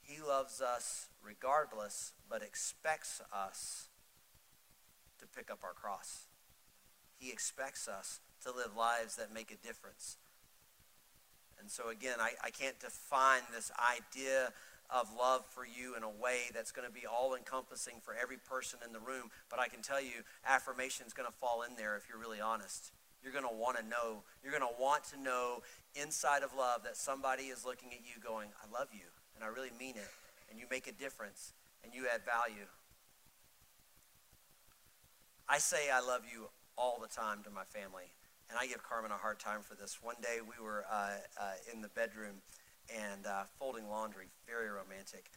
he 0.00 0.20
loves 0.20 0.60
us 0.60 1.08
regardless, 1.22 2.12
but 2.28 2.42
expects 2.42 3.22
us 3.32 3.88
to 5.18 5.26
pick 5.26 5.50
up 5.50 5.60
our 5.64 5.72
cross. 5.72 6.26
He 7.18 7.30
expects 7.30 7.88
us 7.88 8.20
to 8.44 8.52
live 8.52 8.76
lives 8.76 9.16
that 9.16 9.32
make 9.32 9.50
a 9.50 9.66
difference. 9.66 10.18
And 11.58 11.70
so, 11.70 11.88
again, 11.88 12.16
I, 12.20 12.32
I 12.42 12.50
can't 12.50 12.78
define 12.78 13.42
this 13.52 13.72
idea 13.78 14.52
of 14.90 15.08
love 15.18 15.44
for 15.46 15.64
you 15.64 15.96
in 15.96 16.02
a 16.02 16.08
way 16.08 16.50
that's 16.52 16.72
going 16.72 16.86
to 16.86 16.92
be 16.92 17.06
all 17.06 17.34
encompassing 17.34 17.94
for 18.02 18.14
every 18.14 18.36
person 18.36 18.78
in 18.84 18.92
the 18.92 19.00
room. 19.00 19.30
But 19.50 19.60
I 19.60 19.68
can 19.68 19.82
tell 19.82 20.00
you, 20.00 20.24
affirmation 20.46 21.06
is 21.06 21.12
going 21.12 21.28
to 21.28 21.34
fall 21.34 21.62
in 21.62 21.76
there 21.76 21.96
if 21.96 22.08
you're 22.08 22.18
really 22.18 22.40
honest. 22.40 22.92
You're 23.22 23.32
going 23.32 23.48
to 23.48 23.56
want 23.56 23.78
to 23.78 23.82
know, 23.82 24.22
you're 24.42 24.52
going 24.52 24.68
to 24.68 24.80
want 24.80 25.04
to 25.04 25.20
know 25.20 25.62
inside 25.94 26.42
of 26.42 26.54
love 26.54 26.82
that 26.84 26.96
somebody 26.96 27.44
is 27.44 27.64
looking 27.64 27.88
at 27.92 28.00
you 28.00 28.20
going, 28.22 28.50
I 28.60 28.70
love 28.70 28.88
you, 28.92 29.08
and 29.34 29.42
I 29.42 29.48
really 29.48 29.70
mean 29.78 29.96
it, 29.96 30.10
and 30.50 30.60
you 30.60 30.66
make 30.70 30.86
a 30.86 30.92
difference, 30.92 31.54
and 31.82 31.94
you 31.94 32.04
add 32.12 32.20
value. 32.24 32.68
I 35.48 35.58
say 35.58 35.88
I 35.92 36.00
love 36.00 36.22
you 36.30 36.48
all 36.76 36.98
the 37.00 37.08
time 37.08 37.42
to 37.44 37.50
my 37.50 37.64
family, 37.64 38.12
and 38.50 38.58
I 38.58 38.66
give 38.66 38.82
Carmen 38.82 39.10
a 39.10 39.16
hard 39.16 39.38
time 39.38 39.60
for 39.62 39.74
this. 39.74 39.98
One 40.02 40.16
day 40.20 40.38
we 40.40 40.62
were 40.62 40.84
uh, 40.90 41.16
uh, 41.40 41.52
in 41.72 41.80
the 41.80 41.88
bedroom, 41.88 42.42
and 42.92 43.26
uh, 43.26 43.44
folding 43.58 43.88
laundry, 43.88 44.26
very 44.46 44.68
romantic. 44.68 45.30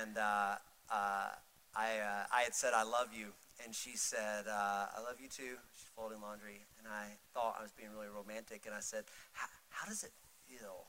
And 0.00 0.16
uh, 0.18 0.56
uh, 0.90 1.28
I, 1.74 1.88
uh, 1.98 2.24
I 2.32 2.42
had 2.42 2.54
said, 2.54 2.72
I 2.74 2.84
love 2.84 3.08
you. 3.12 3.32
And 3.64 3.74
she 3.74 3.96
said, 3.96 4.46
uh, 4.48 4.92
I 4.92 5.00
love 5.00 5.16
you 5.20 5.28
too. 5.28 5.56
She's 5.72 5.90
folding 5.96 6.20
laundry. 6.20 6.64
And 6.78 6.86
I 6.88 7.16
thought 7.32 7.56
I 7.58 7.62
was 7.62 7.72
being 7.72 7.90
really 7.92 8.12
romantic. 8.12 8.64
And 8.66 8.74
I 8.74 8.80
said, 8.80 9.04
How 9.32 9.88
does 9.88 10.04
it 10.04 10.12
feel 10.46 10.86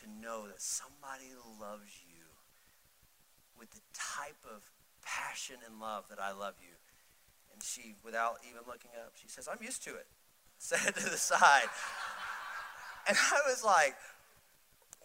to 0.00 0.04
know 0.20 0.46
that 0.48 0.60
somebody 0.60 1.30
loves 1.60 2.02
you 2.06 2.26
with 3.58 3.70
the 3.70 3.80
type 3.94 4.42
of 4.44 4.70
passion 5.02 5.56
and 5.64 5.80
love 5.80 6.04
that 6.10 6.18
I 6.20 6.32
love 6.32 6.54
you? 6.60 6.74
And 7.52 7.62
she, 7.62 7.94
without 8.04 8.38
even 8.48 8.62
looking 8.66 8.90
up, 8.98 9.14
she 9.14 9.28
says, 9.28 9.48
I'm 9.50 9.62
used 9.62 9.82
to 9.84 9.90
it. 9.90 10.06
Set 10.58 10.86
it 10.86 10.96
to 10.96 11.08
the 11.08 11.16
side. 11.16 11.70
And 13.06 13.16
I 13.16 13.40
was 13.48 13.64
like, 13.64 13.94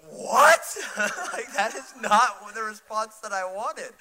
what? 0.09 0.61
like, 1.33 1.53
that 1.53 1.73
is 1.75 1.93
not 2.01 2.53
the 2.53 2.63
response 2.63 3.17
that 3.23 3.31
I 3.31 3.45
wanted. 3.45 3.91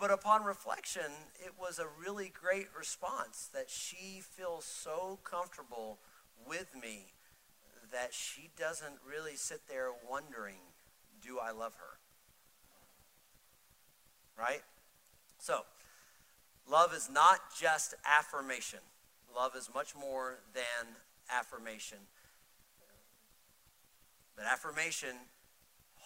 But 0.00 0.12
upon 0.12 0.44
reflection, 0.44 1.10
it 1.44 1.52
was 1.58 1.78
a 1.78 1.86
really 2.00 2.32
great 2.32 2.68
response 2.76 3.48
that 3.52 3.68
she 3.68 4.20
feels 4.20 4.64
so 4.64 5.18
comfortable 5.24 5.98
with 6.46 6.68
me 6.80 7.06
that 7.92 8.14
she 8.14 8.48
doesn't 8.58 8.94
really 9.08 9.36
sit 9.36 9.62
there 9.68 9.88
wondering, 10.08 10.60
do 11.20 11.38
I 11.38 11.50
love 11.50 11.74
her? 11.74 11.98
Right? 14.40 14.62
So, 15.38 15.62
love 16.70 16.94
is 16.94 17.10
not 17.12 17.40
just 17.58 17.94
affirmation. 18.06 18.80
Love 19.34 19.52
is 19.56 19.68
much 19.74 19.94
more 19.94 20.38
than 20.54 20.94
affirmation. 21.30 21.98
But 24.36 24.46
affirmation 24.46 25.16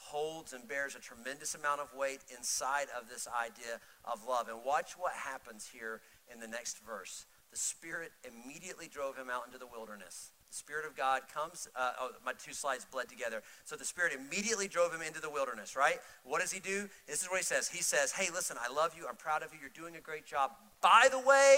holds 0.07 0.53
and 0.53 0.69
bears 0.69 0.95
a 0.95 1.01
tremendous 1.01 1.55
amount 1.55 1.81
of 1.81 1.93
weight 1.95 2.21
inside 2.37 2.87
of 2.99 3.09
this 3.09 3.27
idea 3.29 3.81
of 4.05 4.21
love. 4.27 4.49
And 4.49 4.59
watch 4.65 4.93
what 4.93 5.13
happens 5.13 5.69
here 5.73 6.01
in 6.33 6.41
the 6.41 6.47
next 6.47 6.79
verse. 6.85 7.27
The 7.51 7.59
Spirit 7.59 8.13
immediately 8.25 8.89
drove 8.89 9.17
him 9.17 9.29
out 9.31 9.47
into 9.47 9.59
the 9.59 9.67
wilderness. 9.67 10.31
The 10.51 10.57
Spirit 10.57 10.87
of 10.87 10.97
God 10.97 11.23
comes. 11.33 11.69
Uh, 11.75 11.93
oh, 12.01 12.11
my 12.25 12.33
two 12.33 12.53
slides 12.53 12.87
bled 12.91 13.09
together. 13.09 13.43
So 13.65 13.77
the 13.77 13.85
Spirit 13.85 14.13
immediately 14.13 14.69
drove 14.69 14.93
him 14.93 15.03
into 15.03 15.21
the 15.21 15.31
wilderness, 15.31 15.75
right? 15.75 15.97
What 16.23 16.41
does 16.41 16.53
he 16.53 16.61
do? 16.61 16.89
This 17.07 17.23
is 17.23 17.29
what 17.29 17.39
he 17.39 17.45
says. 17.45 17.69
He 17.69 17.83
says, 17.83 18.13
Hey, 18.13 18.29
listen, 18.33 18.57
I 18.61 18.73
love 18.73 18.95
you. 18.97 19.07
I'm 19.09 19.17
proud 19.17 19.43
of 19.43 19.53
you. 19.53 19.59
You're 19.61 19.71
doing 19.71 19.97
a 19.97 20.01
great 20.01 20.25
job. 20.25 20.53
By 20.81 21.09
the 21.11 21.19
way, 21.19 21.57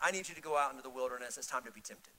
I 0.00 0.10
need 0.10 0.28
you 0.28 0.34
to 0.34 0.42
go 0.42 0.56
out 0.56 0.70
into 0.70 0.82
the 0.82 0.90
wilderness. 0.90 1.36
It's 1.36 1.46
time 1.46 1.64
to 1.64 1.72
be 1.72 1.80
tempted. 1.80 2.12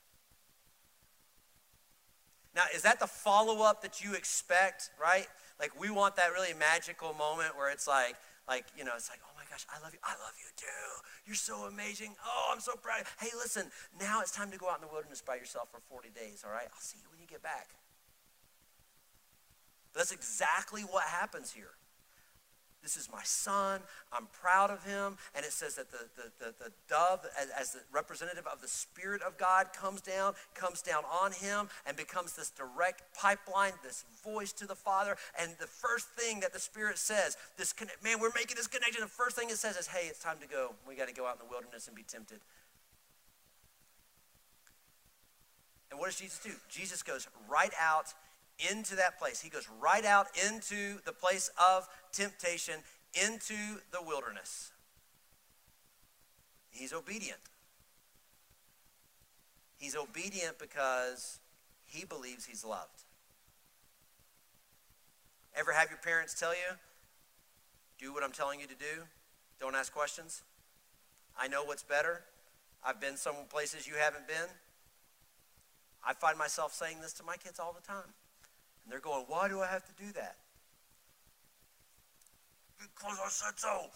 Now, 2.56 2.64
is 2.74 2.84
that 2.84 3.00
the 3.00 3.08
follow 3.08 3.64
up 3.64 3.82
that 3.82 4.04
you 4.04 4.14
expect, 4.14 4.92
right? 5.02 5.28
Like, 5.60 5.80
we 5.80 5.90
want 5.90 6.16
that 6.18 6.32
really 6.34 6.54
magical 6.54 7.14
moment 7.14 7.58
where 7.58 7.72
it's 7.72 7.88
like, 7.88 8.16
like, 8.48 8.66
you 8.78 8.84
know, 8.84 8.92
it's 8.96 9.10
like, 9.10 9.20
oh 9.26 9.32
my 9.36 9.44
gosh, 9.50 9.66
I 9.74 9.82
love 9.82 9.94
you. 9.94 10.00
I 10.04 10.12
love 10.22 10.34
you 10.38 10.50
too. 10.56 10.86
You're 11.26 11.36
so 11.36 11.64
amazing. 11.64 12.14
Oh, 12.26 12.52
I'm 12.54 12.60
so 12.60 12.74
proud. 12.76 13.04
Hey, 13.20 13.30
listen, 13.36 13.72
now 14.00 14.22
it's 14.22 14.32
time 14.32 14.52
to 14.52 14.58
go 14.58 14.70
out 14.70 14.82
in 14.82 14.88
the 14.88 14.92
wilderness 14.92 15.22
by 15.22 15.36
yourself 15.36 15.70
for 15.72 15.80
40 15.90 16.10
days, 16.10 16.44
all 16.46 16.52
right? 16.52 16.68
I'll 16.74 16.82
see 16.82 16.98
you 17.02 17.10
when 17.10 17.20
you 17.20 17.28
get 17.28 17.42
back. 17.42 17.70
That's 19.96 20.12
exactly 20.12 20.82
what 20.82 21.04
happens 21.04 21.52
here. 21.52 21.72
This 22.84 22.98
is 22.98 23.10
my 23.10 23.24
son. 23.24 23.80
I'm 24.12 24.28
proud 24.42 24.70
of 24.70 24.84
him. 24.84 25.18
And 25.34 25.46
it 25.46 25.54
says 25.54 25.76
that 25.76 25.90
the, 25.90 26.06
the, 26.18 26.32
the, 26.38 26.54
the 26.66 26.72
dove, 26.90 27.26
as, 27.40 27.48
as, 27.58 27.72
the 27.72 27.80
representative 27.94 28.46
of 28.46 28.62
the 28.62 28.68
Spirit 28.68 29.22
of 29.22 29.38
God, 29.38 29.68
comes 29.74 30.02
down, 30.02 30.34
comes 30.54 30.82
down 30.82 31.04
on 31.06 31.32
him, 31.32 31.70
and 31.86 31.96
becomes 31.96 32.34
this 32.34 32.52
direct 32.52 33.02
pipeline, 33.16 33.72
this 33.84 34.04
voice 34.22 34.52
to 34.52 34.68
the 34.68 34.76
Father. 34.76 35.16
And 35.40 35.52
the 35.62 35.68
first 35.68 36.10
thing 36.10 36.42
that 36.42 36.52
the 36.52 36.60
Spirit 36.60 36.98
says, 36.98 37.38
this 37.58 37.74
man, 38.04 38.20
we're 38.20 38.36
making 38.36 38.58
this 38.58 38.68
connection. 38.68 39.02
The 39.02 39.08
first 39.08 39.38
thing 39.38 39.50
it 39.50 39.58
says 39.58 39.78
is, 39.78 39.88
hey, 39.88 40.08
it's 40.08 40.20
time 40.20 40.38
to 40.42 40.48
go. 40.48 40.74
We 40.86 40.96
got 40.96 41.08
to 41.08 41.14
go 41.14 41.26
out 41.26 41.36
in 41.36 41.48
the 41.48 41.50
wilderness 41.50 41.88
and 41.88 41.96
be 41.96 42.04
tempted. 42.04 42.40
And 45.90 46.00
what 46.00 46.08
does 46.08 46.20
Jesus 46.20 46.40
do? 46.40 46.52
Jesus 46.70 47.02
goes 47.02 47.28
right 47.48 47.72
out 47.80 48.14
into 48.72 48.96
that 48.96 49.20
place. 49.20 49.42
He 49.42 49.50
goes 49.50 49.68
right 49.82 50.06
out 50.06 50.28
into 50.50 51.00
the 51.06 51.12
place 51.12 51.50
of 51.58 51.88
temptation, 52.12 52.76
into 53.14 53.56
the 53.92 54.02
wilderness. 54.06 54.72
He's 56.72 56.94
obedient. 56.94 57.40
He's 59.78 59.96
obedient 59.96 60.60
because 60.60 61.40
he 61.86 62.06
believes 62.06 62.46
he's 62.46 62.64
loved. 62.66 63.04
Ever 65.56 65.72
have 65.72 65.90
your 65.90 66.00
parents 66.00 66.34
tell 66.40 66.54
you, 66.54 66.78
do 68.00 68.14
what 68.14 68.24
I'm 68.24 68.32
telling 68.32 68.60
you 68.60 68.68
to 68.68 68.76
do? 68.76 69.04
Don't 69.60 69.76
ask 69.76 69.94
questions? 69.94 70.42
I 71.40 71.48
know 71.48 71.64
what's 71.64 71.84
better. 71.84 72.22
I've 72.86 73.00
been 73.00 73.18
some 73.18 73.36
places 73.50 73.88
you 73.88 73.94
haven't 74.00 74.28
been. 74.28 74.50
I 76.06 76.14
find 76.14 76.38
myself 76.38 76.74
saying 76.74 77.02
this 77.02 77.14
to 77.14 77.24
my 77.24 77.38
kids 77.38 77.60
all 77.60 77.74
the 77.74 77.86
time. 77.86 78.14
And 78.84 78.92
they're 78.92 79.00
going, 79.00 79.26
why 79.28 79.48
do 79.48 79.62
I 79.62 79.68
have 79.68 79.86
to 79.86 80.04
do 80.04 80.12
that? 80.14 80.36
Because 82.80 83.18
I 83.24 83.30
said 83.30 83.58
so. 83.58 83.88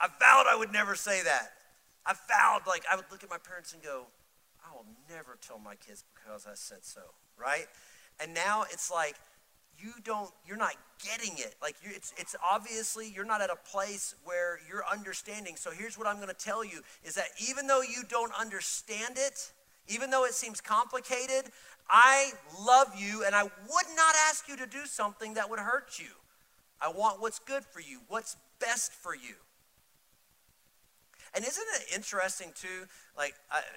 I 0.00 0.08
vowed 0.18 0.46
I 0.50 0.56
would 0.56 0.72
never 0.72 0.94
say 0.94 1.22
that. 1.22 1.52
I 2.04 2.14
vowed, 2.28 2.66
like, 2.66 2.82
I 2.90 2.96
would 2.96 3.04
look 3.10 3.22
at 3.22 3.30
my 3.30 3.38
parents 3.38 3.72
and 3.72 3.82
go, 3.82 4.06
I 4.66 4.74
will 4.74 4.86
never 5.08 5.38
tell 5.46 5.58
my 5.58 5.74
kids 5.76 6.04
because 6.14 6.46
I 6.46 6.54
said 6.54 6.78
so, 6.82 7.00
right? 7.38 7.66
And 8.20 8.34
now 8.34 8.64
it's 8.70 8.90
like, 8.90 9.14
you 9.78 9.92
don't, 10.04 10.30
you're 10.46 10.56
not 10.56 10.74
getting 11.02 11.34
it. 11.38 11.54
Like, 11.62 11.76
it's, 11.82 12.12
it's 12.16 12.36
obviously, 12.44 13.08
you're 13.08 13.24
not 13.24 13.40
at 13.40 13.50
a 13.50 13.56
place 13.70 14.14
where 14.24 14.58
you're 14.68 14.84
understanding. 14.90 15.56
So 15.56 15.70
here's 15.70 15.96
what 15.96 16.06
I'm 16.06 16.16
going 16.16 16.28
to 16.28 16.34
tell 16.34 16.64
you 16.64 16.82
is 17.04 17.14
that 17.14 17.28
even 17.48 17.66
though 17.66 17.82
you 17.82 18.02
don't 18.08 18.32
understand 18.38 19.14
it, 19.16 19.52
even 19.88 20.10
though 20.10 20.24
it 20.24 20.34
seems 20.34 20.60
complicated, 20.60 21.50
I 21.88 22.32
love 22.60 22.92
you 22.96 23.24
and 23.24 23.34
I 23.34 23.42
would 23.42 23.88
not 23.96 24.14
ask 24.28 24.48
you 24.48 24.56
to 24.56 24.66
do 24.66 24.86
something 24.86 25.34
that 25.34 25.50
would 25.50 25.58
hurt 25.58 25.98
you. 25.98 26.10
I 26.80 26.90
want 26.90 27.20
what's 27.20 27.38
good 27.38 27.64
for 27.64 27.80
you, 27.80 28.00
what's 28.08 28.36
best 28.58 28.92
for 28.92 29.14
you. 29.14 29.34
And 31.34 31.44
isn't 31.44 31.64
it 31.80 31.94
interesting 31.94 32.52
too? 32.54 32.86
Like, 33.16 33.34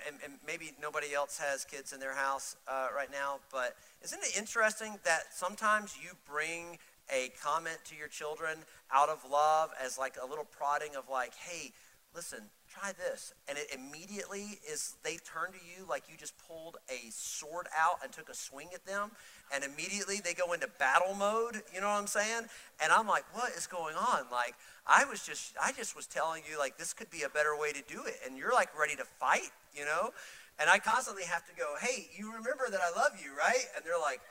and, 0.08 0.18
and, 0.24 0.34
maybe 0.46 0.74
nobody 0.82 1.14
else 1.14 1.38
has 1.38 1.64
kids 1.64 1.94
in 1.94 2.02
their 2.02 2.14
house 2.14 2.58
uh, 2.68 2.88
right 2.94 3.12
now, 3.12 3.40
but 3.52 3.76
isn't 4.04 4.20
it 4.22 4.38
interesting 4.38 5.00
that 5.06 5.34
sometimes 5.34 5.96
you 6.02 6.12
bring 6.30 6.78
a 7.14 7.32
comment 7.42 7.78
to 7.86 7.96
your 7.96 8.08
children 8.08 8.58
out 8.92 9.10
of 9.10 9.20
love 9.30 9.70
as 9.82 9.98
like 9.98 10.16
a 10.22 10.26
little 10.26 10.46
prodding 10.46 10.96
of 10.98 11.08
like, 11.10 11.34
hey, 11.36 11.72
listen, 12.16 12.40
try 12.70 12.92
this. 12.94 13.34
And 13.48 13.58
it 13.58 13.68
immediately 13.74 14.60
is, 14.72 14.96
they 15.04 15.18
turn 15.18 15.52
to 15.52 15.60
you 15.60 15.86
like 15.88 16.04
you 16.10 16.18
just 16.18 16.34
pulled 16.48 16.78
a 16.90 17.10
sword 17.12 17.68
out 17.78 17.98
and 18.04 18.12
took 18.12 18.30
a 18.30 18.34
swing 18.34 18.70
at 18.74 18.86
them. 18.86 19.12
And 19.54 19.64
immediately 19.64 20.22
they 20.24 20.34
go 20.34 20.54
into 20.54 20.68
battle 20.80 21.14
mode. 21.14 21.62
You 21.74 21.82
know 21.82 21.88
what 21.88 22.00
I'm 22.00 22.08
saying? 22.08 22.46
And 22.82 22.92
I'm 22.92 23.08
like, 23.08 23.26
what 23.34 23.52
is 23.52 23.68
going 23.68 23.96
on? 23.96 24.26
Like, 24.32 24.56
I 24.88 25.06
was 25.06 25.26
just, 25.26 25.54
I 25.62 25.72
just 25.74 25.96
was 25.96 26.08
telling 26.08 26.44
you, 26.50 26.58
like, 26.58 26.78
this 26.78 26.94
could 26.94 27.10
be 27.12 27.24
a 27.24 27.30
better 27.30 27.58
way 27.60 27.72
to 27.72 27.84
do 27.88 28.04
it. 28.06 28.16
And 28.26 28.38
you're 28.38 28.54
like 28.54 28.78
ready 28.80 28.96
to 28.96 29.04
fight, 29.04 29.52
you 29.76 29.86
know? 29.86 30.12
And 30.58 30.70
I 30.70 30.80
constantly 30.80 31.24
have 31.24 31.46
to 31.48 31.56
go, 31.56 31.76
hey, 31.82 32.08
you 32.18 32.28
remember 32.28 32.68
that 32.72 32.80
I 32.80 32.98
love 32.98 33.12
you, 33.22 33.36
right? 33.38 33.66
And 33.76 33.84
they're 33.86 34.00
like, 34.00 34.22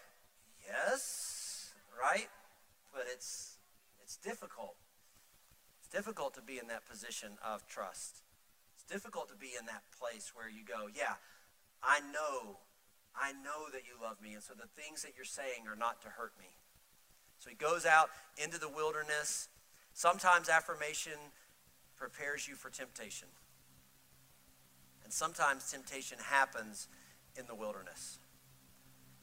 yes, 0.66 1.74
right? 2.00 2.28
But 2.92 3.04
it's, 3.12 3.56
it's 4.02 4.16
difficult. 4.16 4.74
Difficult 5.94 6.34
to 6.34 6.42
be 6.42 6.58
in 6.58 6.66
that 6.66 6.88
position 6.90 7.38
of 7.38 7.68
trust. 7.68 8.22
It's 8.74 8.82
difficult 8.82 9.28
to 9.28 9.36
be 9.36 9.52
in 9.56 9.66
that 9.66 9.84
place 9.96 10.32
where 10.34 10.48
you 10.48 10.64
go, 10.66 10.88
yeah, 10.92 11.14
I 11.84 12.00
know, 12.00 12.58
I 13.14 13.30
know 13.30 13.70
that 13.72 13.82
you 13.86 13.94
love 14.02 14.20
me. 14.20 14.34
And 14.34 14.42
so 14.42 14.54
the 14.54 14.66
things 14.66 15.02
that 15.02 15.12
you're 15.14 15.24
saying 15.24 15.68
are 15.70 15.76
not 15.76 16.02
to 16.02 16.08
hurt 16.08 16.32
me. 16.36 16.46
So 17.38 17.48
he 17.48 17.54
goes 17.54 17.86
out 17.86 18.08
into 18.42 18.58
the 18.58 18.68
wilderness. 18.68 19.48
Sometimes 19.92 20.48
affirmation 20.48 21.12
prepares 21.96 22.48
you 22.48 22.56
for 22.56 22.70
temptation. 22.70 23.28
And 25.04 25.12
sometimes 25.12 25.70
temptation 25.70 26.18
happens 26.20 26.88
in 27.38 27.46
the 27.46 27.54
wilderness. 27.54 28.18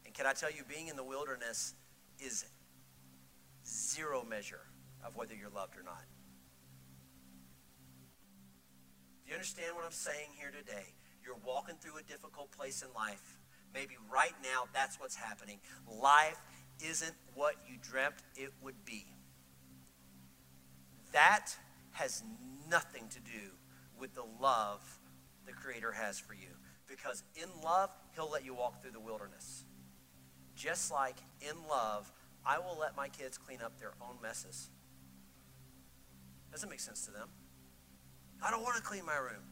And 0.06 0.14
can 0.14 0.26
I 0.26 0.32
tell 0.32 0.50
you, 0.50 0.64
being 0.70 0.88
in 0.88 0.96
the 0.96 1.04
wilderness 1.04 1.74
is 2.18 2.46
zero 3.68 4.24
measure 4.24 4.62
of 5.06 5.18
whether 5.18 5.36
you're 5.36 5.50
loved 5.50 5.76
or 5.76 5.84
not. 5.84 6.06
You 9.32 9.36
understand 9.36 9.74
what 9.78 9.86
I'm 9.86 9.92
saying 9.92 10.28
here 10.38 10.52
today? 10.52 10.94
You're 11.24 11.40
walking 11.46 11.76
through 11.80 11.98
a 11.98 12.04
difficult 12.04 12.52
place 12.52 12.82
in 12.82 12.90
life. 12.94 13.40
Maybe 13.74 13.96
right 14.14 14.34
now 14.44 14.66
that's 14.74 15.00
what's 15.00 15.16
happening. 15.16 15.60
Life 15.90 16.38
isn't 16.86 17.16
what 17.34 17.56
you 17.66 17.78
dreamt 17.82 18.16
it 18.36 18.52
would 18.62 18.84
be. 18.84 19.06
That 21.14 21.48
has 21.92 22.24
nothing 22.70 23.08
to 23.10 23.22
do 23.22 23.52
with 23.98 24.14
the 24.16 24.26
love 24.42 24.82
the 25.46 25.54
Creator 25.54 25.94
has 25.94 26.20
for 26.20 26.34
you. 26.34 26.50
Because 26.90 27.24
in 27.42 27.48
love, 27.64 27.90
He'll 28.16 28.30
let 28.30 28.44
you 28.44 28.54
walk 28.54 28.82
through 28.82 28.92
the 28.92 29.00
wilderness. 29.00 29.64
Just 30.58 30.92
like 30.92 31.16
in 31.40 31.56
love, 31.70 32.12
I 32.46 32.60
will 32.60 32.78
let 32.78 32.98
my 32.98 33.08
kids 33.08 33.38
clean 33.38 33.60
up 33.64 33.80
their 33.80 33.94
own 34.02 34.18
messes. 34.22 34.70
Doesn't 36.52 36.70
make 36.70 36.82
sense 36.82 37.06
to 37.06 37.12
them. 37.12 37.30
I 38.42 38.50
don't 38.50 38.64
want 38.64 38.76
to 38.78 38.82
clean 38.82 39.06
my 39.06 39.18
room. 39.18 39.44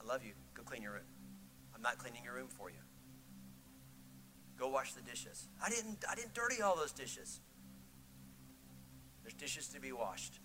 I 0.00 0.06
love 0.06 0.24
you. 0.24 0.32
Go 0.54 0.62
clean 0.62 0.82
your 0.82 0.92
room. 0.92 1.08
I'm 1.74 1.82
not 1.82 1.98
cleaning 1.98 2.24
your 2.24 2.34
room 2.34 2.48
for 2.48 2.70
you. 2.70 2.76
Go 4.58 4.68
wash 4.68 4.94
the 4.94 5.02
dishes. 5.02 5.46
I 5.64 5.68
didn't 5.68 6.04
I 6.10 6.14
didn't 6.14 6.34
dirty 6.34 6.62
all 6.62 6.74
those 6.74 6.92
dishes. 6.92 7.40
There's 9.22 9.34
dishes 9.34 9.68
to 9.68 9.80
be 9.80 9.92
washed. 9.92 10.40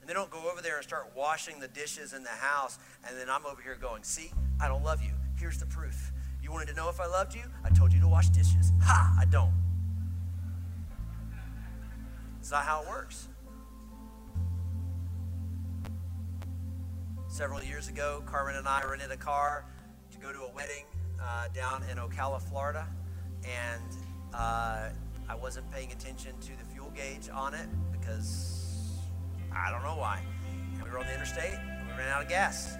And 0.00 0.08
they 0.08 0.14
don't 0.14 0.30
go 0.30 0.50
over 0.50 0.62
there 0.62 0.76
and 0.76 0.84
start 0.84 1.12
washing 1.16 1.58
the 1.58 1.66
dishes 1.66 2.12
in 2.12 2.22
the 2.22 2.28
house, 2.28 2.78
and 3.08 3.18
then 3.18 3.28
I'm 3.28 3.44
over 3.44 3.60
here 3.60 3.74
going, 3.74 4.04
see, 4.04 4.30
I 4.60 4.68
don't 4.68 4.84
love 4.84 5.02
you. 5.02 5.10
Here's 5.36 5.58
the 5.58 5.66
proof. 5.66 6.12
You 6.40 6.52
wanted 6.52 6.68
to 6.68 6.74
know 6.74 6.88
if 6.88 7.00
I 7.00 7.06
loved 7.06 7.34
you? 7.34 7.42
I 7.64 7.70
told 7.70 7.92
you 7.92 8.00
to 8.00 8.06
wash 8.06 8.28
dishes. 8.28 8.70
Ha! 8.82 9.16
I 9.18 9.24
don't. 9.24 9.52
It's 12.38 12.52
not 12.52 12.62
how 12.62 12.82
it 12.82 12.88
works. 12.88 13.26
Several 17.36 17.62
years 17.62 17.88
ago, 17.88 18.22
Carmen 18.24 18.56
and 18.56 18.66
I 18.66 18.82
rented 18.88 19.10
a 19.10 19.16
car 19.18 19.66
to 20.10 20.18
go 20.18 20.32
to 20.32 20.38
a 20.38 20.50
wedding 20.54 20.86
uh, 21.22 21.48
down 21.48 21.82
in 21.90 21.98
Ocala, 21.98 22.40
Florida, 22.40 22.86
and 23.44 23.82
uh, 24.32 24.88
I 25.28 25.34
wasn't 25.34 25.70
paying 25.70 25.92
attention 25.92 26.32
to 26.40 26.56
the 26.56 26.64
fuel 26.72 26.90
gauge 26.96 27.28
on 27.28 27.52
it 27.52 27.68
because 27.92 29.02
I 29.54 29.70
don't 29.70 29.82
know 29.82 29.98
why. 29.98 30.22
And 30.76 30.82
we 30.82 30.88
were 30.88 30.98
on 30.98 31.04
the 31.04 31.12
interstate, 31.12 31.52
and 31.52 31.86
we 31.86 31.92
ran 31.98 32.08
out 32.08 32.22
of 32.22 32.30
gas. 32.30 32.78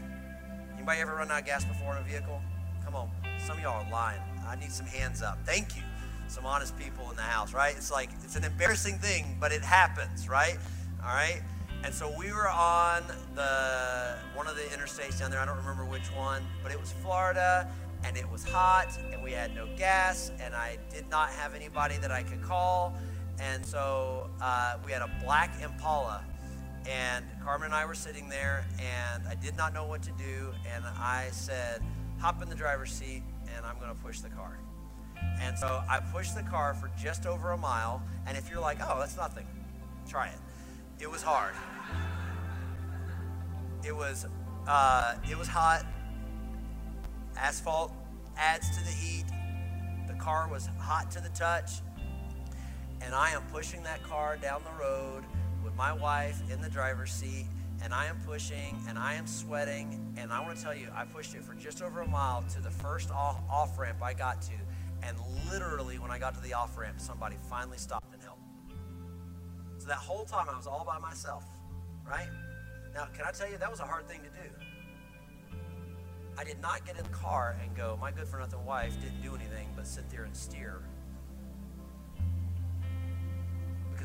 Anybody 0.75 1.03
ever 1.03 1.17
run 1.17 1.31
out 1.31 1.41
of 1.41 1.45
gas 1.45 1.63
before 1.67 1.95
in 1.95 2.03
a 2.03 2.07
vehicle? 2.07 2.41
Come 2.83 2.95
on, 2.95 3.11
some 3.37 3.59
of 3.59 3.63
y'all 3.63 3.85
are 3.85 3.93
lying. 3.93 4.23
I 4.49 4.57
need 4.57 4.73
some 4.73 4.87
hands 4.87 5.21
up. 5.21 5.37
Thank 5.45 5.77
you. 5.77 5.83
Some 6.29 6.47
honest 6.47 6.79
people 6.79 7.11
in 7.11 7.17
the 7.17 7.21
house, 7.21 7.53
right? 7.53 7.75
It's 7.77 7.93
like 7.93 8.09
it's 8.25 8.37
an 8.37 8.45
embarrassing 8.45 9.01
thing, 9.01 9.37
but 9.39 9.53
it 9.53 9.61
happens, 9.61 10.31
right? 10.31 10.57
All 11.03 11.13
right. 11.13 11.43
And 11.85 11.95
so 11.95 12.12
we 12.18 12.33
were 12.33 12.49
on 12.49 13.03
the 13.35 14.16
one 14.35 14.47
of 14.47 14.57
the 14.57 14.62
interstates 14.62 15.20
down 15.20 15.31
there. 15.31 15.41
I 15.41 15.47
don't 15.47 15.57
remember 15.57 15.85
which 15.85 16.07
one, 16.12 16.43
but 16.62 16.72
it 16.72 16.81
was 16.81 16.93
Florida, 16.93 17.70
and 18.05 18.16
it 18.16 18.29
was 18.29 18.45
hot, 18.45 18.89
and 19.12 19.22
we 19.22 19.33
had 19.33 19.55
no 19.55 19.68
gas, 19.77 20.33
and 20.41 20.55
I 20.55 20.79
did 20.91 21.09
not 21.11 21.31
have 21.31 21.55
anybody 21.55 21.97
that 21.99 22.11
I 22.11 22.22
could 22.22 22.43
call. 22.43 22.95
And 23.39 23.64
so 23.64 24.31
uh, 24.41 24.79
we 24.85 24.93
had 24.93 25.03
a 25.03 25.11
black 25.22 25.61
Impala, 25.62 26.24
and 26.89 27.24
Carmen 27.43 27.66
and 27.66 27.74
I 27.74 27.85
were 27.85 27.95
sitting 27.95 28.29
there, 28.29 28.66
and 28.81 29.27
I 29.29 29.35
did 29.35 29.57
not 29.57 29.72
know 29.74 29.87
what 29.87 30.03
to 30.03 30.12
do, 30.12 30.53
and 30.74 30.85
I 30.85 31.29
said, 31.31 31.83
"Hop 32.18 32.43
in 32.43 32.49
the 32.49 32.55
driver's 32.55 32.93
seat, 32.93 33.22
and 33.55 33.64
I'm 33.64 33.79
going 33.79 33.95
to 33.95 34.03
push 34.03 34.20
the 34.20 34.31
car." 34.31 34.59
And 35.41 35.59
so 35.59 35.83
I 35.89 36.01
pushed 36.01 36.35
the 36.35 36.43
car 36.43 36.74
for 36.74 36.91
just 37.01 37.27
over 37.27 37.53
a 37.53 37.57
mile. 37.57 38.03
And 38.27 38.37
if 38.37 38.51
you're 38.51 38.61
like, 38.61 38.79
"Oh, 38.83 38.99
that's 38.99 39.16
nothing," 39.16 39.47
try 40.09 40.29
it. 40.29 40.39
It 41.01 41.11
was 41.11 41.23
hard. 41.23 41.55
It 43.87 43.95
was, 43.95 44.27
uh, 44.67 45.15
it 45.31 45.39
was 45.39 45.49
hot. 45.49 45.85
Asphalt 47.37 47.93
adds 48.37 48.69
to 48.77 48.85
the 48.85 48.91
heat. 48.91 49.25
The 50.09 50.15
car 50.15 50.49
was 50.51 50.69
hot 50.79 51.11
to 51.13 51.21
the 51.21 51.29
touch. 51.31 51.81
and 53.03 53.15
I 53.15 53.31
am 53.31 53.43
pushing 53.53 53.83
that 53.85 54.03
car 54.03 54.37
down 54.37 54.63
the 54.65 54.83
road 54.83 55.25
with 55.65 55.75
my 55.77 55.93
wife 55.93 56.41
in 56.51 56.61
the 56.61 56.69
driver's 56.69 57.13
seat, 57.13 57.47
and 57.83 57.93
I 57.93 58.07
am 58.07 58.19
pushing 58.27 58.79
and 58.89 58.99
I 58.99 59.15
am 59.15 59.27
sweating. 59.27 60.15
And 60.17 60.33
I 60.33 60.41
want 60.41 60.57
to 60.57 60.63
tell 60.63 60.75
you, 60.75 60.89
I 60.95 61.05
pushed 61.05 61.35
it 61.35 61.45
for 61.45 61.55
just 61.55 61.83
over 61.83 62.03
a 62.03 62.09
mile 62.09 62.45
to 62.55 62.61
the 62.63 62.71
first 62.71 63.11
off 63.11 63.79
ramp 63.79 63.99
I 64.03 64.15
got 64.15 64.43
to. 64.43 64.53
And 65.03 65.17
literally, 65.53 65.99
when 65.99 66.11
I 66.11 66.19
got 66.19 66.35
to 66.37 66.43
the 66.43 66.55
off 66.55 66.77
ramp, 66.79 67.01
somebody 67.01 67.37
finally 67.51 67.79
stopped. 67.79 68.16
So 69.87 69.91
that 69.91 69.99
whole 69.99 70.24
time, 70.24 70.49
I 70.53 70.57
was 70.57 70.66
all 70.66 70.84
by 70.84 70.99
myself, 70.99 71.45
right? 72.05 72.26
Now, 72.93 73.07
can 73.16 73.24
I 73.24 73.30
tell 73.30 73.49
you, 73.49 73.57
that 73.57 73.70
was 73.70 73.78
a 73.78 73.84
hard 73.84 74.09
thing 74.09 74.18
to 74.18 74.28
do. 74.30 75.57
I 76.37 76.43
did 76.43 76.61
not 76.61 76.84
get 76.84 76.97
in 76.99 77.05
the 77.05 77.09
car 77.11 77.55
and 77.62 77.72
go, 77.76 77.97
my 78.01 78.11
good 78.11 78.26
for 78.26 78.41
nothing 78.41 78.64
wife 78.64 79.01
didn't 79.01 79.22
do 79.22 79.37
anything 79.37 79.68
but 79.76 79.87
sit 79.87 80.11
there 80.11 80.24
and 80.24 80.37
steer 80.37 80.80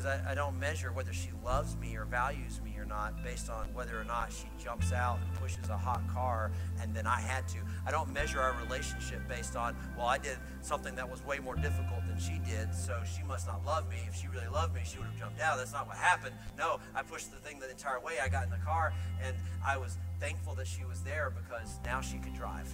because 0.02 0.20
I, 0.26 0.32
I 0.32 0.34
don't 0.34 0.58
measure 0.58 0.92
whether 0.92 1.12
she 1.12 1.30
loves 1.44 1.76
me 1.76 1.96
or 1.96 2.04
values 2.04 2.60
me 2.64 2.74
or 2.78 2.84
not 2.84 3.22
based 3.22 3.50
on 3.50 3.66
whether 3.74 4.00
or 4.00 4.04
not 4.04 4.32
she 4.32 4.46
jumps 4.62 4.92
out 4.92 5.18
and 5.20 5.34
pushes 5.34 5.68
a 5.68 5.76
hot 5.76 6.02
car 6.12 6.50
and 6.80 6.94
then 6.94 7.06
I 7.06 7.20
had 7.20 7.46
to. 7.48 7.58
I 7.86 7.90
don't 7.90 8.12
measure 8.12 8.40
our 8.40 8.56
relationship 8.64 9.20
based 9.28 9.56
on, 9.56 9.76
well, 9.96 10.06
I 10.06 10.18
did 10.18 10.38
something 10.60 10.94
that 10.96 11.08
was 11.08 11.24
way 11.24 11.38
more 11.38 11.54
difficult 11.56 12.06
than 12.08 12.18
she 12.18 12.40
did, 12.48 12.74
so 12.74 13.00
she 13.04 13.22
must 13.24 13.46
not 13.46 13.64
love 13.64 13.88
me. 13.88 13.96
If 14.08 14.16
she 14.16 14.28
really 14.28 14.48
loved 14.48 14.74
me, 14.74 14.80
she 14.84 14.98
would 14.98 15.06
have 15.06 15.18
jumped 15.18 15.40
out. 15.40 15.58
That's 15.58 15.72
not 15.72 15.86
what 15.86 15.96
happened. 15.96 16.34
No, 16.58 16.80
I 16.94 17.02
pushed 17.02 17.30
the 17.30 17.38
thing 17.38 17.58
the 17.58 17.70
entire 17.70 18.00
way. 18.00 18.14
I 18.22 18.28
got 18.28 18.44
in 18.44 18.50
the 18.50 18.64
car 18.64 18.92
and 19.24 19.36
I 19.64 19.76
was 19.76 19.98
thankful 20.20 20.54
that 20.56 20.66
she 20.66 20.84
was 20.84 21.00
there 21.02 21.30
because 21.30 21.78
now 21.84 22.00
she 22.00 22.18
could 22.18 22.34
drive 22.34 22.72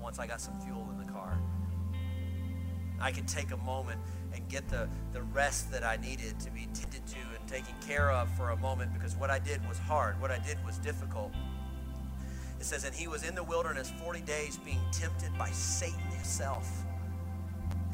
once 0.00 0.18
I 0.18 0.26
got 0.26 0.40
some 0.40 0.58
fuel 0.60 0.88
in 0.90 1.04
the 1.04 1.12
car. 1.12 1.38
I 3.00 3.10
could 3.10 3.26
take 3.26 3.50
a 3.50 3.56
moment 3.56 4.00
and 4.34 4.48
get 4.48 4.68
the, 4.68 4.88
the 5.12 5.22
rest 5.22 5.70
that 5.70 5.84
I 5.84 5.96
needed 5.96 6.38
to 6.40 6.50
be 6.50 6.68
tended 6.74 7.06
to 7.06 7.18
and 7.38 7.48
taken 7.48 7.74
care 7.86 8.10
of 8.10 8.30
for 8.36 8.50
a 8.50 8.56
moment 8.56 8.92
because 8.94 9.16
what 9.16 9.30
I 9.30 9.38
did 9.38 9.66
was 9.68 9.78
hard. 9.78 10.20
What 10.20 10.30
I 10.30 10.38
did 10.38 10.64
was 10.64 10.78
difficult. 10.78 11.32
It 12.58 12.64
says, 12.64 12.84
and 12.84 12.94
he 12.94 13.08
was 13.08 13.24
in 13.24 13.34
the 13.34 13.42
wilderness 13.42 13.92
40 14.02 14.20
days 14.20 14.56
being 14.56 14.80
tempted 14.92 15.36
by 15.36 15.50
Satan 15.50 16.00
himself. 16.10 16.84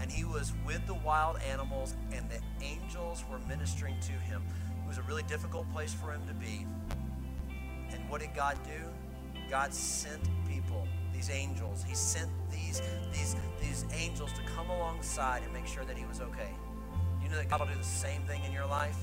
And 0.00 0.10
he 0.12 0.24
was 0.24 0.52
with 0.66 0.86
the 0.86 0.94
wild 0.94 1.38
animals, 1.50 1.96
and 2.12 2.28
the 2.30 2.40
angels 2.64 3.24
were 3.30 3.38
ministering 3.48 3.98
to 4.00 4.12
him. 4.12 4.42
It 4.84 4.86
was 4.86 4.98
a 4.98 5.02
really 5.02 5.24
difficult 5.24 5.70
place 5.72 5.92
for 5.92 6.12
him 6.12 6.20
to 6.28 6.34
be. 6.34 6.66
And 7.92 8.08
what 8.08 8.20
did 8.20 8.34
God 8.34 8.58
do? 8.64 9.40
God 9.50 9.72
sent 9.72 10.20
people 10.46 10.86
these 11.18 11.30
angels. 11.30 11.84
He 11.86 11.96
sent 11.96 12.30
these, 12.48 12.80
these, 13.12 13.34
these 13.60 13.84
angels 13.92 14.32
to 14.34 14.42
come 14.42 14.70
alongside 14.70 15.42
and 15.42 15.52
make 15.52 15.66
sure 15.66 15.84
that 15.84 15.98
he 15.98 16.04
was 16.06 16.20
okay. 16.20 16.50
You 17.20 17.28
know 17.28 17.34
that 17.34 17.48
God 17.48 17.58
will 17.58 17.66
do 17.66 17.74
the 17.74 17.82
same 17.82 18.22
thing 18.22 18.40
in 18.44 18.52
your 18.52 18.66
life? 18.66 18.96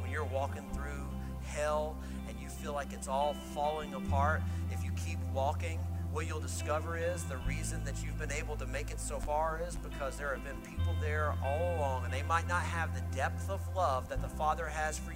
When 0.00 0.12
you're 0.12 0.24
walking 0.24 0.64
through 0.72 1.08
hell 1.44 1.96
and 2.28 2.38
you 2.40 2.48
feel 2.48 2.72
like 2.72 2.92
it's 2.92 3.08
all 3.08 3.34
falling 3.52 3.94
apart, 3.94 4.42
if 4.70 4.84
you 4.84 4.92
keep 4.92 5.18
walking, 5.34 5.80
what 6.12 6.28
you'll 6.28 6.38
discover 6.38 6.96
is 6.96 7.24
the 7.24 7.38
reason 7.38 7.82
that 7.84 8.00
you've 8.00 8.18
been 8.18 8.32
able 8.32 8.54
to 8.56 8.66
make 8.66 8.92
it 8.92 9.00
so 9.00 9.18
far 9.18 9.60
is 9.66 9.74
because 9.74 10.16
there 10.16 10.32
have 10.32 10.44
been 10.44 10.60
people 10.62 10.94
there 11.00 11.34
all 11.44 11.76
along, 11.76 12.04
and 12.04 12.12
they 12.12 12.22
might 12.22 12.46
not 12.46 12.62
have 12.62 12.94
the 12.94 13.16
depth 13.16 13.50
of 13.50 13.60
love 13.74 14.08
that 14.08 14.22
the 14.22 14.28
Father 14.28 14.66
has 14.66 15.00
for 15.00 15.10
you, 15.10 15.15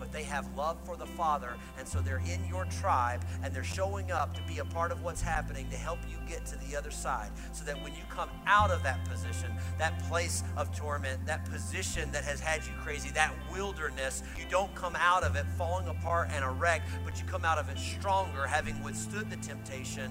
but 0.00 0.10
they 0.10 0.22
have 0.24 0.48
love 0.56 0.78
for 0.84 0.96
the 0.96 1.06
Father, 1.06 1.54
and 1.78 1.86
so 1.86 2.00
they're 2.00 2.22
in 2.26 2.44
your 2.48 2.64
tribe, 2.64 3.22
and 3.44 3.54
they're 3.54 3.62
showing 3.62 4.10
up 4.10 4.34
to 4.34 4.42
be 4.42 4.58
a 4.58 4.64
part 4.64 4.90
of 4.90 5.02
what's 5.04 5.20
happening 5.20 5.68
to 5.68 5.76
help 5.76 5.98
you 6.08 6.16
get 6.26 6.44
to 6.46 6.56
the 6.66 6.74
other 6.74 6.90
side, 6.90 7.30
so 7.52 7.64
that 7.64 7.80
when 7.82 7.92
you 7.92 8.02
come 8.08 8.30
out 8.46 8.70
of 8.70 8.82
that 8.82 9.04
position, 9.04 9.52
that 9.78 10.02
place 10.04 10.42
of 10.56 10.74
torment, 10.74 11.24
that 11.26 11.44
position 11.44 12.10
that 12.10 12.24
has 12.24 12.40
had 12.40 12.64
you 12.64 12.72
crazy, 12.80 13.10
that 13.10 13.32
wilderness, 13.52 14.22
you 14.38 14.44
don't 14.50 14.74
come 14.74 14.96
out 14.96 15.22
of 15.22 15.36
it 15.36 15.44
falling 15.58 15.86
apart 15.86 16.30
and 16.32 16.44
a 16.44 16.50
wreck, 16.50 16.82
but 17.04 17.20
you 17.20 17.26
come 17.26 17.44
out 17.44 17.58
of 17.58 17.68
it 17.68 17.78
stronger, 17.78 18.46
having 18.46 18.82
withstood 18.82 19.28
the 19.28 19.36
temptation 19.36 20.10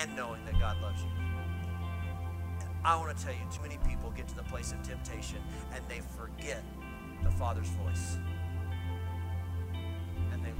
and 0.00 0.16
knowing 0.16 0.42
that 0.46 0.58
God 0.58 0.80
loves 0.80 1.02
you. 1.02 1.08
I 2.84 2.96
want 2.96 3.16
to 3.16 3.24
tell 3.24 3.34
you, 3.34 3.40
too 3.52 3.60
many 3.60 3.78
people 3.86 4.10
get 4.10 4.28
to 4.28 4.36
the 4.36 4.42
place 4.44 4.72
of 4.72 4.82
temptation 4.82 5.38
and 5.74 5.84
they 5.88 6.00
forget 6.16 6.62
the 7.22 7.30
Father's 7.32 7.68
voice 7.68 8.18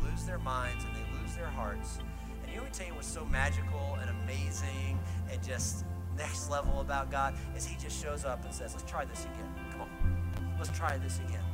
lose 0.05 0.25
their 0.25 0.39
minds 0.39 0.85
and 0.85 0.95
they 0.95 1.21
lose 1.21 1.35
their 1.37 1.47
hearts. 1.47 1.99
And 2.45 2.53
you 2.55 2.61
what's 2.95 3.07
so 3.07 3.25
magical 3.27 3.99
and 4.01 4.11
amazing 4.23 4.99
and 5.31 5.43
just 5.43 5.85
next 6.17 6.51
level 6.51 6.81
about 6.81 7.11
God 7.11 7.35
is 7.57 7.67
He 7.67 7.77
just 7.77 8.03
shows 8.03 8.25
up 8.25 8.45
and 8.45 8.53
says, 8.53 8.75
Let's 8.75 8.91
try 8.91 9.05
this 9.05 9.25
again. 9.25 9.55
Come 9.73 9.83
on. 9.83 10.55
Let's 10.59 10.77
try 10.77 10.99
this 10.99 11.21
again. 11.29 11.45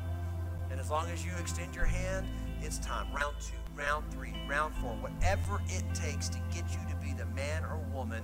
And 0.71 0.81
as 0.81 0.91
long 0.91 1.09
as 1.11 1.25
you 1.25 1.33
extend 1.39 1.75
your 1.75 1.85
hand, 1.85 2.27
it's 2.63 2.79
time. 2.79 3.07
Round 3.15 3.35
two, 3.41 3.57
round 3.77 4.11
three, 4.11 4.33
round 4.49 4.75
four, 4.77 4.93
whatever 4.95 5.61
it 5.69 5.85
takes 5.95 6.29
to 6.31 6.39
get 6.53 6.65
you 6.71 6.79
to 6.89 6.97
be 6.97 7.13
the 7.13 7.27
man 7.27 7.65
or 7.65 7.79
woman 7.93 8.23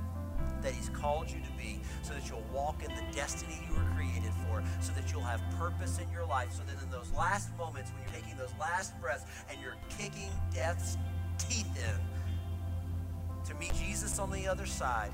that 0.63 0.73
He's 0.73 0.89
called 0.91 1.31
you 1.31 1.41
to 1.41 1.53
be 1.53 1.81
so 2.03 2.15
that 2.15 2.29
you'll 2.29 2.45
walk 2.53 2.83
in 2.83 2.95
the 2.95 3.03
destiny 3.13 3.59
you 3.69 3.75
were 3.75 3.89
created 3.97 4.33
for, 4.47 4.63
so 4.81 4.93
that 4.93 5.13
you'll 5.13 5.23
have 5.23 5.41
purpose 5.59 5.99
in 5.99 6.11
your 6.13 6.27
life, 6.27 6.53
so 6.53 6.63
that 6.67 6.83
in 6.83 6.91
those 6.91 7.11
last 7.17 7.57
moments 7.59 7.91
when 7.93 8.03
you're 8.03 8.23
taking 8.23 8.37
those 8.37 8.53
last 8.59 8.99
breaths 9.01 9.25
and 9.51 9.61
you're 9.61 9.77
kicking 9.99 10.31
death's 10.53 10.97
teeth 11.39 11.69
in 11.77 13.47
to 13.47 13.55
meet 13.55 13.75
Jesus 13.75 14.19
on 14.19 14.31
the 14.31 14.47
other 14.47 14.67
side, 14.67 15.11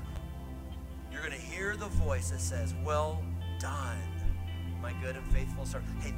you're 1.11 1.21
going 1.21 1.33
to 1.33 1.45
hear 1.45 1.75
the 1.75 1.87
voice 1.87 2.29
that 2.31 2.41
says, 2.41 2.73
Well 2.83 3.23
done, 3.59 3.97
my 4.81 4.93
good 5.01 5.15
and 5.15 5.25
faithful 5.27 5.65
servant. 5.65 6.01
Hey, 6.01 6.13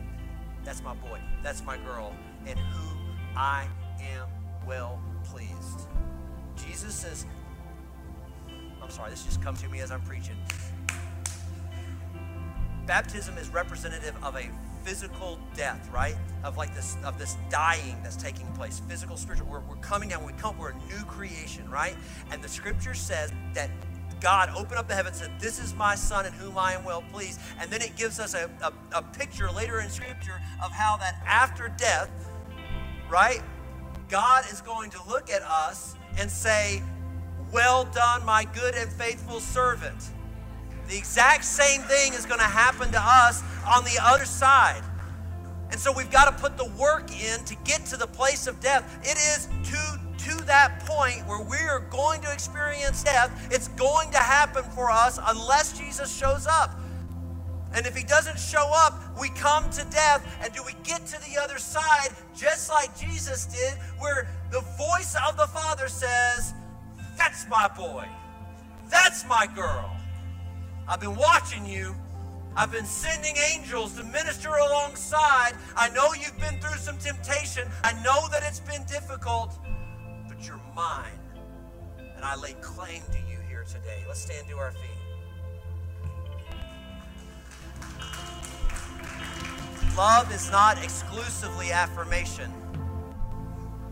that's 0.64 0.84
my 0.84 0.94
boy, 0.96 1.20
that's 1.42 1.64
my 1.64 1.78
girl, 1.78 2.14
and 2.46 2.60
who 2.60 2.98
I 3.36 3.68
am 4.02 4.28
well 4.68 5.00
pleased. 5.24 5.88
Jesus 6.58 6.94
says, 6.94 7.26
I'm 8.90 8.96
sorry, 8.96 9.12
this 9.12 9.24
just 9.24 9.40
comes 9.44 9.62
to 9.62 9.70
me 9.70 9.82
as 9.82 9.92
I'm 9.92 10.02
preaching. 10.02 10.36
Baptism 12.88 13.38
is 13.38 13.50
representative 13.50 14.16
of 14.24 14.36
a 14.36 14.50
physical 14.84 15.38
death, 15.54 15.88
right? 15.94 16.16
Of 16.44 16.58
like 16.58 16.74
this, 16.74 16.98
of 17.06 17.20
this 17.20 17.38
dying 17.52 17.98
that's 18.02 18.16
taking 18.16 18.48
place, 18.54 18.82
physical, 18.88 19.16
spiritual. 19.16 19.48
We're, 19.48 19.60
we're 19.60 19.76
coming 19.76 20.10
down. 20.10 20.26
we 20.26 20.34
come, 20.34 20.58
we're 20.58 20.72
a 20.72 20.76
new 20.88 21.06
creation, 21.06 21.70
right? 21.70 21.96
And 22.32 22.42
the 22.42 22.50
scripture 22.50 22.96
says 22.96 23.32
that 23.54 23.70
God 24.22 24.50
opened 24.58 24.80
up 24.80 24.88
the 24.88 24.96
heavens 24.96 25.22
and 25.22 25.30
said, 25.30 25.40
This 25.40 25.60
is 25.60 25.76
my 25.76 25.94
son 25.94 26.26
in 26.26 26.34
whom 26.34 26.58
I 26.58 26.74
am 26.74 26.84
well 26.84 27.04
pleased. 27.14 27.40
And 27.60 27.70
then 27.70 27.84
it 27.84 27.96
gives 27.96 28.20
us 28.20 28.34
a, 28.34 28.50
a, 28.64 28.74
a 28.98 29.04
picture 29.04 29.52
later 29.52 29.82
in 29.82 29.90
scripture 29.92 30.42
of 30.66 30.72
how 30.72 30.98
that 30.98 31.22
after 31.28 31.72
death, 31.78 32.10
right? 33.08 33.44
God 34.10 34.46
is 34.52 34.62
going 34.62 34.90
to 34.90 35.00
look 35.08 35.30
at 35.30 35.44
us 35.44 35.96
and 36.18 36.32
say, 36.32 36.82
well 37.52 37.86
done, 37.86 38.26
my 38.26 38.46
good 38.54 38.76
and 38.76 38.92
faithful 38.92 39.40
servant. 39.40 40.12
The 40.88 40.98
exact 40.98 41.46
same 41.46 41.82
thing 41.82 42.14
is 42.14 42.26
going 42.26 42.40
to 42.40 42.46
happen 42.46 42.92
to 42.92 43.02
us 43.02 43.44
on 43.68 43.84
the 43.84 44.00
other 44.02 44.26
side. 44.26 44.84
And 45.72 45.80
so 45.80 45.92
we've 45.92 46.10
got 46.10 46.26
to 46.26 46.42
put 46.42 46.58
the 46.58 46.66
work 46.80 47.12
in 47.12 47.44
to 47.46 47.56
get 47.64 47.86
to 47.88 47.98
the 47.98 48.08
place 48.08 48.48
of 48.48 48.60
death. 48.60 49.00
It 49.04 49.18
is 49.18 49.48
to, 49.72 50.00
to 50.30 50.46
that 50.46 50.84
point 50.86 51.28
where 51.28 51.42
we 51.44 51.58
are 51.58 51.82
going 51.92 52.22
to 52.22 52.34
experience 52.34 53.04
death. 53.04 53.48
It's 53.52 53.68
going 53.70 54.10
to 54.12 54.18
happen 54.18 54.64
for 54.64 54.90
us 54.90 55.20
unless 55.28 55.78
Jesus 55.78 56.16
shows 56.16 56.48
up. 56.48 56.80
And 57.76 57.86
if 57.86 57.96
he 57.96 58.04
doesn't 58.04 58.40
show 58.40 58.72
up, 58.74 59.00
we 59.20 59.30
come 59.30 59.70
to 59.70 59.86
death. 59.92 60.26
And 60.44 60.52
do 60.54 60.64
we 60.66 60.74
get 60.84 61.06
to 61.06 61.20
the 61.30 61.40
other 61.40 61.60
side 61.60 62.10
just 62.36 62.72
like 62.72 62.98
Jesus 62.98 63.46
did, 63.46 63.78
where 64.00 64.28
the 64.52 64.62
voice 64.76 65.16
of 65.28 65.38
the 65.38 65.46
Father 65.46 65.88
says, 65.88 66.56
that's 67.20 67.48
my 67.50 67.68
boy. 67.68 68.08
That's 68.90 69.28
my 69.28 69.46
girl. 69.54 69.96
I've 70.88 71.02
been 71.02 71.16
watching 71.16 71.66
you. 71.66 71.96
I've 72.56 72.72
been 72.72 72.86
sending 72.86 73.36
angels 73.54 73.96
to 73.98 74.04
minister 74.04 74.50
alongside. 74.50 75.54
I 75.76 75.90
know 75.90 76.14
you've 76.14 76.40
been 76.40 76.60
through 76.60 76.80
some 76.80 76.98
temptation. 76.98 77.68
I 77.84 77.94
know 78.04 78.28
that 78.32 78.42
it's 78.44 78.62
been 78.62 78.84
difficult, 78.86 79.54
but 80.28 80.48
you're 80.48 80.60
mine. 80.76 81.20
And 82.16 82.26
I 82.26 82.36
lay 82.36 82.54
claim 82.62 83.02
to 83.12 83.20
you 83.30 83.38
here 83.48 83.64
today. 83.64 84.04
Let's 84.08 84.22
stand 84.22 84.48
to 84.48 84.58
our 84.58 84.72
feet. 84.72 84.82
Love 89.96 90.34
is 90.34 90.50
not 90.50 90.82
exclusively 90.84 91.72
affirmation. 91.72 92.52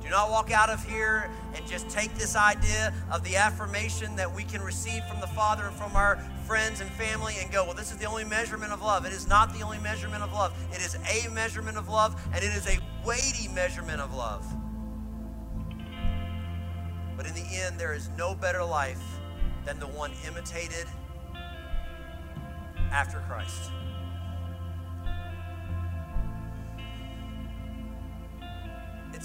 Do 0.07 0.11
not 0.11 0.31
walk 0.31 0.51
out 0.51 0.69
of 0.69 0.81
here 0.85 1.29
and 1.53 1.67
just 1.67 1.89
take 1.89 2.15
this 2.15 2.37
idea 2.37 2.93
of 3.11 3.25
the 3.25 3.35
affirmation 3.35 4.15
that 4.15 4.33
we 4.33 4.45
can 4.45 4.61
receive 4.61 5.03
from 5.03 5.19
the 5.19 5.27
Father 5.27 5.65
and 5.65 5.75
from 5.75 5.97
our 5.97 6.15
friends 6.45 6.79
and 6.79 6.89
family 6.91 7.35
and 7.41 7.51
go, 7.51 7.65
well, 7.65 7.73
this 7.73 7.91
is 7.91 7.97
the 7.97 8.05
only 8.05 8.23
measurement 8.23 8.71
of 8.71 8.81
love. 8.81 9.05
It 9.05 9.11
is 9.11 9.27
not 9.27 9.53
the 9.53 9.63
only 9.63 9.79
measurement 9.79 10.23
of 10.23 10.31
love. 10.31 10.57
It 10.71 10.79
is 10.79 10.95
a 10.95 11.29
measurement 11.31 11.75
of 11.77 11.89
love, 11.89 12.21
and 12.33 12.41
it 12.41 12.55
is 12.55 12.65
a 12.67 12.79
weighty 13.05 13.49
measurement 13.49 13.99
of 13.99 14.13
love. 14.13 14.45
But 17.17 17.27
in 17.27 17.33
the 17.33 17.45
end, 17.65 17.77
there 17.77 17.93
is 17.93 18.09
no 18.17 18.33
better 18.33 18.63
life 18.63 19.03
than 19.65 19.77
the 19.77 19.87
one 19.87 20.13
imitated 20.25 20.87
after 22.91 23.19
Christ. 23.27 23.71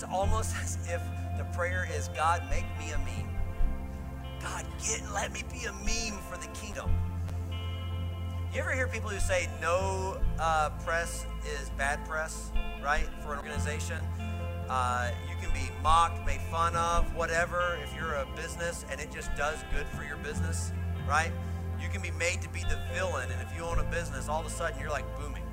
It's 0.03 0.13
almost 0.13 0.55
as 0.63 0.79
if 0.89 1.01
the 1.39 1.45
prayer 1.57 1.89
is, 1.95 2.09
God, 2.09 2.43
make 2.51 2.65
me 2.79 2.93
a 2.93 2.99
meme. 2.99 3.29
God, 4.41 4.65
get, 4.85 5.01
let 5.15 5.33
me 5.33 5.43
be 5.53 5.67
a 5.67 5.73
meme 5.73 6.21
for 6.29 6.37
the 6.39 6.49
kingdom. 6.49 6.91
You 8.53 8.61
ever 8.61 8.73
hear 8.73 8.89
people 8.89 9.11
who 9.11 9.21
say 9.21 9.49
no 9.61 10.21
uh, 10.41 10.71
press 10.85 11.27
is 11.61 11.71
bad 11.79 12.05
press, 12.05 12.51
right, 12.83 13.07
for 13.23 13.33
an 13.33 13.39
organization? 13.39 13.99
Uh, 14.69 15.13
you 15.29 15.37
can 15.41 15.53
be 15.55 15.71
mocked, 15.83 16.27
made 16.27 16.41
fun 16.43 16.75
of, 16.75 17.15
whatever, 17.15 17.79
if 17.83 17.95
you're 17.95 18.15
a 18.15 18.27
business 18.35 18.85
and 18.91 19.01
it 19.01 19.13
just 19.13 19.35
does 19.37 19.59
good 19.73 19.87
for 19.87 20.03
your 20.03 20.17
business, 20.17 20.73
right? 21.09 21.31
You 21.81 21.89
can 21.89 22.03
be 22.03 22.11
made 22.13 22.43
to 22.43 22.49
be 22.49 22.63
the 22.63 22.81
villain, 22.93 23.31
and 23.31 23.41
if 23.41 23.57
you 23.57 23.63
own 23.63 23.79
a 23.79 23.85
business, 23.85 24.29
all 24.29 24.41
of 24.41 24.47
a 24.47 24.51
sudden 24.51 24.81
you're 24.81 24.91
like 24.91 25.07
booming, 25.17 25.45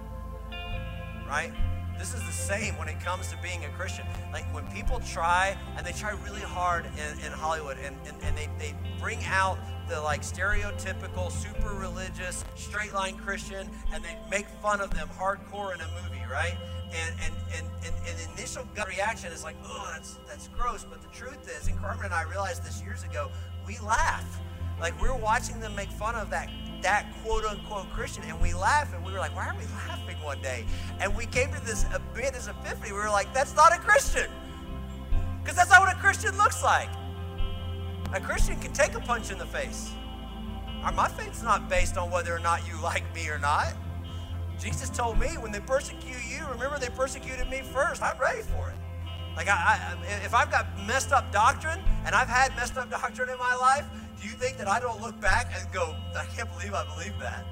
right? 1.27 1.53
This 1.99 2.13
is 2.13 2.23
the 2.25 2.31
same 2.31 2.77
when 2.77 2.87
it 2.87 2.97
comes 3.01 3.27
to 3.27 3.37
being 3.43 3.65
a 3.65 3.69
Christian. 3.77 4.05
Like 4.31 4.45
when 4.53 4.65
people 4.67 5.01
try, 5.01 5.57
and 5.75 5.85
they 5.85 5.91
try 5.91 6.11
really 6.23 6.39
hard 6.39 6.85
in, 6.85 7.25
in 7.25 7.31
Hollywood, 7.33 7.77
and, 7.83 7.93
and, 8.07 8.15
and 8.23 8.37
they, 8.37 8.47
they 8.57 8.73
bring 9.01 9.19
out 9.25 9.59
the 9.89 9.99
like 9.99 10.21
stereotypical, 10.21 11.29
super 11.29 11.73
religious, 11.73 12.45
straight 12.55 12.93
line 12.93 13.17
Christian, 13.17 13.69
and 13.91 14.01
they 14.01 14.17
make 14.31 14.47
fun 14.61 14.79
of 14.79 14.91
them 14.91 15.09
hardcore 15.09 15.75
in 15.75 15.81
a 15.81 15.87
movie, 16.01 16.23
right? 16.31 16.55
And 16.93 17.15
and 17.21 17.33
and, 17.57 17.67
and, 17.85 17.95
and 18.07 18.37
initial 18.37 18.65
gut 18.75 18.87
reaction 18.87 19.33
is 19.33 19.43
like, 19.43 19.57
oh, 19.65 19.89
that's 19.93 20.19
that's 20.25 20.47
gross. 20.47 20.85
But 20.89 21.01
the 21.01 21.09
truth 21.09 21.49
is, 21.59 21.67
and 21.67 21.77
Carmen 21.77 22.05
and 22.05 22.13
I 22.13 22.23
realized 22.23 22.63
this 22.63 22.81
years 22.81 23.03
ago, 23.03 23.29
we 23.67 23.77
laugh. 23.79 24.39
Like 24.79 24.99
we're 25.01 25.15
watching 25.15 25.59
them 25.59 25.75
make 25.75 25.89
fun 25.89 26.15
of 26.15 26.29
that 26.29 26.49
that 26.81 27.05
quote 27.23 27.43
unquote 27.45 27.89
Christian, 27.91 28.23
and 28.23 28.39
we 28.39 28.53
laugh, 28.53 28.93
and 28.93 29.03
we 29.03 29.11
were 29.11 29.19
like, 29.19 29.35
why 29.35 29.47
are 29.47 29.55
we 29.55 29.65
laughing 29.87 30.15
one 30.23 30.41
day? 30.41 30.65
And 30.99 31.15
we 31.15 31.25
came 31.25 31.51
to 31.51 31.65
this 31.65 31.85
bit 32.13 32.33
as 32.35 32.47
epiphany. 32.47 32.91
We 32.91 32.97
were 32.97 33.09
like, 33.09 33.33
that's 33.33 33.55
not 33.55 33.73
a 33.73 33.79
Christian, 33.79 34.29
because 35.41 35.57
that's 35.57 35.69
not 35.69 35.81
what 35.81 35.93
a 35.93 35.99
Christian 35.99 36.37
looks 36.37 36.63
like. 36.63 36.89
A 38.13 38.19
Christian 38.19 38.59
can 38.59 38.73
take 38.73 38.95
a 38.95 38.99
punch 39.01 39.29
in 39.29 39.37
the 39.37 39.45
face. 39.45 39.91
My 40.95 41.07
faith's 41.09 41.43
not 41.43 41.69
based 41.69 41.97
on 41.97 42.09
whether 42.09 42.33
or 42.33 42.39
not 42.39 42.65
you 42.67 42.81
like 42.81 43.03
me 43.13 43.27
or 43.27 43.37
not. 43.37 43.73
Jesus 44.59 44.89
told 44.89 45.19
me 45.19 45.27
when 45.37 45.51
they 45.51 45.59
persecute 45.59 46.23
you, 46.27 46.45
remember 46.49 46.79
they 46.79 46.89
persecuted 46.89 47.49
me 47.49 47.61
first. 47.61 48.01
I'm 48.01 48.17
ready 48.17 48.41
for 48.41 48.69
it. 48.69 48.75
Like, 49.35 49.47
I, 49.47 49.95
I, 49.95 50.25
if 50.25 50.33
I've 50.33 50.51
got 50.51 50.65
messed 50.87 51.11
up 51.11 51.31
doctrine, 51.31 51.79
and 52.05 52.15
I've 52.15 52.27
had 52.27 52.55
messed 52.55 52.77
up 52.77 52.89
doctrine 52.89 53.29
in 53.29 53.37
my 53.37 53.55
life, 53.55 53.85
do 54.21 54.27
you 54.27 54.33
think 54.33 54.57
that 54.57 54.67
I 54.67 54.79
don't 54.79 55.01
look 55.01 55.19
back 55.21 55.51
and 55.55 55.71
go, 55.71 55.95
I 56.15 56.25
can't 56.25 56.49
believe 56.51 56.73
I 56.73 56.85
believe 56.95 57.17
that? 57.19 57.45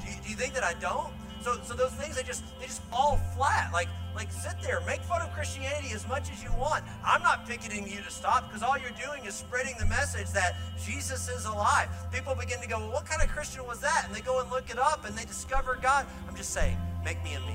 Do 0.00 0.10
you, 0.10 0.16
do 0.22 0.30
you 0.30 0.36
think 0.36 0.54
that 0.54 0.64
I 0.64 0.74
don't? 0.74 1.12
So, 1.42 1.58
so 1.64 1.72
those 1.74 1.92
things 1.92 2.16
they 2.16 2.22
just 2.22 2.44
they 2.60 2.66
just 2.66 2.82
fall 2.84 3.18
flat. 3.34 3.72
Like 3.72 3.88
like 4.14 4.30
sit 4.32 4.60
there, 4.60 4.82
make 4.86 5.00
fun 5.02 5.22
of 5.22 5.32
Christianity 5.32 5.92
as 5.94 6.06
much 6.08 6.30
as 6.30 6.42
you 6.42 6.50
want. 6.58 6.84
I'm 7.04 7.22
not 7.22 7.46
picketing 7.46 7.88
you 7.88 8.02
to 8.02 8.10
stop 8.10 8.48
because 8.48 8.62
all 8.62 8.76
you're 8.76 8.90
doing 8.90 9.24
is 9.24 9.34
spreading 9.34 9.74
the 9.78 9.86
message 9.86 10.30
that 10.32 10.56
Jesus 10.84 11.28
is 11.28 11.46
alive. 11.46 11.88
People 12.12 12.34
begin 12.34 12.60
to 12.60 12.68
go, 12.68 12.78
well, 12.78 12.92
what 12.92 13.06
kind 13.06 13.22
of 13.22 13.28
Christian 13.28 13.64
was 13.66 13.78
that? 13.80 14.04
And 14.06 14.14
they 14.14 14.20
go 14.20 14.40
and 14.40 14.50
look 14.50 14.68
it 14.68 14.78
up 14.78 15.06
and 15.06 15.16
they 15.16 15.24
discover 15.24 15.78
God. 15.80 16.06
I'm 16.28 16.36
just 16.36 16.50
saying, 16.50 16.76
make 17.04 17.22
me 17.24 17.34
a 17.34 17.40
me. 17.40 17.54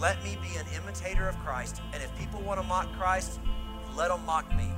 Let 0.00 0.22
me 0.24 0.36
be 0.42 0.56
an 0.56 0.66
imitator 0.82 1.28
of 1.28 1.38
Christ. 1.38 1.80
And 1.92 2.02
if 2.02 2.14
people 2.18 2.40
want 2.42 2.60
to 2.60 2.66
mock 2.66 2.92
Christ, 2.98 3.38
let 3.96 4.08
them 4.08 4.24
mock 4.26 4.54
me. 4.56 4.70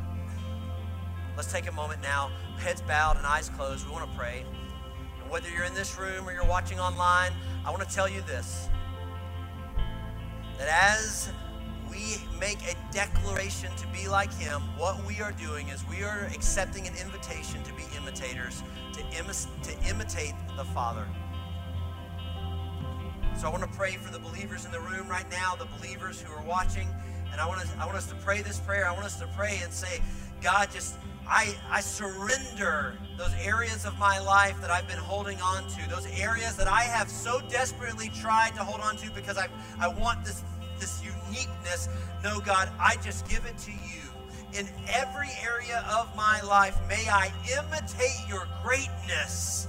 Let's 1.36 1.50
take 1.50 1.66
a 1.68 1.72
moment 1.72 2.02
now, 2.02 2.30
heads 2.58 2.82
bowed 2.82 3.16
and 3.16 3.26
eyes 3.26 3.48
closed. 3.48 3.86
We 3.86 3.92
want 3.92 4.10
to 4.10 4.18
pray. 4.18 4.44
And 5.22 5.30
whether 5.30 5.48
you're 5.48 5.64
in 5.64 5.74
this 5.74 5.98
room 5.98 6.28
or 6.28 6.32
you're 6.32 6.44
watching 6.44 6.78
online, 6.78 7.32
I 7.64 7.70
want 7.70 7.86
to 7.88 7.94
tell 7.94 8.08
you 8.08 8.20
this 8.22 8.68
that 10.58 10.68
as 10.68 11.32
we 11.90 12.16
make 12.38 12.58
a 12.62 12.74
declaration 12.92 13.74
to 13.76 13.86
be 13.88 14.08
like 14.08 14.32
Him, 14.34 14.60
what 14.76 15.04
we 15.06 15.20
are 15.20 15.32
doing 15.32 15.68
is 15.68 15.84
we 15.88 16.04
are 16.04 16.30
accepting 16.34 16.86
an 16.86 16.94
invitation 17.00 17.62
to 17.64 17.72
be 17.74 17.82
imitators, 17.96 18.62
to, 18.92 19.02
to 19.02 19.88
imitate 19.88 20.34
the 20.56 20.64
Father. 20.64 21.06
So 23.36 23.48
I 23.48 23.50
want 23.50 23.62
to 23.62 23.76
pray 23.76 23.92
for 23.92 24.12
the 24.12 24.18
believers 24.18 24.66
in 24.66 24.72
the 24.72 24.80
room 24.80 25.08
right 25.08 25.28
now, 25.30 25.54
the 25.56 25.66
believers 25.78 26.20
who 26.20 26.32
are 26.32 26.44
watching, 26.44 26.86
and 27.32 27.40
I 27.40 27.46
want, 27.46 27.62
to, 27.62 27.68
I 27.78 27.86
want 27.86 27.96
us 27.96 28.06
to 28.06 28.14
pray 28.16 28.42
this 28.42 28.60
prayer. 28.60 28.86
I 28.86 28.92
want 28.92 29.06
us 29.06 29.18
to 29.18 29.26
pray 29.28 29.58
and 29.64 29.72
say, 29.72 30.00
God, 30.42 30.70
just 30.70 30.96
I, 31.28 31.54
I 31.70 31.80
surrender 31.80 32.94
those 33.16 33.32
areas 33.42 33.84
of 33.84 33.98
my 33.98 34.18
life 34.18 34.60
that 34.60 34.70
I've 34.70 34.88
been 34.88 34.98
holding 34.98 35.40
on 35.40 35.66
to, 35.68 35.88
those 35.88 36.06
areas 36.18 36.56
that 36.56 36.68
I 36.68 36.82
have 36.82 37.08
so 37.08 37.40
desperately 37.48 38.10
tried 38.14 38.54
to 38.54 38.64
hold 38.64 38.80
on 38.80 38.96
to 38.96 39.10
because 39.12 39.38
I, 39.38 39.48
I 39.80 39.88
want 39.88 40.24
this, 40.24 40.42
this 40.78 41.02
uniqueness. 41.04 41.88
No, 42.22 42.40
God, 42.40 42.70
I 42.78 42.96
just 43.02 43.28
give 43.28 43.44
it 43.46 43.56
to 43.58 43.70
you. 43.70 44.02
In 44.58 44.68
every 44.88 45.30
area 45.42 45.84
of 45.90 46.14
my 46.14 46.42
life, 46.42 46.76
may 46.88 47.08
I 47.08 47.32
imitate 47.56 48.28
your 48.28 48.46
greatness 48.62 49.66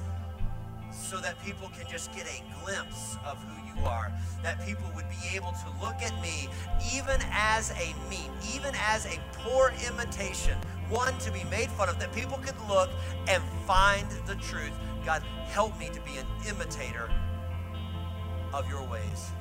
so 0.91 1.21
that 1.21 1.41
people 1.45 1.69
can 1.77 1.89
just 1.89 2.13
get 2.13 2.25
a 2.25 2.63
glimpse 2.63 3.17
of 3.25 3.41
who 3.43 3.79
you 3.79 3.85
are. 3.85 4.11
That 4.41 4.65
people 4.65 4.89
would 4.95 5.05
be 5.09 5.35
able 5.35 5.51
to 5.53 5.85
look 5.85 6.01
at 6.01 6.19
me 6.21 6.49
even 6.93 7.21
as 7.31 7.71
a 7.71 7.93
meme, 8.09 8.35
even 8.53 8.73
as 8.89 9.05
a 9.05 9.19
poor 9.33 9.71
imitation 9.87 10.57
one 10.93 11.17
to 11.17 11.31
be 11.31 11.43
made 11.45 11.69
fun 11.71 11.89
of, 11.89 11.99
that 11.99 12.13
people 12.13 12.37
could 12.37 12.55
look 12.69 12.89
and 13.27 13.41
find 13.65 14.07
the 14.27 14.35
truth. 14.35 14.71
God, 15.05 15.23
help 15.47 15.77
me 15.79 15.89
to 15.91 15.99
be 16.01 16.17
an 16.17 16.27
imitator 16.47 17.09
of 18.53 18.69
your 18.69 18.83
ways. 18.83 19.31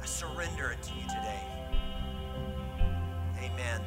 I 0.00 0.06
surrender 0.06 0.70
it 0.70 0.82
to 0.82 0.90
you 0.94 1.02
today. 1.02 1.42
Amen. 3.38 3.80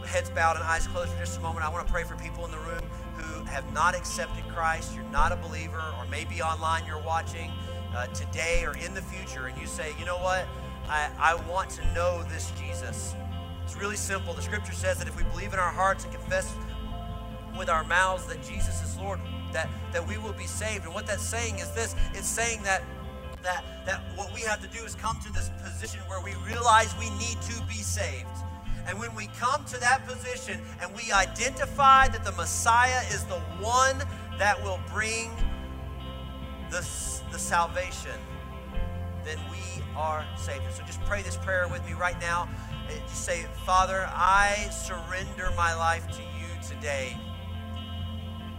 With 0.00 0.10
heads 0.10 0.30
bowed 0.30 0.56
and 0.56 0.64
eyes 0.64 0.86
closed 0.86 1.10
for 1.12 1.18
just 1.18 1.38
a 1.38 1.40
moment, 1.40 1.64
I 1.64 1.68
want 1.68 1.86
to 1.86 1.92
pray 1.92 2.02
for 2.04 2.16
people 2.16 2.44
in 2.46 2.50
the 2.50 2.58
room 2.58 2.82
who 3.16 3.44
have 3.44 3.70
not 3.72 3.94
accepted 3.94 4.42
Christ. 4.48 4.94
You're 4.94 5.04
not 5.04 5.32
a 5.32 5.36
believer, 5.36 5.82
or 5.98 6.06
maybe 6.10 6.42
online 6.42 6.84
you're 6.86 7.02
watching 7.02 7.50
uh, 7.94 8.06
today 8.08 8.64
or 8.64 8.74
in 8.78 8.94
the 8.94 9.02
future, 9.02 9.46
and 9.46 9.60
you 9.60 9.66
say, 9.66 9.92
you 9.98 10.06
know 10.06 10.16
what? 10.16 10.48
I, 10.88 11.10
I 11.18 11.34
want 11.48 11.70
to 11.70 11.94
know 11.94 12.22
this 12.24 12.50
Jesus. 12.58 13.14
It's 13.72 13.80
really 13.80 13.96
simple. 13.96 14.34
The 14.34 14.42
scripture 14.42 14.74
says 14.74 14.98
that 14.98 15.08
if 15.08 15.16
we 15.16 15.22
believe 15.22 15.54
in 15.54 15.58
our 15.58 15.72
hearts 15.72 16.04
and 16.04 16.12
confess 16.12 16.54
with 17.56 17.70
our 17.70 17.84
mouths 17.84 18.26
that 18.26 18.42
Jesus 18.42 18.82
is 18.82 18.98
Lord, 18.98 19.18
that, 19.54 19.66
that 19.94 20.06
we 20.06 20.18
will 20.18 20.34
be 20.34 20.44
saved. 20.44 20.84
And 20.84 20.92
what 20.92 21.06
that's 21.06 21.22
saying 21.22 21.54
is 21.54 21.70
this 21.70 21.96
it's 22.12 22.26
saying 22.26 22.62
that 22.64 22.82
that 23.42 23.64
that 23.86 24.02
what 24.14 24.32
we 24.34 24.42
have 24.42 24.60
to 24.60 24.68
do 24.78 24.84
is 24.84 24.94
come 24.94 25.18
to 25.24 25.32
this 25.32 25.50
position 25.64 26.00
where 26.00 26.20
we 26.20 26.34
realize 26.46 26.94
we 26.98 27.08
need 27.12 27.40
to 27.40 27.62
be 27.66 27.76
saved. 27.76 28.28
And 28.86 28.98
when 28.98 29.14
we 29.14 29.28
come 29.38 29.64
to 29.64 29.80
that 29.80 30.06
position 30.06 30.60
and 30.82 30.94
we 30.94 31.10
identify 31.10 32.08
that 32.08 32.24
the 32.24 32.32
Messiah 32.32 33.00
is 33.08 33.24
the 33.24 33.40
one 33.58 33.96
that 34.38 34.62
will 34.62 34.80
bring 34.92 35.30
the, 36.70 36.86
the 37.32 37.38
salvation, 37.38 38.20
then 39.24 39.38
we 39.50 39.82
are 39.96 40.26
saved. 40.36 40.62
So 40.74 40.82
just 40.84 41.00
pray 41.04 41.22
this 41.22 41.38
prayer 41.38 41.68
with 41.68 41.84
me 41.86 41.94
right 41.94 42.20
now 42.20 42.50
say, 43.06 43.46
Father, 43.64 44.08
I 44.12 44.68
surrender 44.70 45.50
my 45.56 45.74
life 45.74 46.06
to 46.12 46.22
you 46.22 46.48
today 46.66 47.16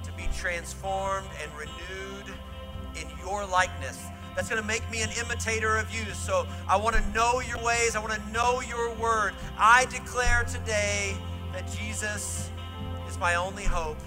to 0.03 0.11
be 0.13 0.27
transformed 0.37 1.27
and 1.41 1.51
renewed 1.53 2.33
in 2.95 3.07
your 3.25 3.45
likeness. 3.45 3.99
That's 4.35 4.49
going 4.49 4.61
to 4.61 4.67
make 4.67 4.89
me 4.89 5.01
an 5.01 5.09
imitator 5.19 5.77
of 5.77 5.93
you. 5.93 6.11
So 6.13 6.47
I 6.67 6.75
want 6.77 6.95
to 6.95 7.07
know 7.09 7.39
your 7.41 7.63
ways. 7.63 7.95
I 7.95 7.99
want 7.99 8.13
to 8.13 8.31
know 8.31 8.61
your 8.61 8.93
word. 8.95 9.33
I 9.57 9.85
declare 9.85 10.43
today 10.43 11.15
that 11.51 11.69
Jesus 11.71 12.49
is 13.07 13.19
my 13.19 13.35
only 13.35 13.63
hope. 13.63 13.99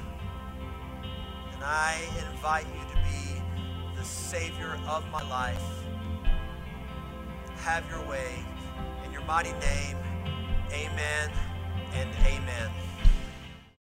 And 1.52 1.62
I 1.62 1.96
invite 2.32 2.66
you 2.66 2.80
to 2.80 2.96
be 3.08 3.40
the 3.96 4.04
Savior 4.04 4.78
of 4.88 5.08
my 5.10 5.22
life. 5.28 5.62
Have 7.58 7.88
your 7.90 8.04
way. 8.08 8.44
In 9.04 9.12
your 9.12 9.22
mighty 9.22 9.52
name, 9.52 9.96
Amen 10.72 11.30
and 11.94 12.10
amen. 12.26 12.85